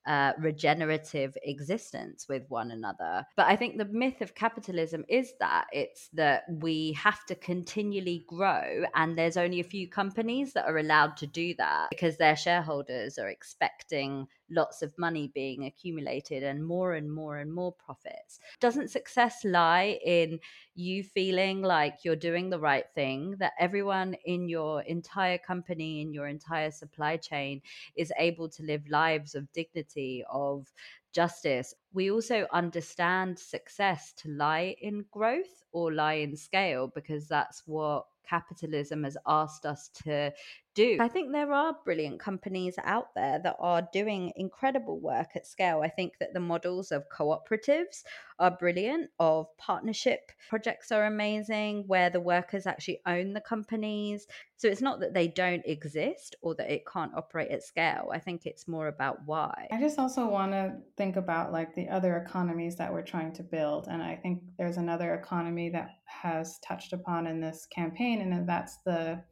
uh, 0.07 0.33
regenerative 0.39 1.37
existence 1.43 2.27
with 2.29 2.45
one 2.49 2.71
another. 2.71 3.25
But 3.37 3.47
I 3.47 3.57
think 3.57 3.77
the 3.77 3.87
myth 3.87 4.21
of 4.21 4.35
capitalism 4.35 5.05
is 5.09 5.33
that 5.41 5.67
it's 5.73 6.09
that 6.13 6.45
we 6.49 6.93
have 6.93 7.25
to 7.27 7.35
continually 7.35 8.25
grow, 8.29 8.85
and 8.95 9.19
there's 9.19 9.37
only 9.37 9.61
a 9.61 9.65
few 9.65 9.89
companies 9.89 10.53
that 10.53 10.67
are 10.67 10.79
allowed 10.79 11.17
to 11.19 11.27
do 11.27 11.55
that 11.59 11.89
because 11.91 12.19
their 12.19 12.37
shareholders 12.37 13.19
are 13.19 13.29
expecting 13.29 14.29
lots 14.51 14.83
of 14.83 14.97
money 14.99 15.31
being 15.35 15.65
accumulated 15.65 16.43
and 16.43 16.65
more 16.65 16.95
and 16.95 17.13
more 17.13 17.39
and 17.39 17.53
more 17.53 17.73
profits. 17.73 18.39
Doesn't 18.61 18.91
success 18.91 19.45
lie 19.45 19.99
in 20.05 20.39
you 20.75 21.03
feeling 21.03 21.63
like 21.63 22.05
you're 22.05 22.17
doing 22.17 22.51
the 22.51 22.61
right 22.61 22.87
thing, 22.95 23.37
that 23.39 23.53
everyone 23.59 24.15
in 24.25 24.49
your 24.49 24.83
entire 24.83 25.39
company, 25.39 26.01
in 26.03 26.13
your 26.13 26.29
entire 26.29 26.71
supply 26.71 27.17
chain 27.17 27.61
is 27.97 28.13
able 28.19 28.49
to 28.51 28.63
live 28.63 28.89
lives 28.89 29.35
of 29.35 29.51
dignity, 29.53 30.25
of 30.31 30.73
justice. 31.13 31.75
We 31.95 32.11
also 32.11 32.47
understand 32.53 33.39
success 33.39 34.13
to 34.19 34.29
lie 34.29 34.77
in 34.81 35.07
growth 35.11 35.65
or 35.73 35.93
lie 35.93 36.15
in 36.15 36.37
scale 36.37 36.89
because 36.95 37.27
that's 37.27 37.63
what 37.67 38.05
capitalism 38.29 39.05
has 39.05 39.17
asked 39.27 39.65
us 39.65 39.89
to 40.05 40.33
do. 40.77 40.99
I 41.01 41.09
think 41.09 41.33
there 41.33 41.53
are 41.53 41.75
brilliant 41.85 42.21
companies 42.21 42.77
out 42.85 43.15
there 43.17 43.41
that 43.43 43.57
are 43.59 43.89
doing 43.93 44.33
incredible 44.37 45.01
work 45.01 45.31
at 45.35 45.47
scale. 45.47 45.81
I 45.83 45.89
think 45.89 46.19
that 46.21 46.35
the 46.35 46.41
models 46.41 46.93
of 46.93 47.09
cooperatives 47.09 48.05
are 48.39 48.51
brilliant, 48.51 49.11
of 49.19 49.47
partnership 49.57 50.31
projects 50.49 50.93
are 50.93 51.07
amazing, 51.07 51.85
where 51.87 52.11
the 52.11 52.21
workers 52.21 52.67
actually 52.67 53.01
own 53.07 53.33
the 53.33 53.41
companies. 53.41 54.27
So 54.59 54.69
it's 54.69 54.83
not 54.83 55.01
that 55.01 55.15
they 55.15 55.29
don't 55.29 55.63
exist 55.65 56.37
or 56.43 56.55
that 56.57 56.71
it 56.71 56.85
can't 56.87 57.15
operate 57.17 57.51
at 57.51 57.63
scale. 57.63 58.11
I 58.13 58.19
think 58.19 58.45
it's 58.45 58.69
more 58.69 58.89
about 58.89 59.21
why. 59.25 59.67
I 59.73 59.81
just 59.81 59.99
also 59.99 60.29
want 60.29 60.53
to 60.53 60.77
think 60.97 61.17
about 61.17 61.53
like 61.53 61.75
the 61.75 61.89
other 61.89 62.19
economies 62.19 62.77
that 62.77 62.93
we're 62.93 63.03
trying 63.03 63.33
to 63.35 63.43
build. 63.43 63.89
And 63.89 64.03
I 64.03 64.17
think 64.17 64.43
there's 64.59 64.77
another 64.77 65.15
economy 65.15 65.71
that 65.71 65.91
has 66.05 66.59
touched 66.61 66.93
upon 66.93 67.27
in 67.27 67.41
this 67.41 67.67
campaign, 67.67 68.21
and 68.21 68.49
that's 68.49 68.79
the 68.85 69.23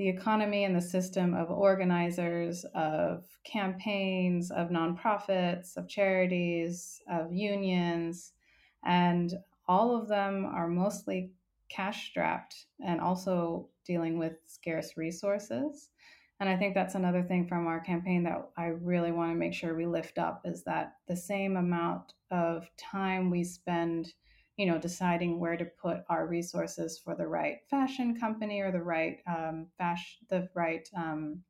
the 0.00 0.08
economy 0.08 0.64
and 0.64 0.74
the 0.74 0.80
system 0.80 1.34
of 1.34 1.50
organizers, 1.50 2.64
of 2.74 3.22
campaigns, 3.44 4.50
of 4.50 4.70
nonprofits, 4.70 5.76
of 5.76 5.86
charities, 5.88 7.02
of 7.12 7.30
unions, 7.30 8.32
and 8.82 9.34
all 9.68 9.94
of 9.94 10.08
them 10.08 10.46
are 10.46 10.68
mostly 10.68 11.32
cash 11.68 12.08
strapped 12.08 12.64
and 12.82 12.98
also 12.98 13.68
dealing 13.84 14.18
with 14.18 14.32
scarce 14.46 14.96
resources. 14.96 15.90
And 16.40 16.48
I 16.48 16.56
think 16.56 16.74
that's 16.74 16.94
another 16.94 17.22
thing 17.22 17.46
from 17.46 17.66
our 17.66 17.80
campaign 17.80 18.22
that 18.22 18.48
I 18.56 18.68
really 18.68 19.12
want 19.12 19.32
to 19.32 19.38
make 19.38 19.52
sure 19.52 19.76
we 19.76 19.84
lift 19.84 20.16
up 20.16 20.40
is 20.46 20.64
that 20.64 20.94
the 21.08 21.16
same 21.16 21.58
amount 21.58 22.14
of 22.30 22.66
time 22.78 23.28
we 23.28 23.44
spend 23.44 24.14
you 24.60 24.66
know, 24.66 24.78
deciding 24.78 25.40
where 25.40 25.56
to 25.56 25.64
put 25.64 26.00
our 26.10 26.26
resources 26.26 27.00
for 27.02 27.14
the 27.14 27.26
right 27.26 27.60
fashion 27.70 28.14
company 28.20 28.60
or 28.60 28.70
the 28.70 28.82
right 28.82 29.20
um, 29.26 29.66
fashion, 29.78 30.18
the 30.28 30.50
right 30.54 30.86
um, 30.94 31.42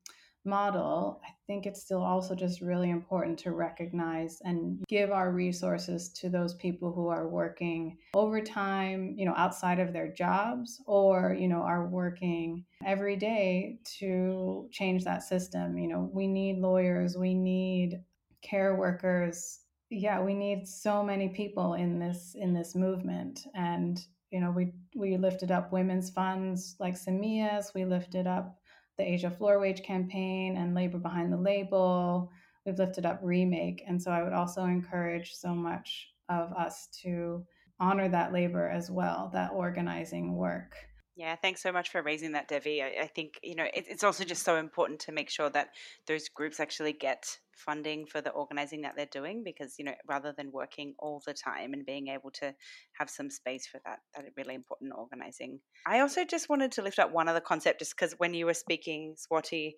model, 0.44 1.20
I 1.24 1.30
think 1.48 1.66
it's 1.66 1.82
still 1.82 2.02
also 2.02 2.36
just 2.36 2.61
really 2.61 2.88
important 2.90 3.36
to 3.40 3.50
recognize 3.50 4.40
and 4.44 4.84
give 4.88 5.11
our 5.11 5.32
resources 5.32 6.11
to 6.20 6.28
those 6.28 6.54
people 6.54 6.92
who 6.92 7.08
are 7.08 7.28
working 7.28 7.98
overtime, 8.14 9.14
you 9.16 9.26
know, 9.26 9.34
outside 9.36 9.80
of 9.80 9.92
their 9.92 10.12
jobs 10.12 10.80
or, 10.86 11.36
you 11.38 11.48
know, 11.48 11.62
are 11.62 11.88
working 11.88 12.64
every 12.86 13.16
day 13.16 13.80
to 13.98 14.68
change 14.70 15.02
that 15.02 15.24
system. 15.24 15.76
You 15.76 15.88
know, 15.88 16.08
we 16.12 16.28
need 16.28 16.58
lawyers, 16.58 17.16
we 17.18 17.34
need 17.34 18.00
care 18.40 18.76
workers, 18.76 19.58
yeah 19.91 20.20
we 20.20 20.34
need 20.34 20.66
so 20.66 21.03
many 21.03 21.28
people 21.28 21.74
in 21.74 21.99
this 21.99 22.34
in 22.38 22.55
this 22.55 22.74
movement. 22.74 23.47
And 23.55 24.01
you 24.30 24.41
know 24.41 24.51
we 24.51 24.72
we 24.97 25.16
lifted 25.16 25.51
up 25.51 25.72
women's 25.72 26.11
funds 26.11 26.76
like 26.78 26.97
Samia's 26.97 27.72
we 27.74 27.84
lifted 27.84 28.26
up 28.26 28.57
the 28.97 29.09
Asia 29.09 29.30
Floor 29.30 29.59
Wage 29.59 29.82
campaign 29.82 30.57
and 30.57 30.74
labor 30.74 30.99
behind 30.99 31.32
the 31.32 31.36
label. 31.36 32.30
We've 32.66 32.78
lifted 32.78 33.07
up 33.07 33.20
remake. 33.22 33.82
And 33.88 34.01
so 34.01 34.11
I 34.11 34.22
would 34.22 34.34
also 34.34 34.64
encourage 34.64 35.32
so 35.32 35.55
much 35.55 36.09
of 36.28 36.53
us 36.53 36.88
to 37.03 37.45
honor 37.80 38.09
that 38.11 38.32
labor 38.32 38.68
as 38.68 38.91
well 38.91 39.30
that 39.32 39.53
organizing 39.53 40.36
work 40.36 40.76
Yeah, 41.21 41.37
thanks 41.37 41.62
so 41.62 41.71
much 41.71 41.91
for 41.91 42.01
raising 42.01 42.33
that, 42.33 42.49
Devi. 42.49 42.83
I, 42.83 43.03
I 43.03 43.07
think 43.07 43.39
you 43.43 43.55
know 43.55 43.64
it, 43.64 43.85
it's 43.87 44.03
also 44.05 44.25
just 44.25 44.43
so 44.43 44.57
important 44.57 45.01
to 45.01 45.12
make 45.12 45.29
sure 45.29 45.51
that 45.51 45.68
those 46.07 46.31
groups 46.31 46.59
actually 46.59 46.95
get 46.95 47.27
funding 47.55 48.07
for 48.07 48.23
the 48.23 48.31
organizing 48.31 48.81
that 48.81 48.95
they're 48.97 49.05
doing 49.12 49.43
because 49.45 49.75
you 49.79 49.85
know 49.85 49.93
rather 50.09 50.33
than 50.35 50.51
working 50.51 50.95
all 50.99 51.23
the 51.27 51.35
time 51.35 51.75
and 51.75 51.85
being 51.85 52.09
able 52.09 52.31
to 52.31 52.55
have 52.99 53.11
some 53.11 53.29
space 53.29 53.66
for 53.66 53.83
that 53.85 53.99
that 54.14 54.25
really 54.35 54.55
important 54.55 54.93
organizing 54.97 55.61
i 55.87 56.01
also 56.01 56.25
just 56.25 56.49
wanted 56.49 56.73
to 56.73 56.81
lift 56.81 56.99
up 56.99 57.12
one 57.12 57.29
other 57.29 57.39
concept 57.41 57.81
just 57.81 57.95
because 57.95 58.14
when 58.16 58.33
you 58.33 58.47
were 58.47 58.55
speaking 58.55 59.14
swati 59.14 59.75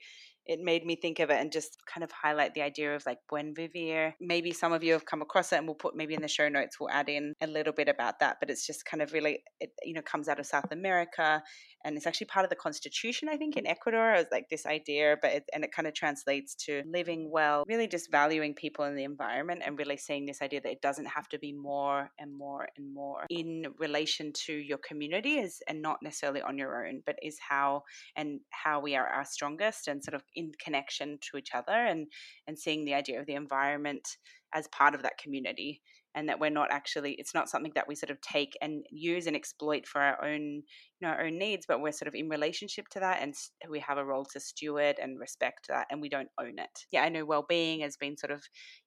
it 0.47 0.61
made 0.61 0.85
me 0.85 0.97
think 0.97 1.21
of 1.21 1.31
it 1.31 1.41
and 1.41 1.53
just 1.53 1.77
kind 1.87 2.03
of 2.03 2.11
highlight 2.11 2.55
the 2.55 2.63
idea 2.63 2.95
of 2.95 3.05
like 3.07 3.19
buen 3.29 3.55
vivir. 3.55 4.15
Maybe 4.21 4.53
some 4.53 4.73
of 4.73 4.83
you 4.83 4.93
have 4.93 5.07
come 5.07 5.23
across 5.23 5.53
it 5.53 5.57
and 5.57 5.67
we'll 5.67 5.75
put 5.75 5.95
maybe 5.95 6.15
in 6.15 6.23
the 6.23 6.29
show 6.29 6.49
notes, 6.49 6.79
we'll 6.81 6.91
add 6.91 7.09
in 7.09 7.35
a 7.41 7.47
little 7.47 7.73
bit 7.73 7.89
about 7.89 8.19
that. 8.21 8.39
But 8.41 8.51
it's 8.51 8.67
just 8.67 8.85
kind 8.85 9.03
of 9.03 9.13
really, 9.13 9.43
it, 9.61 9.71
you 9.85 9.95
know, 9.95 10.03
comes 10.03 10.29
out 10.29 10.41
of 10.41 10.47
South 10.47 10.73
America 10.73 11.43
and 11.85 11.97
it's 11.97 12.07
actually 12.07 12.27
part 12.27 12.45
of 12.45 12.51
the 12.51 12.57
constitution, 12.57 13.29
I 13.29 13.37
think, 13.37 13.57
in 13.57 13.67
Ecuador. 13.67 14.15
It's 14.15 14.33
like 14.33 14.49
this 14.51 14.67
idea, 14.67 15.17
but 15.21 15.33
it, 15.33 15.45
and 15.53 15.65
it 15.65 15.73
kind 15.73 15.87
of 15.87 15.95
translates 15.95 16.55
to 16.67 16.83
living 16.87 17.31
well, 17.31 17.65
really 17.67 17.87
just 17.87 18.11
valuing 18.11 18.55
people 18.55 18.85
in 18.85 18.95
the 18.95 19.05
environment 19.05 19.63
and 19.65 19.79
really 19.79 19.97
seeing 19.97 20.27
this 20.27 20.43
idea 20.43 20.61
that 20.63 20.73
it 20.73 20.83
doesn't 20.83 21.07
have 21.07 21.29
to 21.29 21.39
be 21.39 21.53
more 21.53 22.11
and 22.19 22.37
more 22.37 22.69
and 22.77 22.93
more 22.93 23.27
in 23.31 23.67
relation 23.79 24.33
to 24.47 24.53
your 24.53 24.79
community 24.79 25.39
is 25.39 25.61
and 25.69 25.83
not 25.83 25.99
necessarily 26.03 26.43
on 26.43 26.59
your 26.59 26.87
own, 26.87 27.03
but 27.07 27.17
is 27.23 27.39
how 27.49 27.83
and 28.17 28.41
how 28.51 28.81
we 28.81 28.97
are 28.97 29.07
our 29.07 29.25
strongest 29.25 29.89
and 29.89 30.03
sort 30.03 30.15
of 30.15 30.23
in 30.35 30.53
connection 30.63 31.19
to 31.31 31.37
each 31.37 31.51
other 31.55 31.73
and 31.73 32.07
and 32.47 32.59
seeing 32.59 32.85
the 32.85 32.95
idea 32.95 33.21
of 33.21 33.27
the 33.27 33.35
environment 33.35 34.07
as 34.55 34.69
part 34.69 34.95
of 34.95 35.03
that 35.03 35.19
community 35.19 35.81
and 36.15 36.29
that 36.29 36.39
we're 36.39 36.51
not 36.51 36.71
actually 36.71 37.13
it's 37.19 37.35
not 37.35 37.49
something 37.49 37.73
that 37.75 37.89
we 37.89 37.95
sort 37.95 38.11
of 38.11 38.21
take 38.21 38.57
and 38.61 38.85
use 38.91 39.27
and 39.27 39.37
exploit 39.37 39.87
for 39.87 40.01
our 40.01 40.23
own 40.25 40.41
you 40.41 40.63
know 41.01 41.09
our 41.09 41.25
own 41.27 41.39
needs 41.39 41.65
but 41.67 41.81
we're 41.81 41.93
sort 41.93 42.09
of 42.09 42.15
in 42.15 42.29
relationship 42.29 42.87
to 42.89 43.01
that 43.01 43.23
and 43.23 43.35
we 43.71 43.81
have 43.81 43.99
a 43.99 44.05
role 44.05 44.25
to 44.25 44.41
steward 44.41 44.97
and 45.01 45.19
respect 45.19 45.67
that 45.69 45.87
and 45.91 46.01
we 46.01 46.09
don't 46.09 46.29
own 46.41 46.59
it. 46.59 46.87
Yeah 46.91 47.03
i 47.03 47.09
know 47.09 47.25
well-being 47.25 47.81
has 47.81 47.97
been 47.97 48.17
sort 48.17 48.31
of 48.31 48.43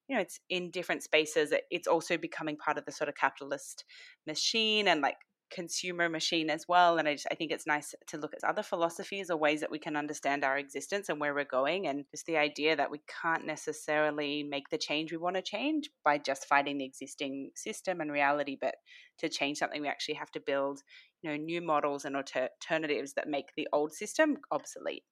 you 0.08 0.14
know 0.14 0.22
it's 0.22 0.40
in 0.50 0.70
different 0.70 1.02
spaces 1.02 1.52
it's 1.70 1.88
also 1.88 2.16
becoming 2.16 2.56
part 2.56 2.78
of 2.78 2.84
the 2.84 2.92
sort 2.92 3.08
of 3.08 3.14
capitalist 3.16 3.84
machine 4.26 4.88
and 4.88 5.00
like 5.00 5.16
consumer 5.50 6.08
machine 6.08 6.50
as 6.50 6.66
well 6.68 6.98
and 6.98 7.08
I, 7.08 7.14
just, 7.14 7.26
I 7.30 7.34
think 7.34 7.50
it's 7.50 7.66
nice 7.66 7.94
to 8.08 8.18
look 8.18 8.34
at 8.34 8.48
other 8.48 8.62
philosophies 8.62 9.30
or 9.30 9.36
ways 9.36 9.60
that 9.60 9.70
we 9.70 9.78
can 9.78 9.96
understand 9.96 10.44
our 10.44 10.58
existence 10.58 11.08
and 11.08 11.20
where 11.20 11.34
we're 11.34 11.44
going 11.44 11.86
and 11.86 12.04
just 12.10 12.26
the 12.26 12.36
idea 12.36 12.76
that 12.76 12.90
we 12.90 13.00
can't 13.22 13.46
necessarily 13.46 14.42
make 14.42 14.68
the 14.70 14.78
change 14.78 15.12
we 15.12 15.18
want 15.18 15.36
to 15.36 15.42
change 15.42 15.90
by 16.04 16.18
just 16.18 16.46
fighting 16.46 16.78
the 16.78 16.84
existing 16.84 17.50
system 17.54 18.00
and 18.00 18.10
reality 18.10 18.56
but 18.60 18.74
to 19.18 19.28
change 19.28 19.58
something 19.58 19.80
we 19.80 19.88
actually 19.88 20.14
have 20.14 20.30
to 20.32 20.40
build 20.40 20.80
you 21.22 21.30
know 21.30 21.36
new 21.36 21.60
models 21.60 22.04
and 22.04 22.16
alternatives 22.16 23.14
that 23.14 23.28
make 23.28 23.46
the 23.56 23.68
old 23.72 23.92
system 23.92 24.36
obsolete 24.50 25.04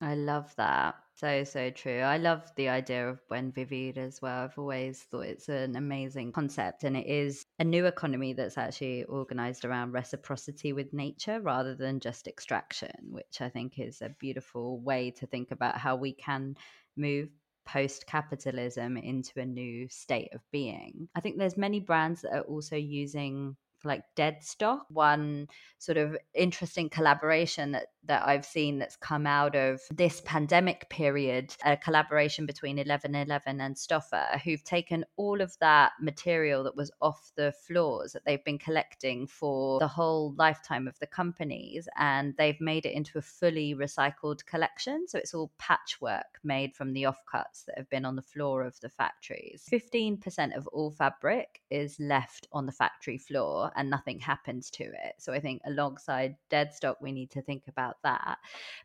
I 0.00 0.14
love 0.14 0.54
that. 0.56 0.94
So, 1.14 1.42
so 1.42 1.70
true. 1.70 1.98
I 1.98 2.18
love 2.18 2.52
the 2.54 2.68
idea 2.68 3.08
of 3.08 3.26
Buen 3.26 3.50
Vivir 3.50 3.96
as 3.98 4.22
well. 4.22 4.44
I've 4.44 4.56
always 4.56 5.02
thought 5.02 5.26
it's 5.26 5.48
an 5.48 5.74
amazing 5.74 6.30
concept, 6.30 6.84
and 6.84 6.96
it 6.96 7.06
is 7.06 7.44
a 7.58 7.64
new 7.64 7.84
economy 7.86 8.32
that's 8.32 8.56
actually 8.56 9.02
organized 9.04 9.64
around 9.64 9.90
reciprocity 9.90 10.72
with 10.72 10.92
nature 10.92 11.40
rather 11.40 11.74
than 11.74 11.98
just 11.98 12.28
extraction, 12.28 12.94
which 13.10 13.40
I 13.40 13.48
think 13.48 13.80
is 13.80 14.00
a 14.00 14.10
beautiful 14.20 14.78
way 14.78 15.10
to 15.12 15.26
think 15.26 15.50
about 15.50 15.78
how 15.78 15.96
we 15.96 16.12
can 16.12 16.54
move 16.96 17.30
post 17.64 18.06
capitalism 18.06 18.96
into 18.96 19.40
a 19.40 19.44
new 19.46 19.88
state 19.88 20.32
of 20.32 20.40
being. 20.52 21.08
I 21.16 21.20
think 21.20 21.38
there's 21.38 21.56
many 21.56 21.80
brands 21.80 22.22
that 22.22 22.32
are 22.34 22.42
also 22.42 22.76
using 22.76 23.56
like 23.84 24.02
dead 24.16 24.42
stock 24.42 24.86
one 24.88 25.46
sort 25.78 25.98
of 25.98 26.16
interesting 26.34 26.88
collaboration 26.88 27.72
that, 27.72 27.88
that 28.08 28.26
i've 28.26 28.44
seen 28.44 28.78
that's 28.78 28.96
come 28.96 29.26
out 29.26 29.54
of 29.54 29.80
this 29.90 30.20
pandemic 30.24 30.88
period 30.90 31.54
a 31.64 31.76
collaboration 31.76 32.46
between 32.46 32.76
1111 32.76 33.60
and 33.60 33.76
stoffer 33.76 34.40
who've 34.40 34.64
taken 34.64 35.04
all 35.16 35.40
of 35.40 35.56
that 35.60 35.92
material 36.00 36.64
that 36.64 36.76
was 36.76 36.90
off 37.00 37.30
the 37.36 37.52
floors 37.66 38.12
that 38.12 38.24
they've 38.24 38.44
been 38.44 38.58
collecting 38.58 39.26
for 39.26 39.78
the 39.78 39.88
whole 39.88 40.34
lifetime 40.36 40.88
of 40.88 40.98
the 40.98 41.06
companies 41.06 41.88
and 41.96 42.34
they've 42.36 42.60
made 42.60 42.84
it 42.84 42.92
into 42.92 43.18
a 43.18 43.22
fully 43.22 43.74
recycled 43.74 44.44
collection 44.46 45.06
so 45.06 45.18
it's 45.18 45.34
all 45.34 45.52
patchwork 45.58 46.40
made 46.42 46.74
from 46.74 46.92
the 46.92 47.04
offcuts 47.04 47.64
that 47.66 47.76
have 47.76 47.88
been 47.90 48.04
on 48.04 48.16
the 48.16 48.22
floor 48.22 48.64
of 48.64 48.78
the 48.80 48.88
factories 48.88 49.64
15% 49.70 50.56
of 50.56 50.66
all 50.68 50.90
fabric 50.90 51.62
is 51.70 51.98
left 52.00 52.48
on 52.52 52.66
the 52.66 52.72
factory 52.72 53.18
floor 53.18 53.70
and 53.76 53.90
nothing 53.90 54.18
happens 54.18 54.70
to 54.70 54.84
it. 54.84 55.14
So 55.18 55.32
I 55.32 55.40
think 55.40 55.62
alongside 55.66 56.36
dead 56.50 56.72
stock, 56.72 56.98
we 57.00 57.12
need 57.12 57.30
to 57.32 57.42
think 57.42 57.64
about 57.68 57.97
that. 58.04 58.38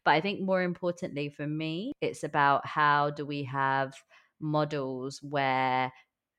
But 0.05 0.11
I 0.11 0.21
think 0.21 0.41
more 0.41 0.61
importantly 0.61 1.29
for 1.29 1.47
me, 1.47 1.93
it's 2.01 2.23
about 2.23 2.65
how 2.65 3.09
do 3.09 3.25
we 3.25 3.43
have 3.43 3.93
models 4.39 5.19
where 5.21 5.91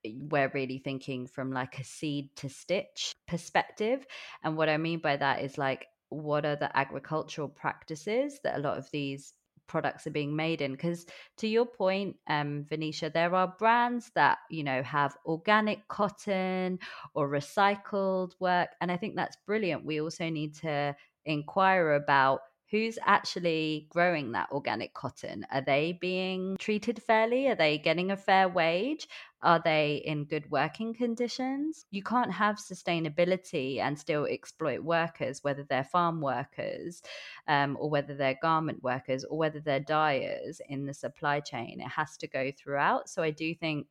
we're 0.04 0.50
really 0.54 0.78
thinking 0.78 1.26
from 1.26 1.50
like 1.50 1.78
a 1.78 1.84
seed 1.84 2.28
to 2.36 2.48
stitch 2.48 3.14
perspective. 3.26 4.04
And 4.42 4.56
what 4.56 4.68
I 4.68 4.76
mean 4.76 5.00
by 5.00 5.16
that 5.16 5.42
is 5.42 5.56
like, 5.56 5.86
what 6.10 6.44
are 6.44 6.56
the 6.56 6.76
agricultural 6.76 7.48
practices 7.48 8.38
that 8.44 8.56
a 8.56 8.60
lot 8.60 8.78
of 8.78 8.88
these 8.92 9.32
products 9.66 10.06
are 10.06 10.10
being 10.10 10.36
made 10.36 10.60
in 10.60 10.72
because 10.72 11.06
to 11.38 11.48
your 11.48 11.64
point 11.64 12.16
um 12.28 12.64
venetia 12.68 13.10
there 13.10 13.34
are 13.34 13.54
brands 13.58 14.10
that 14.14 14.38
you 14.50 14.62
know 14.62 14.82
have 14.82 15.16
organic 15.24 15.88
cotton 15.88 16.78
or 17.14 17.28
recycled 17.30 18.32
work 18.40 18.68
and 18.82 18.92
i 18.92 18.96
think 18.96 19.16
that's 19.16 19.38
brilliant 19.46 19.84
we 19.84 20.02
also 20.02 20.28
need 20.28 20.54
to 20.54 20.94
inquire 21.24 21.94
about 21.94 22.40
who's 22.74 22.98
actually 23.06 23.86
growing 23.88 24.32
that 24.32 24.50
organic 24.50 24.92
cotton? 24.94 25.46
Are 25.52 25.60
they 25.60 25.96
being 26.00 26.56
treated 26.58 27.00
fairly? 27.00 27.46
Are 27.46 27.54
they 27.54 27.78
getting 27.78 28.10
a 28.10 28.16
fair 28.16 28.48
wage? 28.48 29.06
Are 29.42 29.62
they 29.64 30.02
in 30.04 30.24
good 30.24 30.50
working 30.50 30.92
conditions? 30.92 31.86
You 31.92 32.02
can't 32.02 32.32
have 32.32 32.56
sustainability 32.56 33.78
and 33.78 33.96
still 33.96 34.26
exploit 34.26 34.80
workers, 34.80 35.44
whether 35.44 35.62
they're 35.62 35.84
farm 35.84 36.20
workers 36.20 37.00
um, 37.46 37.76
or 37.78 37.88
whether 37.88 38.12
they're 38.12 38.40
garment 38.42 38.82
workers 38.82 39.22
or 39.22 39.38
whether 39.38 39.60
they're 39.60 39.78
dyers 39.78 40.60
in 40.68 40.84
the 40.84 40.94
supply 40.94 41.38
chain. 41.38 41.80
It 41.80 41.90
has 41.90 42.16
to 42.16 42.26
go 42.26 42.50
throughout. 42.50 43.08
So 43.08 43.22
I 43.22 43.30
do 43.30 43.54
think 43.54 43.86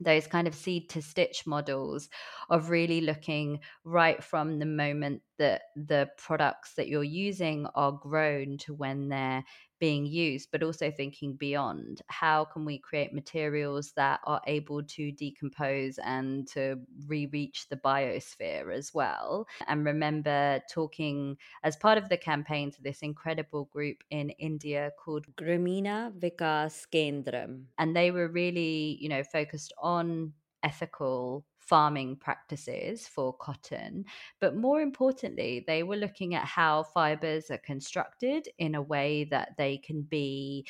those 0.00 0.26
kind 0.26 0.48
of 0.48 0.54
seed 0.54 0.88
to 0.90 1.02
stitch 1.02 1.46
models 1.46 2.08
of 2.48 2.70
really 2.70 3.02
looking 3.02 3.60
right 3.84 4.24
from 4.24 4.60
the 4.60 4.66
moment 4.66 5.20
that 5.38 5.62
the 5.76 6.10
products 6.18 6.74
that 6.74 6.88
you're 6.88 7.04
using 7.04 7.66
are 7.74 7.92
grown 7.92 8.58
to 8.58 8.74
when 8.74 9.08
they're 9.08 9.44
being 9.78 10.06
used, 10.06 10.50
but 10.50 10.62
also 10.62 10.90
thinking 10.90 11.36
beyond 11.36 12.02
how 12.08 12.44
can 12.44 12.64
we 12.64 12.78
create 12.78 13.12
materials 13.12 13.92
that 13.92 14.20
are 14.24 14.40
able 14.46 14.82
to 14.82 15.12
decompose 15.12 15.98
and 15.98 16.48
to 16.48 16.80
re 17.06 17.26
reach 17.26 17.68
the 17.68 17.76
biosphere 17.76 18.74
as 18.74 18.92
well. 18.92 19.46
And 19.66 19.84
remember 19.84 20.60
talking 20.70 21.38
as 21.62 21.76
part 21.76 21.98
of 21.98 22.08
the 22.08 22.16
campaign 22.16 22.70
to 22.72 22.82
this 22.82 23.02
incredible 23.02 23.66
group 23.66 24.02
in 24.10 24.30
India 24.30 24.90
called 24.98 25.26
Gramina 25.36 26.12
Vikas 26.18 26.86
Kendram. 26.92 27.66
And 27.78 27.94
they 27.96 28.10
were 28.10 28.28
really, 28.28 28.98
you 29.00 29.08
know, 29.08 29.22
focused 29.22 29.72
on 29.78 30.34
ethical 30.62 31.46
farming 31.68 32.16
practices 32.16 33.06
for 33.06 33.32
cotton. 33.34 34.04
But 34.40 34.56
more 34.56 34.80
importantly, 34.80 35.64
they 35.66 35.82
were 35.82 35.96
looking 35.96 36.34
at 36.34 36.44
how 36.44 36.82
fibers 36.82 37.50
are 37.50 37.58
constructed 37.58 38.48
in 38.58 38.74
a 38.74 38.82
way 38.82 39.24
that 39.24 39.50
they 39.58 39.76
can 39.78 40.02
be 40.02 40.66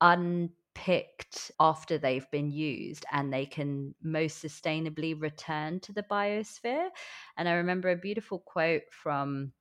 unpicked 0.00 1.50
after 1.58 1.98
they've 1.98 2.30
been 2.30 2.50
used 2.50 3.04
and 3.12 3.32
they 3.32 3.46
can 3.46 3.94
most 4.02 4.42
sustainably 4.42 5.20
return 5.20 5.80
to 5.80 5.92
the 5.92 6.04
biosphere. 6.04 6.88
And 7.36 7.48
I 7.48 7.54
remember 7.54 7.90
a 7.90 7.96
beautiful 7.96 8.38
quote 8.38 8.82
from 8.90 9.52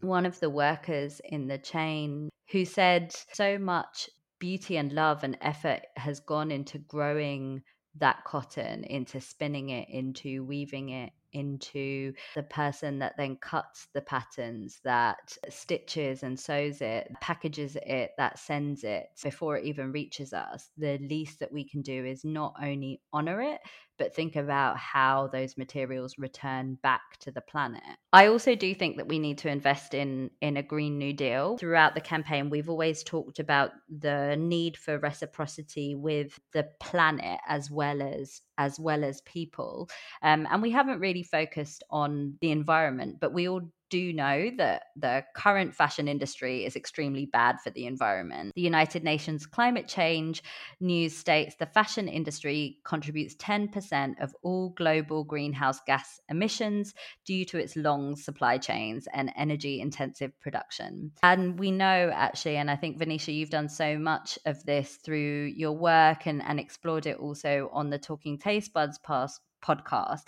one 0.00 0.26
of 0.26 0.40
the 0.40 0.50
workers 0.50 1.20
in 1.24 1.48
the 1.48 1.58
chain 1.58 2.28
who 2.50 2.64
said, 2.64 3.14
So 3.32 3.58
much 3.58 4.10
beauty 4.38 4.76
and 4.76 4.92
love 4.92 5.22
and 5.22 5.38
effort 5.40 5.82
has 5.96 6.18
gone 6.20 6.50
into 6.50 6.78
growing 6.78 7.62
that 7.98 8.24
cotton 8.24 8.84
into 8.84 9.20
spinning 9.20 9.70
it 9.70 9.88
into 9.88 10.44
weaving 10.44 10.90
it 10.90 11.12
into 11.32 12.12
the 12.34 12.42
person 12.42 12.98
that 12.98 13.16
then 13.16 13.36
cuts 13.36 13.88
the 13.94 14.00
patterns, 14.02 14.80
that 14.84 15.36
stitches 15.48 16.22
and 16.22 16.38
sews 16.38 16.80
it, 16.80 17.10
packages 17.20 17.76
it, 17.86 18.10
that 18.18 18.38
sends 18.38 18.84
it 18.84 19.06
before 19.22 19.56
it 19.56 19.64
even 19.64 19.92
reaches 19.92 20.32
us. 20.32 20.70
The 20.76 20.98
least 20.98 21.40
that 21.40 21.52
we 21.52 21.64
can 21.64 21.82
do 21.82 22.04
is 22.04 22.24
not 22.24 22.54
only 22.62 23.00
honor 23.12 23.40
it, 23.40 23.60
but 24.02 24.16
think 24.16 24.34
about 24.34 24.76
how 24.78 25.28
those 25.28 25.56
materials 25.56 26.18
return 26.18 26.76
back 26.82 27.16
to 27.20 27.30
the 27.30 27.40
planet. 27.40 27.84
I 28.12 28.26
also 28.26 28.56
do 28.56 28.74
think 28.74 28.96
that 28.96 29.06
we 29.06 29.20
need 29.20 29.38
to 29.38 29.48
invest 29.48 29.94
in 29.94 30.28
in 30.40 30.56
a 30.56 30.62
green 30.62 30.98
new 30.98 31.12
deal. 31.12 31.56
Throughout 31.56 31.94
the 31.94 32.00
campaign, 32.00 32.50
we've 32.50 32.68
always 32.68 33.04
talked 33.04 33.38
about 33.38 33.70
the 33.88 34.34
need 34.36 34.76
for 34.76 34.98
reciprocity 34.98 35.94
with 35.94 36.36
the 36.52 36.66
planet 36.80 37.38
as 37.46 37.70
well 37.70 38.02
as 38.02 38.40
as 38.58 38.80
well 38.80 39.04
as 39.04 39.20
people. 39.20 39.88
Um, 40.20 40.48
and 40.50 40.60
we 40.60 40.72
haven't 40.72 40.98
really 40.98 41.22
focused 41.22 41.84
on 41.88 42.38
the 42.40 42.50
environment, 42.50 43.18
but 43.20 43.32
we 43.32 43.48
all 43.48 43.62
do 43.92 44.10
know 44.10 44.50
that 44.56 44.84
the 44.96 45.22
current 45.36 45.74
fashion 45.74 46.08
industry 46.08 46.64
is 46.64 46.76
extremely 46.76 47.26
bad 47.26 47.60
for 47.60 47.68
the 47.68 47.84
environment. 47.84 48.54
The 48.54 48.62
United 48.62 49.04
Nations 49.04 49.44
Climate 49.44 49.86
Change 49.86 50.42
News 50.80 51.14
states 51.14 51.56
the 51.56 51.66
fashion 51.66 52.08
industry 52.08 52.78
contributes 52.84 53.34
10% 53.34 54.14
of 54.22 54.34
all 54.42 54.70
global 54.70 55.24
greenhouse 55.24 55.78
gas 55.86 56.22
emissions 56.30 56.94
due 57.26 57.44
to 57.44 57.58
its 57.58 57.76
long 57.76 58.16
supply 58.16 58.56
chains 58.56 59.06
and 59.12 59.30
energy 59.36 59.82
intensive 59.82 60.32
production. 60.40 61.12
And 61.22 61.58
we 61.58 61.70
know 61.70 62.10
actually, 62.14 62.56
and 62.56 62.70
I 62.70 62.76
think 62.76 62.98
Venetia, 62.98 63.32
you've 63.32 63.50
done 63.50 63.68
so 63.68 63.98
much 63.98 64.38
of 64.46 64.64
this 64.64 64.96
through 65.04 65.52
your 65.54 65.72
work 65.72 66.24
and, 66.24 66.42
and 66.42 66.58
explored 66.58 67.04
it 67.04 67.18
also 67.18 67.68
on 67.74 67.90
the 67.90 67.98
Talking 67.98 68.38
Taste 68.38 68.72
Buds 68.72 68.96
past 68.96 69.42
podcast, 69.62 70.22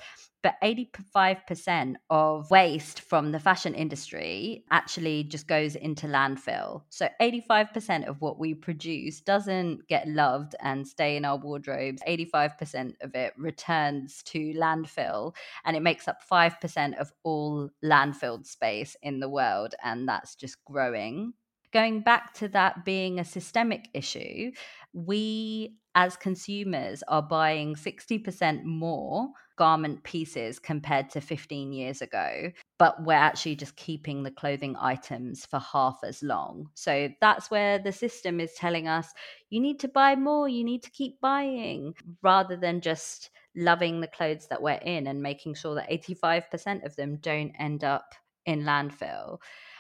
but 0.45 0.57
85% 0.63 1.95
of 2.11 2.51
waste 2.51 3.01
from 3.01 3.33
the 3.33 3.41
fashion 3.41 3.75
industry 3.75 4.65
actually 4.71 5.25
just 5.25 5.49
goes 5.49 5.75
into 5.75 6.07
landfill. 6.07 6.83
So 6.91 7.09
85% 7.21 8.07
of 8.07 8.21
what 8.21 8.39
we 8.39 8.53
produce 8.53 9.23
doesn't 9.23 9.89
get 9.89 10.07
loved 10.07 10.55
and 10.61 10.87
stay 10.87 11.17
in 11.17 11.25
our 11.25 11.39
wardrobes. 11.39 12.03
85% 12.07 12.95
of 13.01 13.15
it 13.15 13.33
returns 13.39 14.23
to 14.25 14.53
landfill 14.53 15.35
and 15.65 15.77
it 15.77 15.83
makes 15.83 16.09
up 16.09 16.19
5% 16.31 16.99
of 16.99 17.11
all 17.23 17.71
landfill 17.83 18.47
space 18.47 18.97
in 19.03 19.21
the 19.21 19.31
world 19.31 19.75
and 19.83 20.07
that's 20.07 20.35
just 20.35 20.63
growing. 20.67 21.33
Going 21.73 22.03
back 22.03 22.35
to 22.35 22.49
that 22.49 22.85
being 22.85 23.19
a 23.19 23.25
systemic 23.25 23.89
issue, 23.95 24.53
we 24.95 25.77
as 25.97 26.17
consumers 26.17 27.03
are 27.09 27.23
buying 27.23 27.75
60% 27.75 28.65
more 28.65 29.29
garment 29.57 30.03
pieces 30.03 30.59
compared 30.59 31.09
to 31.11 31.21
15 31.21 31.73
years 31.73 32.03
ago, 32.03 32.51
but 32.79 33.05
we're 33.05 33.13
actually 33.13 33.55
just 33.55 33.77
keeping 33.77 34.23
the 34.23 34.31
clothing 34.31 34.75
items 34.81 35.47
for 35.47 35.61
half 35.61 35.99
as 36.03 36.23
long. 36.23 36.69
So 36.75 37.11
that's 37.21 37.51
where 37.51 37.79
the 37.79 37.93
system 37.93 38.41
is 38.41 38.55
telling 38.55 38.89
us 38.89 39.13
you 39.51 39.61
need 39.61 39.79
to 39.81 39.89
buy 39.89 40.17
more, 40.17 40.49
you 40.49 40.65
need 40.65 40.83
to 40.83 40.91
keep 40.91 41.21
buying, 41.21 41.95
rather 42.23 42.57
than 42.57 42.81
just 42.81 43.31
loving 43.57 44.01
the 44.01 44.09
clothes 44.09 44.49
that 44.49 44.63
we're 44.63 44.73
in 44.73 45.07
and 45.07 45.23
making 45.23 45.55
sure 45.55 45.77
that 45.77 45.91
85% 45.91 46.85
of 46.85 46.97
them 46.97 47.19
don't 47.21 47.53
end 47.59 47.85
up 47.85 48.15
in 48.47 48.63
landfill. 48.63 49.39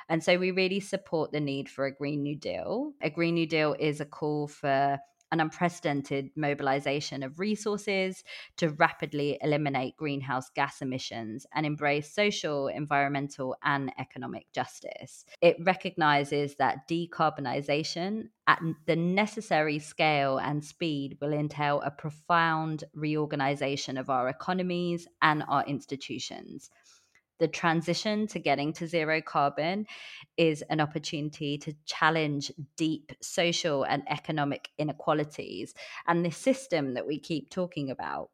And 0.08 0.22
so 0.22 0.38
we 0.38 0.50
really 0.50 0.80
support 0.80 1.32
the 1.32 1.40
need 1.40 1.68
for 1.68 1.86
a 1.86 1.94
Green 1.94 2.22
New 2.22 2.36
Deal. 2.36 2.92
A 3.00 3.10
Green 3.10 3.34
New 3.34 3.46
Deal 3.46 3.74
is 3.78 4.00
a 4.00 4.06
call 4.06 4.48
for 4.48 4.98
an 5.34 5.40
unprecedented 5.40 6.30
mobilization 6.36 7.24
of 7.24 7.40
resources 7.40 8.22
to 8.56 8.68
rapidly 8.70 9.36
eliminate 9.42 9.96
greenhouse 9.96 10.48
gas 10.54 10.80
emissions 10.80 11.44
and 11.52 11.66
embrace 11.66 12.14
social, 12.14 12.68
environmental, 12.68 13.56
and 13.64 13.92
economic 13.98 14.46
justice. 14.52 15.24
It 15.40 15.56
recognizes 15.58 16.54
that 16.56 16.88
decarbonization 16.88 18.28
at 18.46 18.60
the 18.86 18.94
necessary 18.94 19.80
scale 19.80 20.38
and 20.38 20.64
speed 20.64 21.18
will 21.20 21.32
entail 21.32 21.80
a 21.80 21.90
profound 21.90 22.84
reorganization 22.94 23.98
of 23.98 24.10
our 24.10 24.28
economies 24.28 25.08
and 25.20 25.42
our 25.48 25.64
institutions 25.66 26.70
the 27.38 27.48
transition 27.48 28.26
to 28.28 28.38
getting 28.38 28.72
to 28.74 28.86
zero 28.86 29.20
carbon 29.20 29.86
is 30.36 30.62
an 30.70 30.80
opportunity 30.80 31.58
to 31.58 31.74
challenge 31.84 32.52
deep 32.76 33.12
social 33.20 33.84
and 33.84 34.02
economic 34.08 34.68
inequalities 34.78 35.74
and 36.06 36.24
this 36.24 36.36
system 36.36 36.94
that 36.94 37.06
we 37.06 37.18
keep 37.18 37.50
talking 37.50 37.90
about 37.90 38.30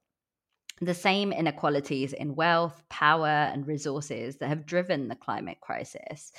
the 0.81 0.95
same 0.95 1.31
inequalities 1.31 2.13
in 2.15 2.35
wealth, 2.35 2.83
power, 2.89 3.27
and 3.27 3.67
resources 3.67 4.37
that 4.37 4.49
have 4.49 4.65
driven 4.65 5.09
the 5.09 5.15
climate 5.15 5.59
crisis. 5.61 6.33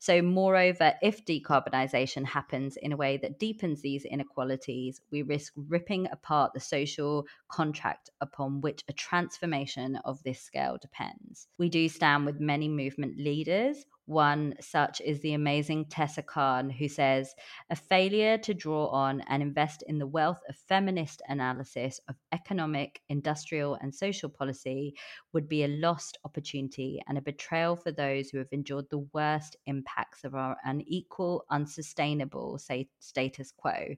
So, 0.00 0.22
moreover, 0.22 0.94
if 1.02 1.24
decarbonisation 1.24 2.24
happens 2.24 2.76
in 2.76 2.92
a 2.92 2.96
way 2.96 3.16
that 3.18 3.38
deepens 3.38 3.82
these 3.82 4.04
inequalities, 4.04 5.00
we 5.10 5.22
risk 5.22 5.52
ripping 5.56 6.06
apart 6.12 6.52
the 6.54 6.60
social 6.60 7.26
contract 7.48 8.10
upon 8.20 8.60
which 8.60 8.84
a 8.88 8.92
transformation 8.92 9.96
of 10.04 10.22
this 10.22 10.40
scale 10.40 10.78
depends. 10.80 11.48
We 11.58 11.68
do 11.68 11.88
stand 11.88 12.26
with 12.26 12.38
many 12.40 12.68
movement 12.68 13.18
leaders 13.18 13.84
one 14.08 14.54
such 14.60 15.00
is 15.02 15.20
the 15.20 15.34
amazing 15.34 15.84
Tessa 15.84 16.22
Khan, 16.22 16.70
who 16.70 16.88
says, 16.88 17.34
A 17.68 17.76
failure 17.76 18.38
to 18.38 18.54
draw 18.54 18.86
on 18.86 19.20
and 19.28 19.42
invest 19.42 19.82
in 19.86 19.98
the 19.98 20.06
wealth 20.06 20.40
of 20.48 20.56
feminist 20.56 21.20
analysis 21.28 22.00
of 22.08 22.16
economic, 22.32 23.02
industrial, 23.08 23.74
and 23.74 23.94
social 23.94 24.30
policy 24.30 24.94
would 25.32 25.46
be 25.46 25.62
a 25.62 25.68
lost 25.68 26.18
opportunity 26.24 27.02
and 27.06 27.18
a 27.18 27.22
betrayal 27.22 27.76
for 27.76 27.92
those 27.92 28.30
who 28.30 28.38
have 28.38 28.48
endured 28.50 28.88
the 28.90 29.06
worst 29.12 29.56
impacts 29.66 30.24
of 30.24 30.34
our 30.34 30.56
unequal, 30.64 31.44
unsustainable 31.50 32.58
say, 32.58 32.88
status 32.98 33.52
quo. 33.52 33.94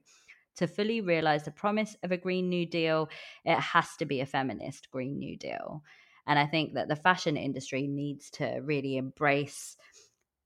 To 0.57 0.67
fully 0.67 0.99
realize 0.99 1.45
the 1.45 1.51
promise 1.51 1.95
of 2.03 2.11
a 2.11 2.17
Green 2.17 2.49
New 2.49 2.65
Deal, 2.65 3.09
it 3.45 3.57
has 3.57 3.95
to 3.97 4.05
be 4.05 4.19
a 4.19 4.25
feminist 4.25 4.91
Green 4.91 5.17
New 5.17 5.37
Deal. 5.37 5.83
And 6.27 6.37
I 6.37 6.45
think 6.45 6.75
that 6.75 6.87
the 6.87 6.95
fashion 6.95 7.35
industry 7.35 7.87
needs 7.87 8.29
to 8.31 8.59
really 8.63 8.97
embrace 8.97 9.75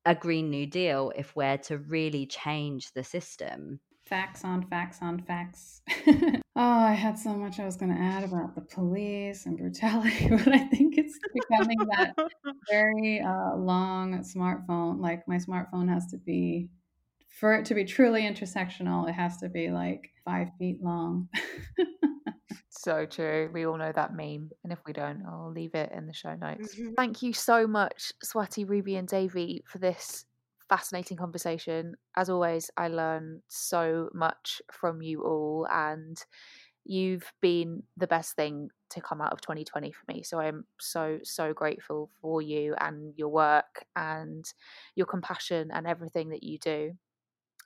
a 0.05 0.15
Green 0.15 0.49
New 0.49 0.67
Deal 0.67 1.11
if 1.15 1.35
we're 1.35 1.57
to 1.57 1.77
really 1.77 2.25
change 2.25 2.91
the 2.93 3.03
system. 3.03 3.79
Facts 4.05 4.45
on 4.45 4.61
facts 4.67 4.99
on 5.01 5.19
facts. 5.19 5.81
oh, 6.07 6.41
I 6.55 6.93
had 6.93 7.17
so 7.17 7.33
much 7.33 7.59
I 7.59 7.65
was 7.65 7.75
going 7.75 7.91
to 7.91 7.99
add 7.99 8.23
about 8.23 8.53
the 8.53 8.61
police 8.61 9.47
and 9.47 9.57
brutality, 9.57 10.27
but 10.29 10.47
I 10.47 10.59
think 10.67 10.97
it's 10.99 11.17
becoming 11.33 11.79
that 11.97 12.13
very 12.69 13.19
uh, 13.19 13.55
long 13.55 14.19
smartphone. 14.19 15.01
Like 15.01 15.27
my 15.27 15.37
smartphone 15.37 15.91
has 15.91 16.05
to 16.11 16.17
be, 16.17 16.69
for 17.39 17.55
it 17.55 17.65
to 17.65 17.73
be 17.73 17.83
truly 17.83 18.21
intersectional, 18.21 19.09
it 19.09 19.13
has 19.13 19.37
to 19.37 19.49
be 19.49 19.71
like 19.71 20.11
five 20.23 20.49
feet 20.59 20.83
long. 20.83 21.27
So 22.85 23.07
true. 23.07 23.49
We 23.51 23.65
all 23.65 23.79
know 23.79 23.91
that 23.95 24.15
meme. 24.15 24.51
And 24.63 24.71
if 24.71 24.77
we 24.85 24.93
don't, 24.93 25.23
I'll 25.27 25.51
leave 25.51 25.73
it 25.73 25.91
in 25.91 26.05
the 26.05 26.13
show 26.13 26.35
notes. 26.35 26.75
Mm-hmm. 26.75 26.93
Thank 26.93 27.23
you 27.23 27.33
so 27.33 27.65
much, 27.65 28.13
Swati, 28.23 28.69
Ruby, 28.69 28.95
and 28.95 29.07
Devi, 29.07 29.63
for 29.65 29.79
this 29.79 30.25
fascinating 30.69 31.17
conversation. 31.17 31.95
As 32.15 32.29
always, 32.29 32.69
I 32.77 32.89
learn 32.89 33.41
so 33.47 34.09
much 34.13 34.61
from 34.71 35.01
you 35.01 35.23
all, 35.23 35.65
and 35.71 36.23
you've 36.83 37.33
been 37.41 37.81
the 37.97 38.05
best 38.05 38.35
thing 38.35 38.69
to 38.91 39.01
come 39.01 39.19
out 39.19 39.33
of 39.33 39.41
2020 39.41 39.91
for 39.91 40.13
me. 40.13 40.21
So 40.21 40.39
I'm 40.39 40.65
so, 40.79 41.17
so 41.23 41.53
grateful 41.53 42.11
for 42.21 42.39
you 42.43 42.75
and 42.79 43.15
your 43.17 43.29
work 43.29 43.83
and 43.95 44.45
your 44.93 45.07
compassion 45.07 45.71
and 45.73 45.87
everything 45.87 46.29
that 46.29 46.43
you 46.43 46.59
do. 46.59 46.91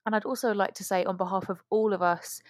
And 0.05 0.15
I'd 0.15 0.23
also 0.23 0.53
like 0.53 0.75
to 0.75 0.85
say, 0.85 1.03
on 1.03 1.17
behalf 1.17 1.49
of 1.49 1.61
all 1.69 1.91
of 1.91 2.01
us, 2.01 2.41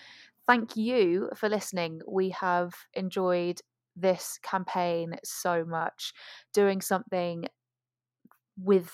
thank 0.50 0.76
you 0.76 1.30
for 1.36 1.48
listening. 1.48 2.02
We 2.08 2.32
have 2.32 2.74
enjoyed 2.96 3.62
this 3.96 4.40
campaign 4.42 5.14
so 5.24 5.64
much, 5.64 6.12
doing 6.56 6.82
something 6.82 7.46
with 8.58 8.92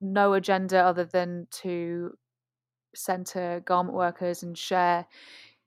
no 0.00 0.32
agenda 0.32 0.80
other 0.80 1.04
than 1.04 1.46
to 1.52 2.14
center 2.96 3.62
garment 3.64 3.94
workers 3.96 4.42
and 4.42 4.58
share 4.58 5.06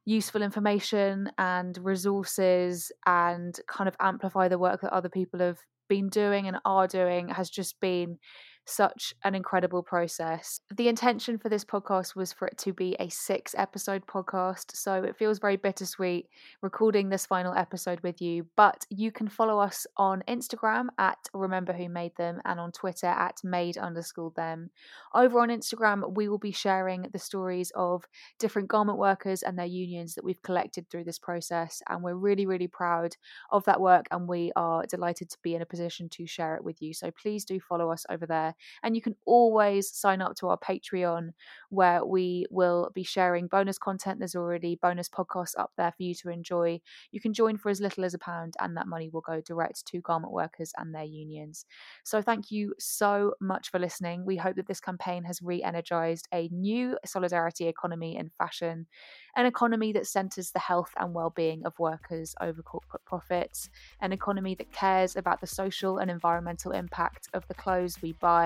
useful 0.04 0.42
information 0.42 1.32
and 1.38 1.78
resources 1.78 2.92
and 3.06 3.58
kind 3.70 3.88
of 3.88 3.96
amplify 4.02 4.50
the 4.50 4.60
work 4.60 4.82
that 4.82 4.92
other 4.92 5.08
people 5.08 5.40
have 5.40 5.60
been 5.88 6.10
doing 6.10 6.46
and 6.46 6.58
are 6.66 6.88
doing 6.88 7.30
has 7.30 7.50
just 7.50 7.80
been 7.80 8.18
such 8.66 9.14
an 9.24 9.36
incredible 9.36 9.84
process. 9.84 10.60
The 10.76 10.88
intention 10.88 11.38
for 11.38 11.50
this 11.50 11.64
podcast 11.64 12.16
was 12.16 12.34
for 12.34 12.48
it 12.48 12.58
to 12.60 12.74
be 12.74 12.96
a 13.00 13.10
six 13.10 13.54
episode 13.58 14.06
podcast, 14.08 14.76
so 14.76 15.04
it 15.04 15.16
feels 15.16 15.40
very 15.40 15.56
bittersweet 15.56 16.28
recording 16.62 17.10
this 17.10 17.26
final 17.26 17.54
episode 17.54 18.00
with 18.02 18.22
you. 18.22 18.48
But 18.56 18.86
you 18.90 19.12
can 19.12 19.28
follow 19.28 19.60
us 19.60 19.86
on 19.98 20.24
Instagram 20.28 20.88
at 20.98 21.18
Remember 21.34 21.74
Who 21.74 21.90
Made 21.90 22.16
Them 22.18 22.42
and 22.44 22.60
on 22.60 22.72
Twitter 22.72 23.08
at 23.08 23.38
Made 23.44 23.78
underscore 23.78 24.34
them. 24.36 24.72
Over 25.14 25.40
on 25.40 25.50
Instagram, 25.50 26.16
we 26.16 26.28
will 26.28 26.40
be 26.40 26.52
sharing 26.52 27.04
the 27.14 27.20
stories 27.20 27.72
of 27.76 28.06
different 28.40 28.68
garment 28.68 28.98
workers 28.98 29.44
and 29.44 29.58
their 29.58 29.66
unions 29.66 30.16
that 30.16 30.26
we've 30.26 30.42
collected 30.42 30.90
through 30.90 31.04
this 31.04 31.20
process, 31.20 31.82
and 31.88 32.02
we're 32.02 32.16
really, 32.16 32.46
really 32.46 32.68
proud 32.68 33.16
of 33.52 33.64
that 33.66 33.80
work, 33.80 34.08
and 34.12 34.28
we 34.28 34.52
are 34.56 34.86
delighted 34.88 35.30
to 35.30 35.38
be 35.44 35.56
in 35.56 35.62
a 35.62 35.66
position 35.66 36.10
to 36.10 36.26
share 36.26 36.56
it 36.56 36.64
with 36.64 36.82
you. 36.82 36.94
So 36.94 37.12
please 37.12 37.46
do 37.46 37.60
follow 37.60 37.92
us 37.92 38.06
over 38.10 38.26
there 38.26 38.55
And 38.84 38.96
you 38.96 39.02
can 39.02 39.16
always 39.26 39.90
sign 39.92 40.22
up 40.22 40.36
to 40.38 40.48
our 40.50 40.58
Patreon 40.58 41.32
where 41.70 42.06
we 42.06 42.46
will 42.50 42.92
be 42.94 43.04
sharing 43.04 43.48
bonus 43.48 43.78
content. 43.78 44.20
There's 44.20 44.36
already 44.36 44.78
bonus 44.82 45.10
podcasts 45.10 45.58
up 45.58 45.72
there 45.78 45.92
for 45.92 46.04
you 46.04 46.16
to 46.16 46.30
enjoy. 46.30 46.82
You 47.12 47.20
can 47.20 47.34
join 47.34 47.58
for 47.58 47.70
as 47.70 47.82
little 47.82 48.06
as 48.06 48.14
a 48.14 48.20
pound, 48.20 48.56
and 48.60 48.76
that 48.78 48.88
money 48.88 49.10
will 49.10 49.22
go 49.22 49.42
direct 49.42 49.86
to 49.88 50.02
garment 50.02 50.34
workers 50.34 50.72
and 50.78 50.94
their 50.94 51.04
unions. 51.04 51.66
So, 52.04 52.22
thank 52.22 52.52
you 52.52 52.74
so 52.80 53.34
much 53.42 53.70
for 53.70 53.80
listening. 53.80 54.26
We 54.26 54.38
hope 54.38 54.56
that 54.56 54.68
this 54.68 54.80
campaign 54.80 55.24
has 55.26 55.42
re 55.42 55.62
energized 55.64 56.28
a 56.34 56.50
new 56.52 56.98
solidarity 57.06 57.68
economy 57.68 58.16
in 58.18 58.32
fashion, 58.38 58.88
an 59.36 59.46
economy 59.46 59.92
that 59.94 60.08
centers 60.08 60.52
the 60.52 60.60
health 60.60 60.92
and 60.98 61.14
well 61.14 61.30
being 61.30 61.66
of 61.66 61.78
workers 61.80 62.36
over 62.42 62.62
corporate 62.62 63.06
profits, 63.06 63.70
an 64.02 64.12
economy 64.14 64.56
that 64.56 64.72
cares 64.72 65.16
about 65.16 65.42
the 65.42 65.48
social 65.48 65.98
and 65.98 66.10
environmental 66.10 66.72
impact 66.72 67.28
of 67.34 67.48
the 67.48 67.54
clothes 67.54 68.02
we 68.02 68.14
buy, 68.14 68.45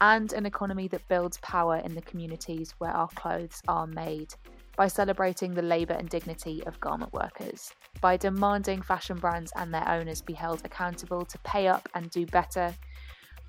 and 0.00 0.32
an 0.32 0.46
economy 0.46 0.88
that 0.88 1.06
builds 1.08 1.38
power 1.38 1.76
in 1.84 1.94
the 1.94 2.02
communities 2.02 2.74
where 2.78 2.90
our 2.90 3.08
clothes 3.08 3.60
are 3.66 3.86
made 3.86 4.34
by 4.76 4.86
celebrating 4.86 5.54
the 5.54 5.62
labour 5.62 5.94
and 5.94 6.08
dignity 6.08 6.62
of 6.66 6.78
garment 6.78 7.12
workers, 7.12 7.72
by 8.00 8.16
demanding 8.16 8.80
fashion 8.80 9.16
brands 9.16 9.52
and 9.56 9.74
their 9.74 9.88
owners 9.88 10.22
be 10.22 10.32
held 10.32 10.64
accountable 10.64 11.24
to 11.24 11.38
pay 11.38 11.66
up 11.66 11.88
and 11.94 12.10
do 12.10 12.24
better, 12.26 12.72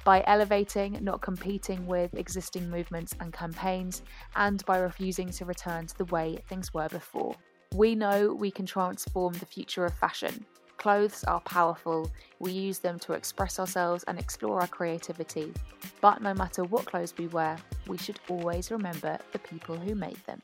by 0.03 0.23
elevating, 0.25 0.97
not 1.01 1.21
competing 1.21 1.85
with 1.85 2.13
existing 2.15 2.67
movements 2.69 3.13
and 3.19 3.31
campaigns, 3.31 4.01
and 4.35 4.65
by 4.65 4.79
refusing 4.79 5.29
to 5.29 5.45
return 5.45 5.85
to 5.85 5.97
the 5.99 6.05
way 6.05 6.37
things 6.47 6.73
were 6.73 6.89
before. 6.89 7.35
We 7.75 7.93
know 7.93 8.33
we 8.33 8.49
can 8.49 8.65
transform 8.65 9.33
the 9.33 9.45
future 9.45 9.85
of 9.85 9.93
fashion. 9.93 10.45
Clothes 10.79 11.25
are 11.25 11.41
powerful, 11.41 12.09
we 12.39 12.53
use 12.53 12.79
them 12.79 12.97
to 12.99 13.11
express 13.11 13.59
ourselves 13.59 14.05
and 14.05 14.17
explore 14.17 14.61
our 14.61 14.67
creativity. 14.67 15.53
But 15.99 16.21
no 16.21 16.33
matter 16.33 16.63
what 16.63 16.85
clothes 16.85 17.13
we 17.17 17.27
wear, 17.27 17.57
we 17.85 17.97
should 17.97 18.17
always 18.29 18.71
remember 18.71 19.19
the 19.33 19.39
people 19.39 19.75
who 19.75 19.93
made 19.93 20.25
them. 20.25 20.41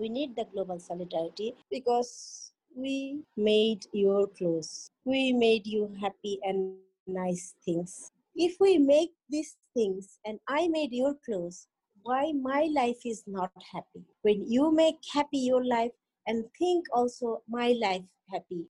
We 0.00 0.08
need 0.08 0.34
the 0.34 0.46
global 0.52 0.80
solidarity 0.80 1.54
because 1.70 2.50
we 2.74 3.22
made 3.36 3.86
your 3.92 4.26
clothes. 4.26 4.90
We 5.04 5.32
made 5.32 5.64
you 5.64 5.94
happy 6.00 6.40
and 6.42 6.74
nice 7.06 7.54
things. 7.64 8.10
If 8.34 8.56
we 8.58 8.78
make 8.78 9.12
these 9.30 9.56
things 9.74 10.18
and 10.24 10.40
I 10.48 10.66
made 10.66 10.92
your 10.92 11.14
clothes, 11.24 11.68
why 12.02 12.32
my 12.32 12.68
life 12.74 13.06
is 13.06 13.22
not 13.28 13.52
happy? 13.72 14.02
When 14.22 14.42
you 14.50 14.72
make 14.72 14.96
happy 15.14 15.38
your 15.38 15.64
life 15.64 15.92
and 16.26 16.46
think 16.58 16.86
also 16.92 17.42
my 17.48 17.76
life 17.80 18.02
happy 18.28 18.66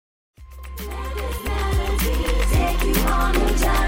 on 3.11 3.33
the 3.33 3.59
time. 3.59 3.88